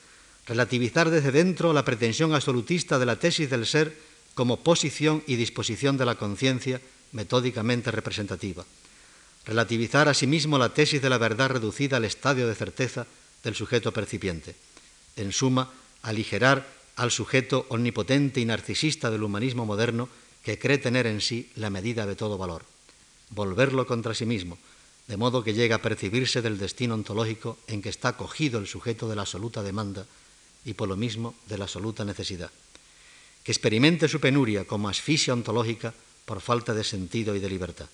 relativizar 0.47 1.11
desde 1.11 1.31
dentro 1.31 1.73
la 1.73 1.85
pretensión 1.85 2.35
absolutista 2.35 2.99
de 2.99 3.07
la 3.07 3.21
tesis 3.21 3.49
del 3.49 3.67
ser 3.67 3.97
como 4.35 4.61
posición 4.61 5.22
y 5.26 5.37
disposición 5.37 5.97
de 5.97 6.07
la 6.07 6.16
conciencia 6.16 6.80
metódicamente 7.12 7.91
representativa. 7.91 8.64
Relativizar 9.47 10.09
asimismo 10.09 10.59
la 10.59 10.74
tesis 10.74 11.01
de 11.01 11.11
la 11.11 11.18
verdad 11.18 11.51
reducida 11.51 11.99
al 11.99 12.05
estadio 12.05 12.49
de 12.49 12.55
certeza 12.55 13.07
del 13.43 13.55
sujeto 13.55 13.93
percipiente. 13.93 14.57
En 15.16 15.32
suma, 15.32 15.70
aligerar 16.03 16.66
al 16.97 17.11
sujeto 17.11 17.66
omnipotente 17.68 18.41
y 18.41 18.45
narcisista 18.45 19.11
del 19.11 19.22
humanismo 19.22 19.66
moderno 19.66 20.09
que 20.43 20.59
cree 20.59 20.78
tener 20.78 21.07
en 21.07 21.20
sí 21.20 21.51
la 21.57 21.70
medida 21.70 22.07
de 22.07 22.16
todo 22.16 22.39
valor. 22.39 22.64
Volverlo 23.30 23.87
contra 23.87 24.14
sí 24.14 24.26
mismo, 24.26 24.59
de 25.09 25.16
modo 25.16 25.45
que 25.45 25.55
llega 25.55 25.76
a 25.76 25.82
percibirse 25.82 26.43
del 26.43 26.59
destino 26.59 26.95
ontológico 26.95 27.59
en 27.66 27.82
que 27.82 27.89
está 27.89 28.16
cogido 28.16 28.59
el 28.59 28.66
sujeto 28.66 29.09
de 29.09 29.16
la 29.16 29.22
absoluta 29.22 29.62
demanda 29.62 30.07
y 30.64 30.74
por 30.74 30.89
lo 30.89 30.97
mismo 30.97 31.35
de 31.47 31.59
la 31.59 31.64
absoluta 31.64 32.05
necesidad. 32.05 32.51
Que 33.45 33.53
experimente 33.53 34.09
su 34.09 34.19
penuria 34.19 34.65
como 34.65 34.89
asfixia 34.89 35.35
ontológica 35.35 35.95
por 36.25 36.41
falta 36.41 36.75
de 36.75 36.83
sentido 36.83 37.37
y 37.37 37.41
de 37.41 37.49
libertad. 37.49 37.89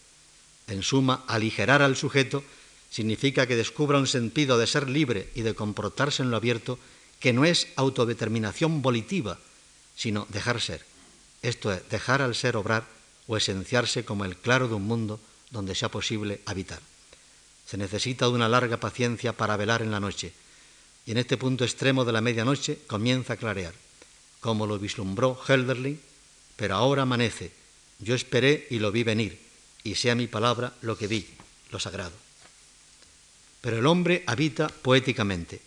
En 0.68 0.82
suma, 0.82 1.24
aligerar 1.26 1.82
al 1.82 1.96
sujeto 1.96 2.44
significa 2.90 3.46
que 3.46 3.56
descubra 3.56 3.98
un 3.98 4.06
sentido 4.06 4.58
de 4.58 4.66
ser 4.66 4.88
libre 4.88 5.28
y 5.34 5.42
de 5.42 5.54
comportarse 5.54 6.22
en 6.22 6.30
lo 6.30 6.36
abierto 6.36 6.78
que 7.18 7.32
no 7.32 7.44
es 7.44 7.68
autodeterminación 7.76 8.80
volitiva, 8.80 9.38
sino 9.96 10.26
dejar 10.30 10.60
ser. 10.60 10.84
Esto 11.42 11.72
es, 11.72 11.88
dejar 11.90 12.22
al 12.22 12.34
ser 12.34 12.56
obrar 12.56 12.86
o 13.26 13.36
esenciarse 13.36 14.04
como 14.04 14.24
el 14.24 14.36
claro 14.36 14.68
de 14.68 14.74
un 14.74 14.86
mundo 14.86 15.20
donde 15.50 15.74
sea 15.74 15.90
posible 15.90 16.40
habitar. 16.46 16.80
Se 17.66 17.76
necesita 17.76 18.26
de 18.26 18.32
una 18.32 18.48
larga 18.48 18.78
paciencia 18.78 19.32
para 19.32 19.56
velar 19.56 19.82
en 19.82 19.90
la 19.90 20.00
noche, 20.00 20.32
y 21.06 21.12
en 21.12 21.18
este 21.18 21.36
punto 21.36 21.64
extremo 21.64 22.04
de 22.04 22.12
la 22.12 22.20
medianoche 22.20 22.78
comienza 22.86 23.34
a 23.34 23.36
clarear, 23.36 23.74
como 24.40 24.66
lo 24.66 24.78
vislumbró 24.78 25.38
Helderling, 25.46 26.00
pero 26.56 26.76
ahora 26.76 27.02
amanece, 27.02 27.52
yo 27.98 28.14
esperé 28.14 28.66
y 28.70 28.78
lo 28.78 28.90
vi 28.90 29.04
venir, 29.04 29.38
y 29.84 29.94
sea 29.94 30.14
mi 30.14 30.26
palabra 30.26 30.74
lo 30.82 30.96
que 30.96 31.06
vi, 31.06 31.26
lo 31.70 31.78
sagrado. 31.78 32.12
Pero 33.60 33.78
el 33.78 33.86
hombre 33.86 34.24
habita 34.26 34.68
poéticamente. 34.68 35.60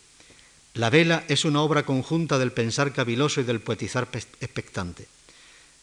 La 0.74 0.90
vela 0.90 1.24
es 1.28 1.44
una 1.44 1.62
obra 1.62 1.84
conjunta 1.84 2.38
del 2.38 2.50
pensar 2.50 2.92
caviloso 2.92 3.40
y 3.40 3.44
del 3.44 3.60
poetizar 3.60 4.08
expectante. 4.12 5.06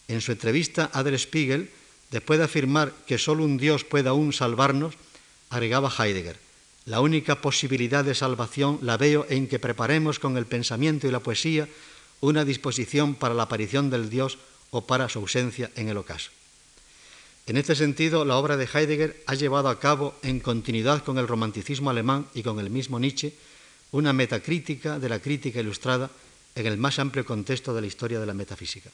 En 0.10 0.20
su 0.20 0.34
entrevista 0.34 0.90
a 0.92 1.04
Der 1.04 1.18
Spiegel, 1.18 1.72
después 2.12 2.40
de 2.40 2.46
afirmar 2.46 2.92
que 3.08 3.18
solo 3.18 3.46
un 3.46 3.58
Dios 3.58 3.86
puede 3.86 4.10
aún 4.10 4.34
salvarnos, 4.34 4.96
agregaba 5.50 5.94
Heidegger, 5.98 6.38
la 6.86 7.00
única 7.00 7.42
posibilidad 7.42 8.04
de 8.04 8.16
salvación 8.16 8.80
la 8.82 8.98
veo 8.98 9.26
en 9.30 9.48
que 9.48 9.60
preparemos 9.60 10.20
con 10.20 10.36
el 10.36 10.46
pensamiento 10.46 11.08
y 11.08 11.12
la 11.12 11.20
poesía 11.20 11.70
una 12.22 12.46
disposición 12.46 13.16
para 13.16 13.34
la 13.34 13.44
aparición 13.44 13.90
del 13.90 14.10
Dios 14.10 14.38
o 14.70 14.86
para 14.88 15.10
su 15.10 15.20
ausencia 15.20 15.70
en 15.76 15.90
el 15.90 15.98
ocaso. 15.98 16.32
En 17.48 17.58
este 17.58 17.76
sentido, 17.76 18.24
la 18.24 18.38
obra 18.38 18.56
de 18.56 18.70
Heidegger 18.72 19.24
ha 19.26 19.36
llevado 19.36 19.68
a 19.68 19.80
cabo, 19.80 20.16
en 20.22 20.40
continuidad 20.40 21.04
con 21.04 21.18
el 21.18 21.28
romanticismo 21.28 21.90
alemán 21.90 22.28
y 22.34 22.44
con 22.44 22.60
el 22.60 22.70
mismo 22.70 23.00
Nietzsche, 23.00 23.34
una 23.92 24.14
metacrítica 24.14 25.00
de 25.00 25.10
la 25.10 25.20
crítica 25.20 25.60
ilustrada 25.60 26.10
en 26.56 26.68
el 26.68 26.78
más 26.78 27.00
amplio 27.00 27.26
contexto 27.26 27.74
de 27.74 27.82
la 27.82 27.88
historia 27.88 28.20
de 28.20 28.26
la 28.26 28.34
metafísica. 28.34 28.90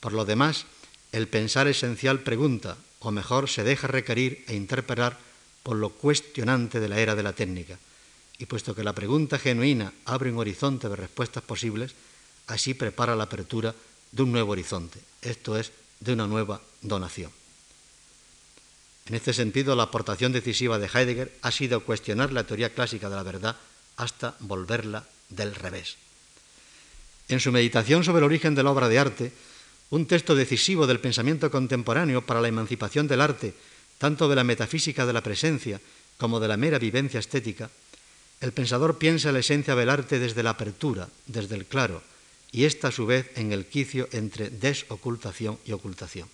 Por 0.00 0.12
lo 0.12 0.24
demás, 0.24 0.66
el 1.12 1.28
pensar 1.28 1.68
esencial 1.68 2.20
pregunta, 2.20 2.76
o 3.00 3.10
mejor 3.10 3.48
se 3.48 3.62
deja 3.62 3.86
requerir 3.86 4.44
e 4.48 4.56
interpelar 4.56 5.18
por 5.62 5.76
lo 5.76 5.90
cuestionante 5.90 6.80
de 6.80 6.88
la 6.88 6.98
era 6.98 7.14
de 7.14 7.22
la 7.22 7.32
técnica. 7.32 7.78
Y 8.38 8.46
puesto 8.46 8.74
que 8.74 8.84
la 8.84 8.94
pregunta 8.94 9.38
genuina 9.38 9.92
abre 10.04 10.32
un 10.32 10.38
horizonte 10.38 10.88
de 10.88 10.96
respuestas 10.96 11.42
posibles, 11.42 11.94
así 12.48 12.74
prepara 12.74 13.14
la 13.14 13.24
apertura 13.24 13.74
de 14.10 14.22
un 14.22 14.32
nuevo 14.32 14.52
horizonte, 14.52 14.98
esto 15.22 15.56
es, 15.56 15.70
de 16.00 16.12
una 16.12 16.26
nueva 16.26 16.60
donación. 16.82 17.30
En 19.06 19.14
este 19.14 19.32
sentido, 19.32 19.76
la 19.76 19.84
aportación 19.84 20.32
decisiva 20.32 20.78
de 20.78 20.88
Heidegger 20.92 21.32
ha 21.40 21.50
sido 21.50 21.84
cuestionar 21.84 22.32
la 22.32 22.44
teoría 22.44 22.74
clásica 22.74 23.08
de 23.08 23.16
la 23.16 23.22
verdad 23.22 23.56
hasta 23.96 24.36
volverla 24.40 25.04
del 25.28 25.54
revés. 25.54 25.96
En 27.28 27.40
su 27.40 27.52
meditación 27.52 28.04
sobre 28.04 28.18
el 28.18 28.24
origen 28.24 28.54
de 28.54 28.62
la 28.62 28.70
obra 28.70 28.88
de 28.88 28.98
arte, 28.98 29.32
un 29.90 30.06
texto 30.06 30.34
decisivo 30.34 30.86
del 30.86 31.00
pensamiento 31.00 31.50
contemporáneo 31.50 32.24
para 32.24 32.40
la 32.40 32.48
emancipación 32.48 33.08
del 33.08 33.20
arte, 33.20 33.54
tanto 33.96 34.28
de 34.28 34.36
la 34.36 34.44
metafísica 34.44 35.06
de 35.06 35.12
la 35.12 35.22
presencia 35.22 35.80
como 36.18 36.40
de 36.40 36.48
la 36.48 36.56
mera 36.56 36.78
vivencia 36.78 37.20
estética, 37.20 37.70
el 38.40 38.52
pensador 38.52 38.98
piensa 38.98 39.32
la 39.32 39.40
esencia 39.40 39.74
del 39.74 39.90
arte 39.90 40.18
desde 40.18 40.42
la 40.42 40.50
apertura, 40.50 41.08
desde 41.26 41.56
el 41.56 41.66
claro, 41.66 42.02
y 42.52 42.64
esta 42.64 42.88
a 42.88 42.92
su 42.92 43.06
vez 43.06 43.30
en 43.36 43.52
el 43.52 43.66
quicio 43.66 44.08
entre 44.12 44.50
desocultación 44.50 45.58
y 45.66 45.72
ocultación. 45.72 46.28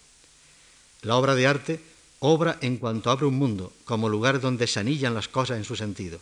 La 1.03 1.17
obra 1.17 1.35
de 1.35 1.47
arte 1.47 1.81
obra 2.21 2.59
en 2.63 2.79
cuanto 2.79 3.11
abre 3.11 3.27
un 3.27 3.35
mundo, 3.35 3.73
como 3.85 4.09
lugar 4.09 4.41
donde 4.41 4.67
se 4.67 4.81
anillan 4.81 5.15
las 5.15 5.29
cosas 5.29 5.59
en 5.59 5.65
su 5.65 5.77
sentido. 5.77 6.21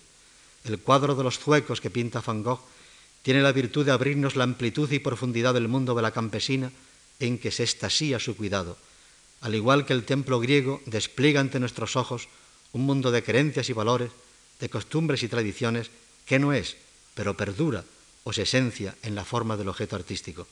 El 0.65 0.79
cuadro 0.79 1.15
de 1.15 1.23
los 1.23 1.39
zuecos 1.39 1.81
que 1.81 1.91
pinta 1.91 2.21
Van 2.21 2.43
Gogh 2.43 2.61
tiene 3.23 3.43
la 3.43 3.53
virtud 3.53 3.87
de 3.87 3.93
abrirnos 3.93 4.35
la 4.35 4.45
amplitud 4.45 4.91
y 4.91 4.99
profundidad 4.99 5.55
del 5.55 5.69
mundo 5.69 5.95
de 5.95 6.03
la 6.03 6.11
campesina 6.11 6.73
en 7.21 7.39
que 7.39 7.53
se 7.53 7.63
estasía 7.63 8.19
su 8.19 8.37
cuidado. 8.37 8.77
Al 9.43 9.55
igual 9.55 9.87
que 9.87 9.93
el 9.93 10.05
templo 10.05 10.41
griego 10.41 10.81
despliega 10.87 11.41
ante 11.41 11.61
nuestros 11.61 11.95
ojos 11.95 12.29
un 12.73 12.83
mundo 12.83 13.11
de 13.11 13.23
creencias 13.23 13.69
y 13.69 13.73
valores, 13.73 14.11
de 14.59 14.69
costumbres 14.69 15.23
y 15.23 15.29
tradiciones 15.29 15.91
que 16.27 16.39
no 16.39 16.53
es, 16.53 16.77
pero 17.15 17.37
perdura 17.37 17.85
o 18.25 18.33
se 18.33 18.43
esencia 18.43 18.95
en 19.03 19.15
la 19.15 19.25
forma 19.25 19.57
del 19.57 19.69
objeto 19.69 19.97
artístico. 19.97 20.47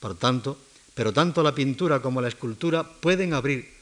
Por 0.00 0.16
tanto, 0.16 0.58
pero 0.94 1.12
tanto 1.12 1.42
la 1.42 1.54
pintura 1.54 2.02
como 2.02 2.20
la 2.20 2.28
escultura 2.28 2.84
pueden 2.84 3.34
abrir 3.34 3.72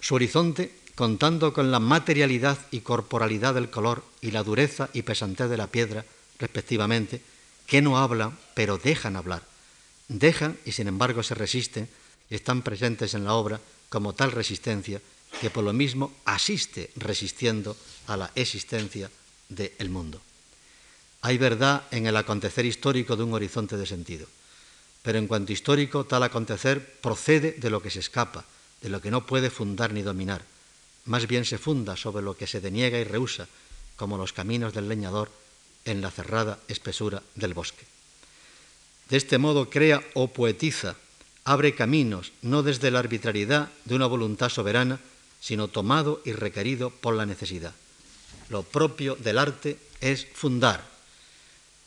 su 0.00 0.14
horizonte 0.14 0.74
contando 0.94 1.52
con 1.52 1.70
la 1.70 1.80
materialidad 1.80 2.58
y 2.70 2.80
corporalidad 2.80 3.54
del 3.54 3.70
color 3.70 4.04
y 4.20 4.32
la 4.32 4.42
dureza 4.42 4.90
y 4.92 5.02
pesantez 5.02 5.48
de 5.48 5.56
la 5.56 5.68
piedra, 5.68 6.04
respectivamente, 6.38 7.22
que 7.66 7.80
no 7.80 7.98
hablan, 7.98 8.36
pero 8.54 8.76
dejan 8.76 9.16
hablar. 9.16 9.42
Dejan 10.08 10.58
y 10.64 10.72
sin 10.72 10.88
embargo 10.88 11.22
se 11.22 11.34
resisten 11.34 11.88
y 12.28 12.34
están 12.34 12.62
presentes 12.62 13.14
en 13.14 13.24
la 13.24 13.34
obra 13.34 13.60
como 13.88 14.12
tal 14.12 14.32
resistencia 14.32 15.00
que 15.40 15.50
por 15.50 15.64
lo 15.64 15.72
mismo 15.72 16.12
asiste 16.24 16.90
resistiendo 16.96 17.76
a 18.06 18.16
la 18.16 18.30
existencia 18.34 19.10
del 19.48 19.88
mundo. 19.88 20.20
Hay 21.22 21.38
verdad 21.38 21.84
en 21.90 22.06
el 22.06 22.16
acontecer 22.16 22.64
histórico 22.64 23.16
de 23.16 23.24
un 23.24 23.34
horizonte 23.34 23.76
de 23.76 23.86
sentido, 23.86 24.26
pero 25.02 25.18
en 25.18 25.26
cuanto 25.26 25.52
histórico, 25.52 26.04
tal 26.04 26.22
acontecer 26.22 26.98
procede 27.00 27.52
de 27.52 27.70
lo 27.70 27.82
que 27.82 27.90
se 27.90 28.00
escapa, 28.00 28.44
de 28.80 28.88
lo 28.88 29.00
que 29.00 29.10
no 29.10 29.26
puede 29.26 29.50
fundar 29.50 29.92
ni 29.92 30.02
dominar, 30.02 30.42
más 31.04 31.26
bien 31.26 31.44
se 31.44 31.58
funda 31.58 31.96
sobre 31.96 32.22
lo 32.22 32.36
que 32.36 32.46
se 32.46 32.60
deniega 32.60 32.98
y 32.98 33.04
rehúsa, 33.04 33.48
como 33.96 34.16
los 34.16 34.32
caminos 34.32 34.72
del 34.72 34.88
leñador 34.88 35.30
en 35.84 36.00
la 36.00 36.10
cerrada 36.10 36.58
espesura 36.68 37.22
del 37.34 37.54
bosque. 37.54 37.84
De 39.08 39.16
este 39.16 39.38
modo 39.38 39.68
crea 39.68 40.02
o 40.14 40.28
poetiza, 40.28 40.96
abre 41.44 41.74
caminos 41.74 42.32
no 42.42 42.62
desde 42.62 42.90
la 42.90 43.00
arbitrariedad 43.00 43.68
de 43.84 43.94
una 43.94 44.06
voluntad 44.06 44.48
soberana, 44.48 45.00
sino 45.40 45.68
tomado 45.68 46.22
y 46.24 46.32
requerido 46.32 46.90
por 46.90 47.14
la 47.14 47.26
necesidad. 47.26 47.74
Lo 48.48 48.62
propio 48.62 49.16
del 49.16 49.38
arte 49.38 49.78
es 50.00 50.26
fundar. 50.32 50.86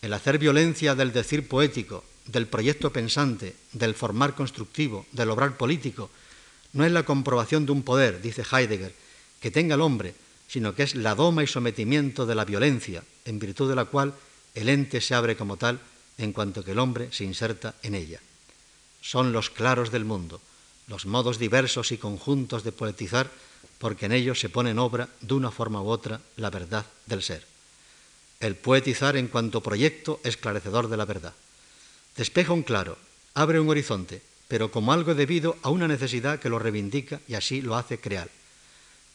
El 0.03 0.11
hacer 0.11 0.37
violencia 0.37 0.95
del 0.95 1.13
decir 1.13 1.47
poético, 1.47 2.03
del 2.25 2.45
proyecto 2.47 2.91
pensante, 2.91 3.55
del 3.71 3.95
formar 3.95 4.35
constructivo, 4.35 5.05
del 5.13 5.29
obrar 5.29 5.55
político, 5.55 6.09
no 6.73 6.83
es 6.83 6.91
la 6.91 7.03
comprobación 7.03 7.65
de 7.65 7.71
un 7.71 7.83
poder, 7.83 8.21
dice 8.21 8.43
Heidegger, 8.43 8.93
que 9.39 9.49
tenga 9.49 9.75
el 9.75 9.81
hombre, 9.81 10.13
sino 10.49 10.75
que 10.75 10.83
es 10.83 10.95
la 10.95 11.15
doma 11.15 11.41
y 11.41 11.47
sometimiento 11.47 12.25
de 12.25 12.35
la 12.35 12.43
violencia, 12.43 13.01
en 13.23 13.39
virtud 13.39 13.69
de 13.69 13.75
la 13.75 13.85
cual 13.85 14.13
el 14.55 14.67
ente 14.67 14.99
se 14.99 15.15
abre 15.15 15.37
como 15.37 15.55
tal 15.55 15.79
en 16.17 16.33
cuanto 16.33 16.65
que 16.65 16.71
el 16.71 16.79
hombre 16.79 17.07
se 17.13 17.23
inserta 17.23 17.75
en 17.81 17.95
ella. 17.95 18.19
Son 18.99 19.31
los 19.31 19.49
claros 19.49 19.89
del 19.89 20.03
mundo, 20.03 20.41
los 20.87 21.05
modos 21.05 21.39
diversos 21.39 21.93
y 21.93 21.97
conjuntos 21.97 22.65
de 22.65 22.73
poetizar, 22.73 23.31
porque 23.77 24.07
en 24.07 24.11
ellos 24.11 24.37
se 24.37 24.49
pone 24.49 24.71
en 24.71 24.79
obra, 24.79 25.07
de 25.21 25.33
una 25.33 25.49
forma 25.49 25.81
u 25.81 25.87
otra, 25.87 26.19
la 26.35 26.49
verdad 26.49 26.85
del 27.05 27.23
ser. 27.23 27.52
El 28.43 28.57
poetizar 28.57 29.15
en 29.15 29.29
cuanto 29.29 29.63
proyecto 29.63 30.19
esclarecedor 30.25 30.89
de 30.89 30.97
la 30.97 31.05
verdad. 31.05 31.31
Despeja 32.17 32.51
un 32.51 32.63
claro, 32.63 32.97
abre 33.35 33.57
un 33.57 33.69
horizonte, 33.69 34.21
pero 34.49 34.69
como 34.69 34.91
algo 34.91 35.15
debido 35.15 35.55
a 35.63 35.69
una 35.69 35.87
necesidad 35.87 36.39
que 36.39 36.49
lo 36.49 36.59
reivindica 36.59 37.21
y 37.25 37.35
así 37.35 37.61
lo 37.61 37.77
hace 37.77 38.01
crear. 38.01 38.27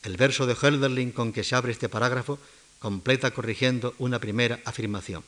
El 0.03 0.17
verso 0.17 0.47
de 0.47 0.55
Hölderlin 0.55 1.13
con 1.13 1.35
que 1.35 1.45
se 1.45 1.55
abre 1.55 1.73
este 1.73 1.91
parágrafo 1.91 2.39
completa 2.79 3.31
corrigiendo 3.33 3.95
una 3.99 4.19
primera 4.19 4.61
afirmación. 4.65 5.23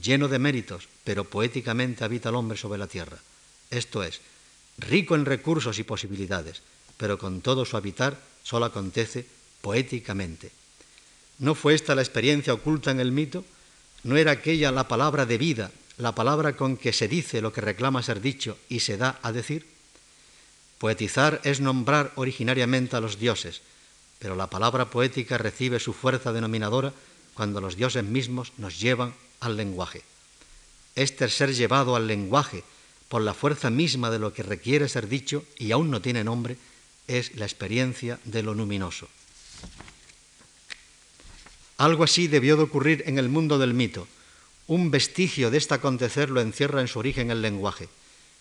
Lleno 0.00 0.28
de 0.28 0.38
méritos, 0.38 0.88
pero 1.04 1.24
poéticamente 1.24 2.04
habita 2.04 2.30
el 2.30 2.36
hombre 2.36 2.56
sobre 2.56 2.78
la 2.78 2.86
tierra. 2.86 3.18
Esto 3.70 4.02
es, 4.02 4.22
rico 4.78 5.14
en 5.14 5.26
recursos 5.26 5.78
y 5.78 5.84
posibilidades, 5.84 6.62
pero 6.96 7.18
con 7.18 7.42
todo 7.42 7.66
su 7.66 7.76
habitar 7.76 8.18
solo 8.42 8.64
acontece 8.64 9.26
poéticamente. 9.60 10.52
¿No 11.40 11.54
fue 11.54 11.74
esta 11.74 11.94
la 11.94 12.02
experiencia 12.02 12.52
oculta 12.52 12.90
en 12.90 13.00
el 13.00 13.12
mito? 13.12 13.46
¿No 14.04 14.18
era 14.18 14.32
aquella 14.32 14.70
la 14.70 14.88
palabra 14.88 15.24
de 15.24 15.38
vida, 15.38 15.70
la 15.96 16.14
palabra 16.14 16.54
con 16.54 16.76
que 16.76 16.92
se 16.92 17.08
dice 17.08 17.40
lo 17.40 17.50
que 17.50 17.62
reclama 17.62 18.02
ser 18.02 18.20
dicho 18.20 18.58
y 18.68 18.80
se 18.80 18.98
da 18.98 19.18
a 19.22 19.32
decir? 19.32 19.66
Poetizar 20.78 21.40
es 21.44 21.60
nombrar 21.60 22.12
originariamente 22.16 22.94
a 22.94 23.00
los 23.00 23.18
dioses, 23.18 23.62
pero 24.18 24.36
la 24.36 24.48
palabra 24.48 24.90
poética 24.90 25.38
recibe 25.38 25.80
su 25.80 25.94
fuerza 25.94 26.30
denominadora 26.32 26.92
cuando 27.32 27.62
los 27.62 27.74
dioses 27.74 28.04
mismos 28.04 28.52
nos 28.58 28.78
llevan 28.78 29.14
al 29.40 29.56
lenguaje. 29.56 30.02
Este 30.94 31.26
ser 31.30 31.54
llevado 31.54 31.96
al 31.96 32.06
lenguaje 32.06 32.64
por 33.08 33.22
la 33.22 33.32
fuerza 33.32 33.70
misma 33.70 34.10
de 34.10 34.18
lo 34.18 34.34
que 34.34 34.42
requiere 34.42 34.90
ser 34.90 35.08
dicho 35.08 35.42
y 35.56 35.72
aún 35.72 35.90
no 35.90 36.02
tiene 36.02 36.22
nombre, 36.22 36.58
es 37.08 37.34
la 37.36 37.46
experiencia 37.46 38.20
de 38.24 38.42
lo 38.42 38.52
luminoso. 38.52 39.08
Algo 41.80 42.04
así 42.04 42.28
debió 42.28 42.56
de 42.56 42.64
ocurrir 42.64 43.04
en 43.06 43.18
el 43.18 43.30
mundo 43.30 43.58
del 43.58 43.72
mito. 43.72 44.06
Un 44.66 44.90
vestigio 44.90 45.50
de 45.50 45.56
este 45.56 45.72
acontecer 45.72 46.28
lo 46.28 46.40
encierra 46.40 46.82
en 46.82 46.88
su 46.88 46.98
origen 46.98 47.30
el 47.30 47.40
lenguaje. 47.40 47.88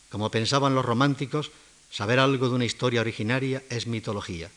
Como 0.09 0.29
pensaban 0.29 0.75
los 0.75 0.83
románticos, 0.83 1.51
Saber 1.91 2.19
algo 2.19 2.49
de 2.49 2.55
una 2.55 2.65
historia 2.65 3.01
originaria 3.01 3.63
es 3.69 3.87
mitología. 3.87 4.49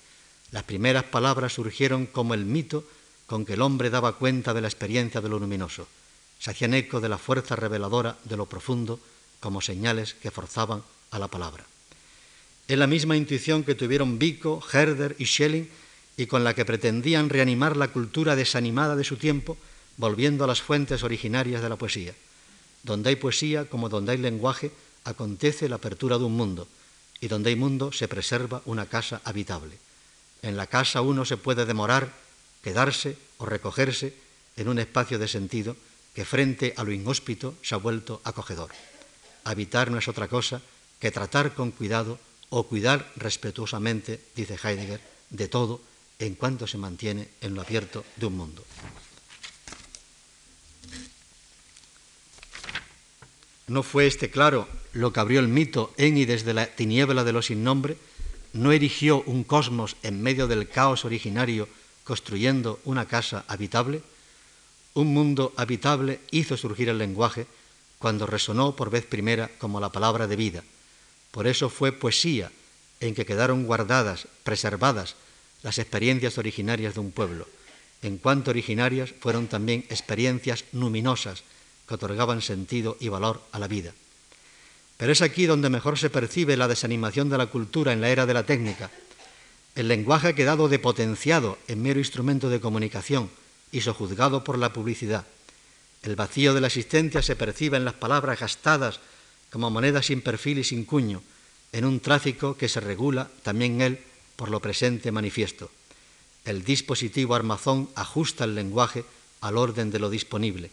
Las 0.50 0.64
primeras 0.64 1.04
palabras 1.04 1.54
surgieron 1.54 2.06
como 2.06 2.34
el 2.34 2.44
mito 2.44 2.84
con 3.26 3.46
que 3.46 3.54
el 3.54 3.62
hombre 3.62 3.88
daba 3.88 4.16
cuenta 4.16 4.52
de 4.52 4.60
la 4.60 4.68
experiencia 4.68 5.22
de 5.22 5.30
lo 5.30 5.38
luminoso. 5.38 5.88
Se 6.38 6.50
hacían 6.50 6.74
eco 6.74 7.00
de 7.00 7.08
la 7.08 7.16
fuerza 7.16 7.56
reveladora 7.56 8.18
de 8.24 8.36
lo 8.36 8.46
profundo 8.46 9.00
como 9.40 9.62
señales 9.62 10.14
que 10.14 10.30
forzaban 10.30 10.82
a 11.10 11.18
la 11.18 11.28
palabra. 11.28 11.64
Es 12.68 12.78
la 12.78 12.86
misma 12.86 13.16
intuición 13.16 13.64
que 13.64 13.74
tuvieron 13.74 14.18
Vico, 14.18 14.62
Herder 14.72 15.16
y 15.18 15.24
Schelling 15.24 15.68
y 16.22 16.26
con 16.28 16.44
la 16.44 16.54
que 16.54 16.64
pretendían 16.64 17.30
reanimar 17.30 17.76
la 17.76 17.88
cultura 17.88 18.36
desanimada 18.36 18.94
de 18.94 19.02
su 19.02 19.16
tiempo, 19.16 19.58
volviendo 19.96 20.44
a 20.44 20.46
las 20.46 20.62
fuentes 20.62 21.02
originarias 21.02 21.60
de 21.60 21.68
la 21.68 21.74
poesía. 21.74 22.14
Donde 22.84 23.08
hay 23.08 23.16
poesía, 23.16 23.64
como 23.64 23.88
donde 23.88 24.12
hay 24.12 24.18
lenguaje, 24.18 24.70
acontece 25.02 25.68
la 25.68 25.76
apertura 25.82 26.18
de 26.18 26.24
un 26.24 26.36
mundo 26.36 26.68
y 27.20 27.26
donde 27.26 27.50
hay 27.50 27.56
mundo 27.56 27.90
se 27.90 28.06
preserva 28.06 28.62
una 28.66 28.86
casa 28.86 29.20
habitable. 29.24 29.76
En 30.42 30.56
la 30.56 30.68
casa 30.68 31.00
uno 31.02 31.24
se 31.24 31.36
puede 31.36 31.66
demorar, 31.66 32.12
quedarse 32.62 33.18
o 33.38 33.44
recogerse 33.44 34.14
en 34.56 34.68
un 34.68 34.78
espacio 34.78 35.18
de 35.18 35.26
sentido 35.26 35.74
que 36.14 36.24
frente 36.24 36.72
a 36.76 36.84
lo 36.84 36.92
inhóspito 36.92 37.56
se 37.62 37.74
ha 37.74 37.78
vuelto 37.78 38.20
acogedor. 38.22 38.70
Habitar 39.42 39.90
no 39.90 39.98
es 39.98 40.06
otra 40.06 40.28
cosa 40.28 40.62
que 41.00 41.10
tratar 41.10 41.52
con 41.54 41.72
cuidado 41.72 42.20
o 42.48 42.62
cuidar 42.68 43.10
respetuosamente, 43.16 44.20
dice 44.36 44.54
Heidegger, 44.62 45.00
de 45.30 45.48
todo 45.48 45.80
en 46.26 46.36
cuanto 46.36 46.68
se 46.68 46.78
mantiene 46.78 47.28
en 47.40 47.54
lo 47.54 47.62
abierto 47.62 48.04
de 48.16 48.26
un 48.26 48.36
mundo. 48.36 48.64
¿No 53.66 53.82
fue 53.82 54.06
este 54.06 54.30
claro 54.30 54.68
lo 54.92 55.12
que 55.12 55.20
abrió 55.20 55.40
el 55.40 55.48
mito 55.48 55.92
en 55.96 56.16
y 56.16 56.24
desde 56.24 56.54
la 56.54 56.66
tiniebla 56.66 57.24
de 57.24 57.32
lo 57.32 57.42
sin 57.42 57.64
nombre? 57.64 57.96
¿No 58.52 58.70
erigió 58.70 59.22
un 59.22 59.42
cosmos 59.42 59.96
en 60.02 60.22
medio 60.22 60.46
del 60.46 60.68
caos 60.68 61.04
originario 61.04 61.68
construyendo 62.04 62.78
una 62.84 63.06
casa 63.06 63.44
habitable? 63.48 64.02
Un 64.94 65.12
mundo 65.12 65.52
habitable 65.56 66.20
hizo 66.30 66.56
surgir 66.56 66.88
el 66.88 66.98
lenguaje 66.98 67.46
cuando 67.98 68.26
resonó 68.26 68.76
por 68.76 68.90
vez 68.90 69.06
primera 69.06 69.50
como 69.58 69.80
la 69.80 69.90
palabra 69.90 70.28
de 70.28 70.36
vida. 70.36 70.62
Por 71.32 71.48
eso 71.48 71.68
fue 71.68 71.90
poesía 71.90 72.52
en 73.00 73.14
que 73.14 73.26
quedaron 73.26 73.64
guardadas, 73.64 74.28
preservadas 74.44 75.16
las 75.62 75.78
experiencias 75.78 76.38
originarias 76.38 76.94
de 76.94 77.00
un 77.00 77.12
pueblo. 77.12 77.46
En 78.02 78.18
cuanto 78.18 78.50
originarias, 78.50 79.14
fueron 79.20 79.46
también 79.46 79.84
experiencias 79.88 80.64
numinosas 80.72 81.44
que 81.86 81.94
otorgaban 81.94 82.42
sentido 82.42 82.96
y 83.00 83.08
valor 83.08 83.42
a 83.52 83.58
la 83.58 83.68
vida. 83.68 83.92
Pero 84.96 85.12
es 85.12 85.22
aquí 85.22 85.46
donde 85.46 85.70
mejor 85.70 85.98
se 85.98 86.10
percibe 86.10 86.56
la 86.56 86.68
desanimación 86.68 87.30
de 87.30 87.38
la 87.38 87.46
cultura 87.46 87.92
en 87.92 88.00
la 88.00 88.10
era 88.10 88.26
de 88.26 88.34
la 88.34 88.44
técnica. 88.44 88.90
El 89.74 89.88
lenguaje 89.88 90.28
ha 90.28 90.34
quedado 90.34 90.68
depotenciado 90.68 91.58
en 91.68 91.82
mero 91.82 91.98
instrumento 91.98 92.50
de 92.50 92.60
comunicación 92.60 93.30
y 93.70 93.80
sojuzgado 93.80 94.44
por 94.44 94.58
la 94.58 94.72
publicidad. 94.72 95.26
El 96.02 96.16
vacío 96.16 96.52
de 96.54 96.60
la 96.60 96.66
existencia 96.66 97.22
se 97.22 97.36
percibe 97.36 97.76
en 97.76 97.84
las 97.84 97.94
palabras 97.94 98.40
gastadas 98.40 99.00
como 99.50 99.70
monedas 99.70 100.06
sin 100.06 100.20
perfil 100.20 100.58
y 100.58 100.64
sin 100.64 100.84
cuño, 100.84 101.22
en 101.72 101.84
un 101.84 102.00
tráfico 102.00 102.56
que 102.56 102.68
se 102.68 102.80
regula 102.80 103.28
también 103.42 103.80
él 103.80 104.00
por 104.36 104.50
lo 104.50 104.60
presente 104.60 105.12
manifiesto. 105.12 105.70
El 106.44 106.64
dispositivo 106.64 107.34
armazón 107.34 107.88
ajusta 107.94 108.44
el 108.44 108.54
lenguaje 108.54 109.04
al 109.40 109.56
orden 109.56 109.90
de 109.90 109.98
lo 109.98 110.10
disponible 110.10 110.70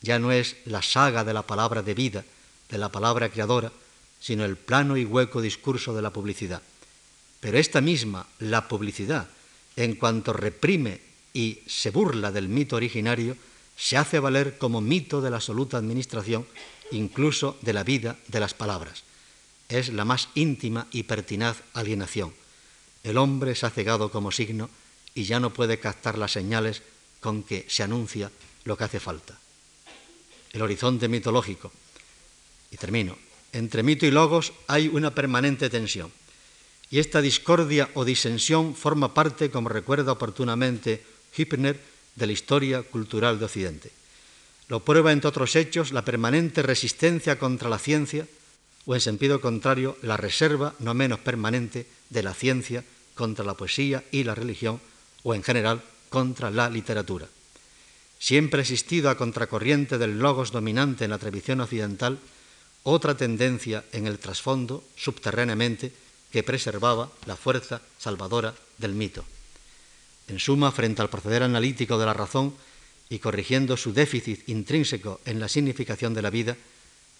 ya 0.00 0.18
no 0.18 0.32
es 0.32 0.56
la 0.64 0.82
saga 0.82 1.24
de 1.24 1.34
la 1.34 1.42
palabra 1.42 1.82
de 1.82 1.94
vida, 1.94 2.24
de 2.70 2.78
la 2.78 2.90
palabra 2.90 3.28
creadora, 3.30 3.72
sino 4.20 4.44
el 4.44 4.56
plano 4.56 4.96
y 4.96 5.04
hueco 5.04 5.40
discurso 5.40 5.94
de 5.94 6.02
la 6.02 6.12
publicidad. 6.12 6.62
Pero 7.40 7.58
esta 7.58 7.80
misma, 7.80 8.26
la 8.38 8.68
publicidad, 8.68 9.28
en 9.76 9.94
cuanto 9.94 10.32
reprime 10.32 11.00
y 11.32 11.60
se 11.66 11.90
burla 11.90 12.32
del 12.32 12.48
mito 12.48 12.76
originario, 12.76 13.36
se 13.76 13.96
hace 13.96 14.18
valer 14.18 14.58
como 14.58 14.80
mito 14.80 15.20
de 15.20 15.30
la 15.30 15.36
absoluta 15.36 15.76
administración, 15.76 16.46
incluso 16.90 17.56
de 17.62 17.72
la 17.72 17.84
vida 17.84 18.16
de 18.26 18.40
las 18.40 18.54
palabras. 18.54 19.04
Es 19.68 19.90
la 19.90 20.04
más 20.04 20.30
íntima 20.34 20.88
y 20.90 21.04
pertinaz 21.04 21.62
alienación. 21.74 22.32
El 23.08 23.16
hombre 23.16 23.54
se 23.54 23.66
ha 23.66 23.70
cegado 23.70 24.10
como 24.10 24.30
signo 24.30 24.70
y 25.14 25.24
ya 25.24 25.40
no 25.40 25.52
puede 25.52 25.80
captar 25.80 26.16
las 26.16 26.32
señales 26.32 26.82
con 27.20 27.42
que 27.42 27.66
se 27.68 27.82
anuncia 27.82 28.30
lo 28.64 28.76
que 28.76 28.84
hace 28.84 29.00
falta 29.00 29.38
el 30.52 30.62
horizonte 30.62 31.08
mitológico. 31.08 31.72
Y 32.70 32.76
termino. 32.76 33.16
Entre 33.52 33.82
mito 33.82 34.06
y 34.06 34.10
logos 34.10 34.52
hay 34.66 34.88
una 34.88 35.14
permanente 35.14 35.70
tensión. 35.70 36.12
Y 36.90 36.98
esta 36.98 37.20
discordia 37.20 37.90
o 37.94 38.04
disensión 38.04 38.74
forma 38.74 39.14
parte, 39.14 39.50
como 39.50 39.68
recuerda 39.68 40.12
oportunamente 40.12 41.04
Hübner, 41.36 41.80
de 42.16 42.26
la 42.26 42.32
historia 42.32 42.82
cultural 42.82 43.38
de 43.38 43.44
Occidente. 43.44 43.92
Lo 44.68 44.84
prueba, 44.84 45.12
entre 45.12 45.28
otros 45.28 45.54
hechos, 45.54 45.92
la 45.92 46.04
permanente 46.04 46.62
resistencia 46.62 47.38
contra 47.38 47.68
la 47.68 47.78
ciencia, 47.78 48.26
o 48.86 48.94
en 48.94 49.00
sentido 49.00 49.40
contrario, 49.40 49.96
la 50.02 50.16
reserva 50.16 50.74
no 50.80 50.94
menos 50.94 51.20
permanente 51.20 51.86
de 52.10 52.22
la 52.22 52.34
ciencia 52.34 52.84
contra 53.18 53.44
la 53.44 53.58
poesía 53.58 54.04
y 54.14 54.22
la 54.22 54.38
religión, 54.38 54.78
o 55.24 55.34
en 55.34 55.42
general 55.42 55.82
contra 56.08 56.54
la 56.54 56.70
literatura 56.70 57.26
siempre 58.18 58.60
ha 58.60 58.66
existido 58.66 59.10
a 59.10 59.16
contracorriente 59.16 59.96
del 59.98 60.18
logos 60.18 60.50
dominante 60.50 61.04
en 61.04 61.10
la 61.10 61.18
tradición 61.18 61.60
occidental 61.60 62.18
otra 62.82 63.16
tendencia 63.16 63.84
en 63.92 64.06
el 64.06 64.18
trasfondo, 64.18 64.82
subterráneamente, 64.96 65.92
que 66.30 66.42
preservaba 66.42 67.10
la 67.26 67.36
fuerza 67.36 67.80
salvadora 67.98 68.54
del 68.78 68.94
mito. 68.94 69.24
En 70.28 70.38
suma, 70.38 70.72
frente 70.72 71.02
al 71.02 71.10
proceder 71.10 71.42
analítico 71.42 71.98
de 71.98 72.06
la 72.06 72.14
razón 72.14 72.54
y 73.08 73.18
corrigiendo 73.18 73.76
su 73.76 73.92
déficit 73.92 74.48
intrínseco 74.48 75.20
en 75.24 75.40
la 75.40 75.48
significación 75.48 76.12
de 76.12 76.22
la 76.22 76.30
vida, 76.30 76.56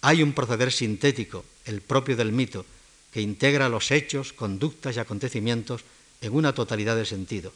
hay 0.01 0.23
un 0.23 0.33
proceder 0.33 0.71
sintético, 0.71 1.45
el 1.65 1.81
propio 1.81 2.15
del 2.15 2.31
mito, 2.31 2.65
que 3.11 3.21
integra 3.21 3.69
los 3.69 3.91
hechos, 3.91 4.33
conductas 4.33 4.95
y 4.95 4.99
acontecimientos 4.99 5.83
en 6.21 6.33
una 6.33 6.53
totalidad 6.53 6.95
de 6.95 7.05
sentido. 7.05 7.53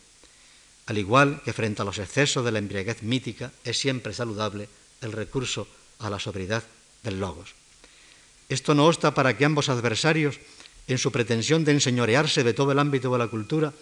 Al 0.85 0.97
igual 0.97 1.41
que 1.45 1.53
frente 1.53 1.81
a 1.81 1.85
los 1.85 1.99
excesos 1.99 2.43
de 2.43 2.51
la 2.51 2.59
embriaguez 2.59 3.03
mítica, 3.03 3.51
es 3.63 3.77
siempre 3.77 4.13
saludable 4.13 4.67
el 5.01 5.11
recurso 5.11 5.67
a 5.99 6.09
la 6.09 6.19
sobriedad 6.19 6.63
del 7.03 7.19
logos. 7.19 7.55
Esto 8.49 8.75
no 8.75 8.87
obsta 8.87 9.13
para 9.13 9.37
que 9.37 9.45
ambos 9.45 9.69
adversarios, 9.69 10.39
en 10.87 10.97
su 10.97 11.11
pretensión 11.11 11.63
de 11.63 11.71
enseñorearse 11.71 12.43
de 12.43 12.53
todo 12.53 12.73
el 12.73 12.79
ámbito 12.79 13.11
de 13.11 13.17
la 13.17 13.27
cultura, 13.27 13.73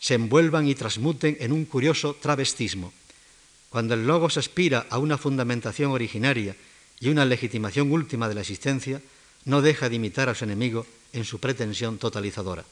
se 0.00 0.14
envuelvan 0.14 0.66
y 0.66 0.74
transmuten 0.74 1.36
en 1.40 1.52
un 1.52 1.64
curioso 1.64 2.16
travestismo. 2.20 2.92
Cuando 3.68 3.94
el 3.94 4.06
logos 4.06 4.36
aspira 4.36 4.86
a 4.90 4.98
una 4.98 5.18
fundamentación 5.18 5.92
originaria 5.92 6.56
y 6.98 7.08
una 7.08 7.24
legitimación 7.24 7.92
última 7.92 8.28
de 8.28 8.34
la 8.34 8.40
existencia, 8.40 9.00
no 9.44 9.62
deja 9.62 9.88
de 9.88 9.96
imitar 9.96 10.28
a 10.28 10.34
su 10.34 10.44
enemigo 10.44 10.86
en 11.12 11.24
su 11.24 11.40
pretensión 11.40 11.98
totalizadora. 11.98 12.64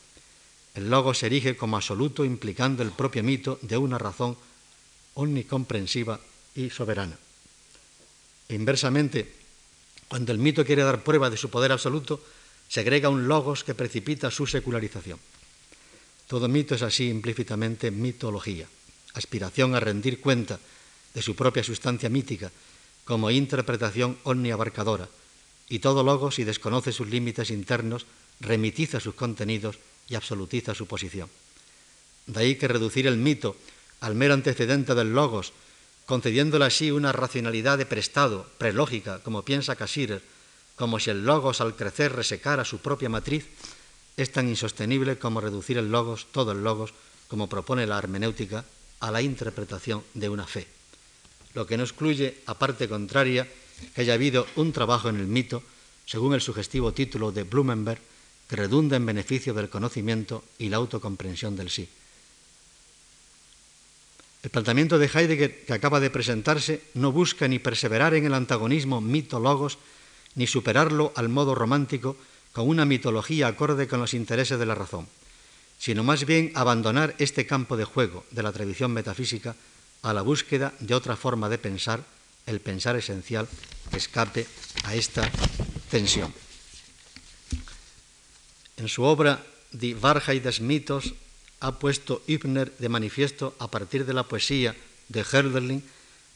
El 0.75 0.91
logo 0.91 1.15
se 1.15 1.27
erige 1.27 1.57
como 1.57 1.77
absoluto 1.77 2.25
implicando 2.25 2.83
el 2.83 2.93
propio 2.93 3.23
mito 3.23 3.59
de 3.63 3.77
una 3.77 3.99
razón 3.99 4.37
omnicomprensiva 5.15 6.21
y 6.55 6.71
soberana. 6.71 7.19
E 8.49 8.55
inversamente, 8.55 9.27
cuando 10.07 10.33
el 10.33 10.39
mito 10.39 10.65
quiere 10.65 10.83
dar 10.83 11.03
prueba 11.03 11.31
de 11.31 11.37
su 11.37 11.51
poder 11.51 11.73
absoluto, 11.73 12.23
se 12.69 12.81
agrega 12.81 13.09
un 13.09 13.27
logos 13.27 13.65
que 13.65 13.75
precipita 13.75 14.31
su 14.31 14.47
secularización. 14.47 15.19
Todo 16.29 16.49
mito 16.49 16.75
es 16.75 16.83
así 16.83 17.09
implícitamente 17.09 17.91
mitología, 17.91 18.69
aspiración 19.15 19.75
a 19.75 19.81
rendir 19.81 20.21
cuenta 20.21 20.61
de 21.15 21.23
su 21.23 21.35
propia 21.35 21.65
sustancia 21.65 22.09
mítica 22.09 22.53
como 23.05 23.31
interpretación 23.31 24.19
omniabarcadora, 24.25 25.09
y 25.69 25.81
todo 25.81 26.03
logo, 26.03 26.31
si 26.31 26.45
desconoce 26.45 26.93
sus 26.93 27.09
límites 27.09 27.51
internos, 27.51 28.07
remitiza 28.41 29.01
sus 29.01 29.15
contenidos 29.15 29.79
y 30.09 30.15
absolutiza 30.15 30.75
su 30.75 30.87
posición. 30.87 31.29
De 32.27 32.41
ahí 32.41 32.57
que 32.57 32.69
reducir 32.69 33.07
el 33.07 33.17
mito 33.17 33.57
al 34.01 34.15
mero 34.15 34.35
antecedente 34.35 34.95
del 34.95 35.13
logos, 35.13 35.53
concediéndole 36.07 36.65
así 36.65 36.91
una 36.91 37.13
racionalidad 37.13 37.79
de 37.79 37.87
prestado, 37.87 38.47
prelógica, 38.59 39.21
como 39.21 39.45
piensa 39.45 39.77
Casirer, 39.77 40.23
como 40.77 40.99
si 40.99 41.11
el 41.11 41.25
logos 41.25 41.61
al 41.61 41.75
crecer 41.75 42.13
resecara 42.13 42.65
su 42.65 42.79
propia 42.79 43.09
matriz, 43.09 43.47
es 44.17 44.33
tan 44.33 44.49
insostenible 44.49 45.19
como 45.19 45.41
reducir 45.41 45.79
el 45.79 45.91
logos, 45.91 46.27
todo 46.33 46.53
el 46.53 46.65
logos, 46.65 46.95
como 47.29 47.49
propone 47.49 47.87
la 47.87 47.99
hermenéutica, 47.99 48.65
a 49.01 49.11
la 49.11 49.23
interpretación 49.23 50.03
de 50.15 50.29
una 50.29 50.47
fe. 50.47 50.67
Lo 51.55 51.67
que 51.67 51.77
no 51.77 51.85
excluye, 51.85 52.43
a 52.47 52.55
parte 52.55 52.89
contraria, 52.89 53.47
que 53.95 54.03
haya 54.03 54.15
habido 54.15 54.47
un 54.57 54.73
trabajo 54.73 55.09
en 55.09 55.17
el 55.17 55.27
mito, 55.27 55.63
según 56.07 56.35
el 56.35 56.41
sugestivo 56.41 56.93
título 56.93 57.33
de 57.33 57.45
Blumenberg, 57.45 58.01
que 58.49 58.57
redunda 58.57 58.97
en 58.97 59.07
beneficio 59.07 59.53
del 59.53 59.69
conocimiento 59.69 60.43
y 60.59 60.69
la 60.69 60.79
autocomprensión 60.79 61.57
del 61.57 61.71
sí. 61.71 61.89
El 64.43 64.51
planteamiento 64.51 64.99
de 64.99 65.11
Heidegger 65.13 65.67
que 65.67 65.73
acaba 65.73 66.01
de 66.01 66.11
presentarse 66.11 66.83
no 66.95 67.13
busca 67.13 67.49
ni 67.49 67.59
perseverar 67.59 68.15
en 68.15 68.25
el 68.25 68.35
antagonismo 68.35 69.01
mito-logos, 69.01 69.79
ni 70.37 70.47
superarlo 70.47 71.13
al 71.17 71.29
modo 71.29 71.55
romántico 71.55 72.17
con 72.53 72.69
una 72.69 72.85
mitología 72.85 73.49
acorde 73.49 73.89
con 73.89 74.01
los 74.01 74.15
intereses 74.15 74.59
de 74.59 74.67
la 74.67 74.75
razón, 74.75 75.09
sino 75.79 76.05
más 76.05 76.25
bien 76.25 76.53
abandonar 76.55 77.15
este 77.19 77.47
campo 77.47 77.77
de 77.77 77.85
juego 77.85 78.25
de 78.31 78.43
la 78.43 78.53
tradición 78.53 78.93
metafísica 78.93 79.57
a 80.03 80.13
la 80.13 80.23
búsqueda 80.23 80.73
de 80.79 80.95
otra 80.95 81.17
forma 81.17 81.49
de 81.49 81.59
pensar, 81.59 82.05
el 82.49 82.61
pensar 82.61 82.97
esencial 82.97 83.49
escape 83.93 84.47
a 84.85 84.95
esta 84.95 85.31
tensión. 85.91 86.33
En 88.77 88.89
su 88.89 89.03
obra 89.03 89.45
Die 89.73 89.95
Wahrheit 89.95 90.43
des 90.43 90.61
Mitos 90.61 91.15
ha 91.61 91.79
puesto 91.79 92.23
Hübner 92.27 92.73
de 92.79 92.89
manifiesto, 92.89 93.55
a 93.59 93.69
partir 93.69 94.07
de 94.07 94.15
la 94.15 94.25
poesía 94.25 94.77
de 95.09 95.25
Hölderlin, 95.25 95.83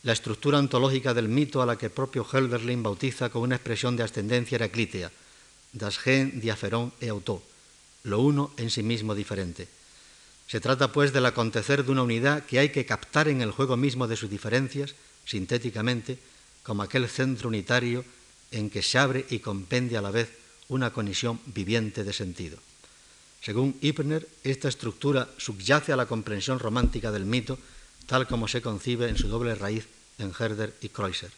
la 0.03 0.13
estructura 0.13 0.59
ontológica 0.59 1.15
del 1.15 1.29
mito 1.29 1.63
a 1.63 1.67
la 1.67 1.79
que 1.79 1.87
el 1.87 1.93
propio 1.93 2.27
Hölderlin 2.27 2.83
bautiza 2.83 3.31
con 3.31 3.43
una 3.43 3.57
expresión 3.57 3.97
de 3.97 4.03
ascendencia 4.03 4.57
heraclítea, 4.57 5.15
das 5.73 5.97
gen, 5.97 6.43
diaferón 6.43 6.93
e 6.99 7.09
auto, 7.09 7.41
lo 8.03 8.19
uno 8.19 8.51
en 8.59 8.69
sí 8.69 8.83
mismo 8.83 9.15
diferente. 9.15 9.71
Se 10.51 10.61
trata, 10.61 10.91
pues, 10.91 11.15
del 11.15 11.25
acontecer 11.25 11.87
de 11.87 11.93
una 11.93 12.03
unidad 12.03 12.45
que 12.45 12.59
hay 12.59 12.75
que 12.75 12.85
captar 12.85 13.29
en 13.29 13.41
el 13.41 13.55
juego 13.55 13.79
mismo 13.79 14.11
de 14.11 14.19
sus 14.19 14.29
diferencias, 14.29 14.99
sintéticamente, 15.25 16.19
como 16.63 16.83
aquel 16.83 17.09
centro 17.09 17.49
unitario 17.49 18.05
en 18.51 18.71
que 18.71 18.83
se 18.83 18.99
abre 18.99 19.27
y 19.31 19.41
compendia 19.41 19.99
a 19.99 20.03
la 20.03 20.11
vez 20.11 20.31
una 20.69 20.93
conexión 20.93 21.41
viviente 21.47 22.05
de 22.05 22.13
sentido. 22.13 22.59
Según 23.43 23.77
Hübner, 23.81 24.29
esta 24.45 24.69
estructura 24.69 25.29
subyace 25.37 25.93
a 25.93 25.97
la 25.97 26.07
comprensión 26.07 26.59
romántica 26.59 27.11
del 27.11 27.27
mito, 27.27 27.59
tal 28.07 28.29
como 28.29 28.47
se 28.47 28.63
concibe 28.63 29.09
en 29.09 29.17
su 29.17 29.27
doble 29.29 29.55
raíz 29.55 29.89
en 30.19 30.33
Herder 30.39 30.75
y 30.81 30.91
Kreuzer. 30.91 31.31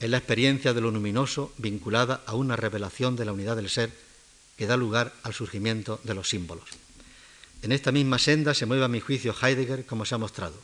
Es 0.00 0.08
la 0.08 0.18
experiencia 0.18 0.72
de 0.72 0.80
lo 0.80 0.90
luminoso 0.90 1.52
vinculada 1.58 2.22
a 2.24 2.34
una 2.34 2.56
revelación 2.56 3.16
de 3.16 3.24
la 3.24 3.32
unidad 3.32 3.56
del 3.56 3.68
ser 3.68 3.92
que 4.56 4.66
da 4.66 4.76
lugar 4.76 5.12
al 5.22 5.34
surgimiento 5.34 6.00
de 6.04 6.14
los 6.14 6.28
símbolos. 6.28 6.68
En 7.62 7.72
esta 7.72 7.92
misma 7.92 8.18
senda 8.18 8.54
se 8.54 8.66
mueve 8.66 8.84
a 8.84 8.88
mi 8.88 9.00
juicio 9.00 9.34
Heidegger, 9.34 9.84
como 9.84 10.04
se 10.04 10.14
ha 10.14 10.18
mostrado. 10.18 10.54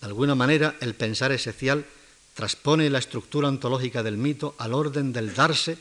De 0.00 0.06
alguna 0.06 0.34
manera, 0.34 0.76
el 0.80 0.94
pensar 0.94 1.32
esencial 1.32 1.86
transpone 2.34 2.90
la 2.90 2.98
estructura 2.98 3.48
ontológica 3.48 4.02
del 4.02 4.18
mito 4.18 4.54
al 4.58 4.74
orden 4.74 5.12
del 5.12 5.34
darse 5.34 5.78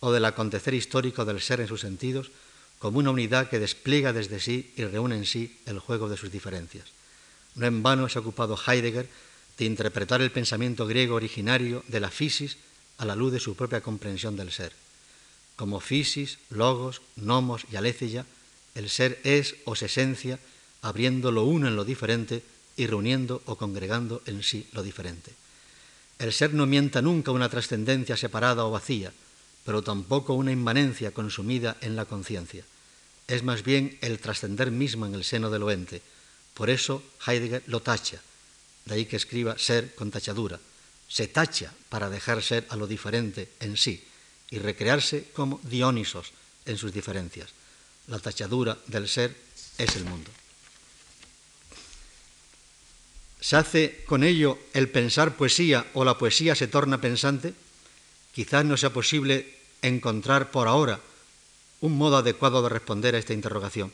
o 0.00 0.12
del 0.12 0.26
acontecer 0.26 0.74
histórico 0.74 1.24
del 1.24 1.40
ser 1.40 1.60
en 1.60 1.68
sus 1.68 1.80
sentidos, 1.80 2.30
como 2.78 2.98
una 2.98 3.10
unidad 3.10 3.48
que 3.48 3.58
despliega 3.58 4.12
desde 4.12 4.40
sí 4.40 4.72
y 4.76 4.84
reúne 4.84 5.16
en 5.16 5.24
sí 5.24 5.56
el 5.64 5.78
juego 5.78 6.10
de 6.10 6.18
sus 6.18 6.30
diferencias. 6.30 6.84
No 7.54 7.66
en 7.66 7.82
vano 7.82 8.08
se 8.08 8.18
ha 8.18 8.20
ocupado 8.20 8.58
Heidegger 8.58 9.08
de 9.56 9.64
interpretar 9.64 10.20
el 10.20 10.30
pensamiento 10.30 10.86
griego 10.86 11.14
originario 11.14 11.82
de 11.88 12.00
la 12.00 12.10
fisis 12.10 12.58
a 12.98 13.04
la 13.04 13.16
luz 13.16 13.32
de 13.32 13.40
su 13.40 13.56
propia 13.56 13.80
comprensión 13.80 14.36
del 14.36 14.52
ser. 14.52 14.72
Como 15.56 15.80
fisis, 15.80 16.38
logos, 16.50 17.00
nomos 17.16 17.64
y 17.72 17.76
aletheia, 17.76 18.26
el 18.74 18.90
ser 18.90 19.20
es 19.24 19.54
o 19.64 19.76
se 19.76 19.86
esencia, 19.86 20.38
abriendo 20.82 21.32
lo 21.32 21.44
uno 21.44 21.68
en 21.68 21.76
lo 21.76 21.84
diferente 21.84 22.42
y 22.76 22.86
reuniendo 22.86 23.42
o 23.46 23.56
congregando 23.56 24.22
en 24.26 24.42
sí 24.42 24.66
lo 24.72 24.82
diferente. 24.82 25.32
El 26.18 26.32
ser 26.32 26.54
no 26.54 26.66
mienta 26.66 27.02
nunca 27.02 27.32
una 27.32 27.48
trascendencia 27.48 28.16
separada 28.16 28.64
o 28.64 28.70
vacía, 28.70 29.12
pero 29.64 29.82
tampoco 29.82 30.34
una 30.34 30.52
inmanencia 30.52 31.10
consumida 31.10 31.76
en 31.80 31.96
la 31.96 32.04
conciencia. 32.04 32.64
Es 33.26 33.42
más 33.42 33.64
bien 33.64 33.98
el 34.00 34.18
trascender 34.18 34.70
mismo 34.70 35.06
en 35.06 35.14
el 35.14 35.24
seno 35.24 35.50
del 35.50 35.68
ente. 35.70 36.02
Por 36.52 36.70
eso 36.70 37.02
Heidegger 37.26 37.62
lo 37.66 37.80
tacha, 37.80 38.20
de 38.84 38.94
ahí 38.94 39.06
que 39.06 39.16
escriba 39.16 39.58
ser 39.58 39.94
con 39.94 40.10
tachadura. 40.10 40.60
Se 41.08 41.26
tacha 41.28 41.72
para 41.88 42.10
dejar 42.10 42.42
ser 42.42 42.66
a 42.68 42.76
lo 42.76 42.86
diferente 42.86 43.50
en 43.60 43.76
sí 43.76 44.04
y 44.50 44.58
recrearse 44.58 45.30
como 45.32 45.60
Dionisos 45.64 46.32
en 46.66 46.76
sus 46.76 46.92
diferencias. 46.92 47.50
La 48.08 48.18
tachadura 48.18 48.76
del 48.86 49.08
ser 49.08 49.34
es 49.78 49.96
el 49.96 50.04
mundo. 50.04 50.30
¿Se 53.44 53.56
hace 53.56 54.00
con 54.06 54.24
ello 54.24 54.56
el 54.72 54.88
pensar 54.88 55.36
poesía 55.36 55.84
o 55.92 56.06
la 56.06 56.16
poesía 56.16 56.54
se 56.54 56.66
torna 56.66 57.02
pensante? 57.02 57.52
Quizás 58.32 58.64
no 58.64 58.78
sea 58.78 58.88
posible 58.88 59.52
encontrar 59.82 60.50
por 60.50 60.66
ahora 60.66 60.98
un 61.82 61.92
modo 61.92 62.16
adecuado 62.16 62.62
de 62.62 62.70
responder 62.70 63.14
a 63.14 63.18
esta 63.18 63.34
interrogación, 63.34 63.92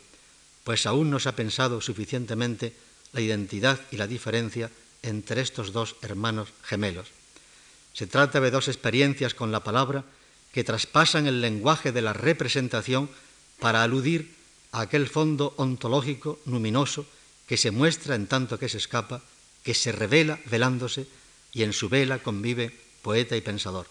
pues 0.63 0.87
aún 0.87 1.11
no 1.11 1.19
se 1.19 1.31
ha 1.31 1.35
pensado 1.35 1.81
suficientemente 1.81 2.75
la 3.11 3.23
identidad 3.23 3.81
y 3.91 3.97
la 3.97 4.07
diferencia 4.07 4.71
entre 5.03 5.41
estos 5.41 5.73
dos 5.73 5.97
hermanos 6.01 6.51
gemelos. 6.63 7.09
Se 7.93 8.07
trata 8.07 8.41
de 8.41 8.53
dos 8.53 8.69
experiencias 8.69 9.35
con 9.35 9.51
la 9.51 9.65
palabra 9.65 10.05
que 10.55 10.63
traspasan 10.63 11.27
el 11.27 11.41
lenguaje 11.41 11.91
de 11.91 12.03
la 12.03 12.13
representación 12.13 13.11
para 13.59 13.83
aludir 13.83 14.31
a 14.71 14.83
aquel 14.83 15.09
fondo 15.09 15.55
ontológico 15.57 16.39
luminoso 16.47 17.05
que 17.49 17.57
se 17.57 17.73
muestra 17.73 18.15
en 18.15 18.29
tanto 18.29 18.57
que 18.57 18.69
se 18.69 18.79
escapa 18.79 19.23
que 19.63 19.75
se 19.75 19.93
revela 19.93 20.39
velándose 20.47 21.07
y 21.53 21.63
en 21.63 21.73
su 21.73 21.89
vela 21.89 22.23
convive 22.23 22.75
poeta 23.03 23.37
y 23.37 23.41
pensador. 23.41 23.87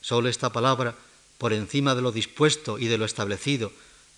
Solo 0.00 0.28
esta 0.28 0.50
palabra, 0.52 0.94
por 1.38 1.52
encima 1.52 1.94
de 1.94 2.02
lo 2.02 2.12
dispuesto 2.12 2.78
y 2.78 2.86
de 2.86 2.98
lo 2.98 3.04
establecido, 3.04 3.72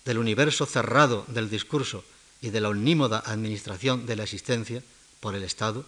del 0.05 0.17
universo 0.17 0.65
cerrado 0.65 1.25
del 1.27 1.49
discurso 1.49 2.03
y 2.41 2.49
de 2.49 2.61
la 2.61 2.69
omnímoda 2.69 3.21
administración 3.25 4.05
de 4.05 4.15
la 4.15 4.23
existencia 4.23 4.81
por 5.19 5.35
el 5.35 5.43
Estado, 5.43 5.85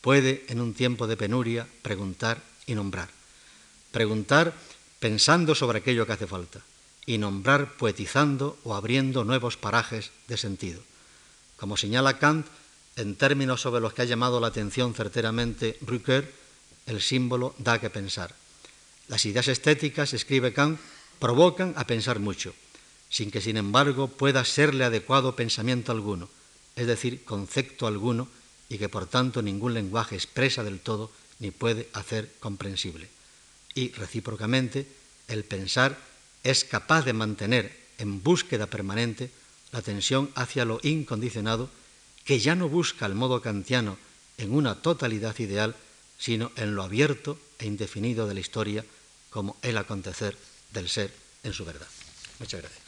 puede 0.00 0.44
en 0.48 0.60
un 0.60 0.74
tiempo 0.74 1.06
de 1.06 1.16
penuria 1.16 1.66
preguntar 1.82 2.42
y 2.66 2.74
nombrar. 2.74 3.08
Preguntar 3.90 4.54
pensando 4.98 5.54
sobre 5.54 5.78
aquello 5.78 6.06
que 6.06 6.12
hace 6.12 6.26
falta 6.26 6.60
y 7.04 7.18
nombrar 7.18 7.74
poetizando 7.76 8.58
o 8.62 8.74
abriendo 8.74 9.24
nuevos 9.24 9.56
parajes 9.56 10.10
de 10.28 10.36
sentido. 10.36 10.80
Como 11.56 11.76
señala 11.76 12.18
Kant, 12.18 12.46
en 12.96 13.16
términos 13.16 13.60
sobre 13.60 13.80
los 13.80 13.92
que 13.94 14.02
ha 14.02 14.06
llamado 14.06 14.40
la 14.40 14.48
atención 14.48 14.94
certeramente 14.94 15.78
Rücker, 15.80 16.30
el 16.86 17.00
símbolo 17.00 17.54
da 17.58 17.80
que 17.80 17.90
pensar. 17.90 18.34
Las 19.08 19.24
ideas 19.24 19.48
estéticas, 19.48 20.12
escribe 20.12 20.52
Kant, 20.52 20.78
provocan 21.18 21.74
a 21.76 21.86
pensar 21.86 22.18
mucho, 22.18 22.54
sin 23.08 23.30
que 23.30 23.40
sin 23.40 23.56
embargo 23.56 24.08
pueda 24.08 24.44
serle 24.44 24.84
adecuado 24.84 25.36
pensamiento 25.36 25.92
alguno, 25.92 26.28
es 26.76 26.86
decir, 26.86 27.24
concepto 27.24 27.86
alguno, 27.86 28.28
y 28.68 28.78
que 28.78 28.88
por 28.88 29.06
tanto 29.06 29.42
ningún 29.42 29.74
lenguaje 29.74 30.14
expresa 30.14 30.64
del 30.64 30.80
todo 30.80 31.10
ni 31.38 31.50
puede 31.50 31.88
hacer 31.92 32.32
comprensible. 32.40 33.08
Y 33.74 33.92
recíprocamente, 33.92 34.86
el 35.28 35.44
pensar 35.44 35.98
es 36.42 36.64
capaz 36.64 37.04
de 37.04 37.12
mantener 37.12 37.76
en 37.98 38.22
búsqueda 38.22 38.66
permanente 38.66 39.30
la 39.72 39.82
tensión 39.82 40.30
hacia 40.34 40.64
lo 40.64 40.80
incondicionado 40.82 41.70
que 42.24 42.38
ya 42.38 42.54
no 42.54 42.68
busca 42.68 43.06
el 43.06 43.14
modo 43.14 43.40
kantiano 43.40 43.98
en 44.38 44.54
una 44.54 44.80
totalidad 44.80 45.38
ideal, 45.38 45.74
sino 46.18 46.52
en 46.56 46.74
lo 46.74 46.82
abierto 46.82 47.38
e 47.58 47.66
indefinido 47.66 48.26
de 48.26 48.34
la 48.34 48.40
historia 48.40 48.84
como 49.30 49.56
el 49.62 49.76
acontecer 49.76 50.36
del 50.72 50.88
ser 50.88 51.12
en 51.42 51.52
su 51.52 51.64
verdad. 51.64 51.88
Muchas 52.38 52.60
gracias. 52.60 52.81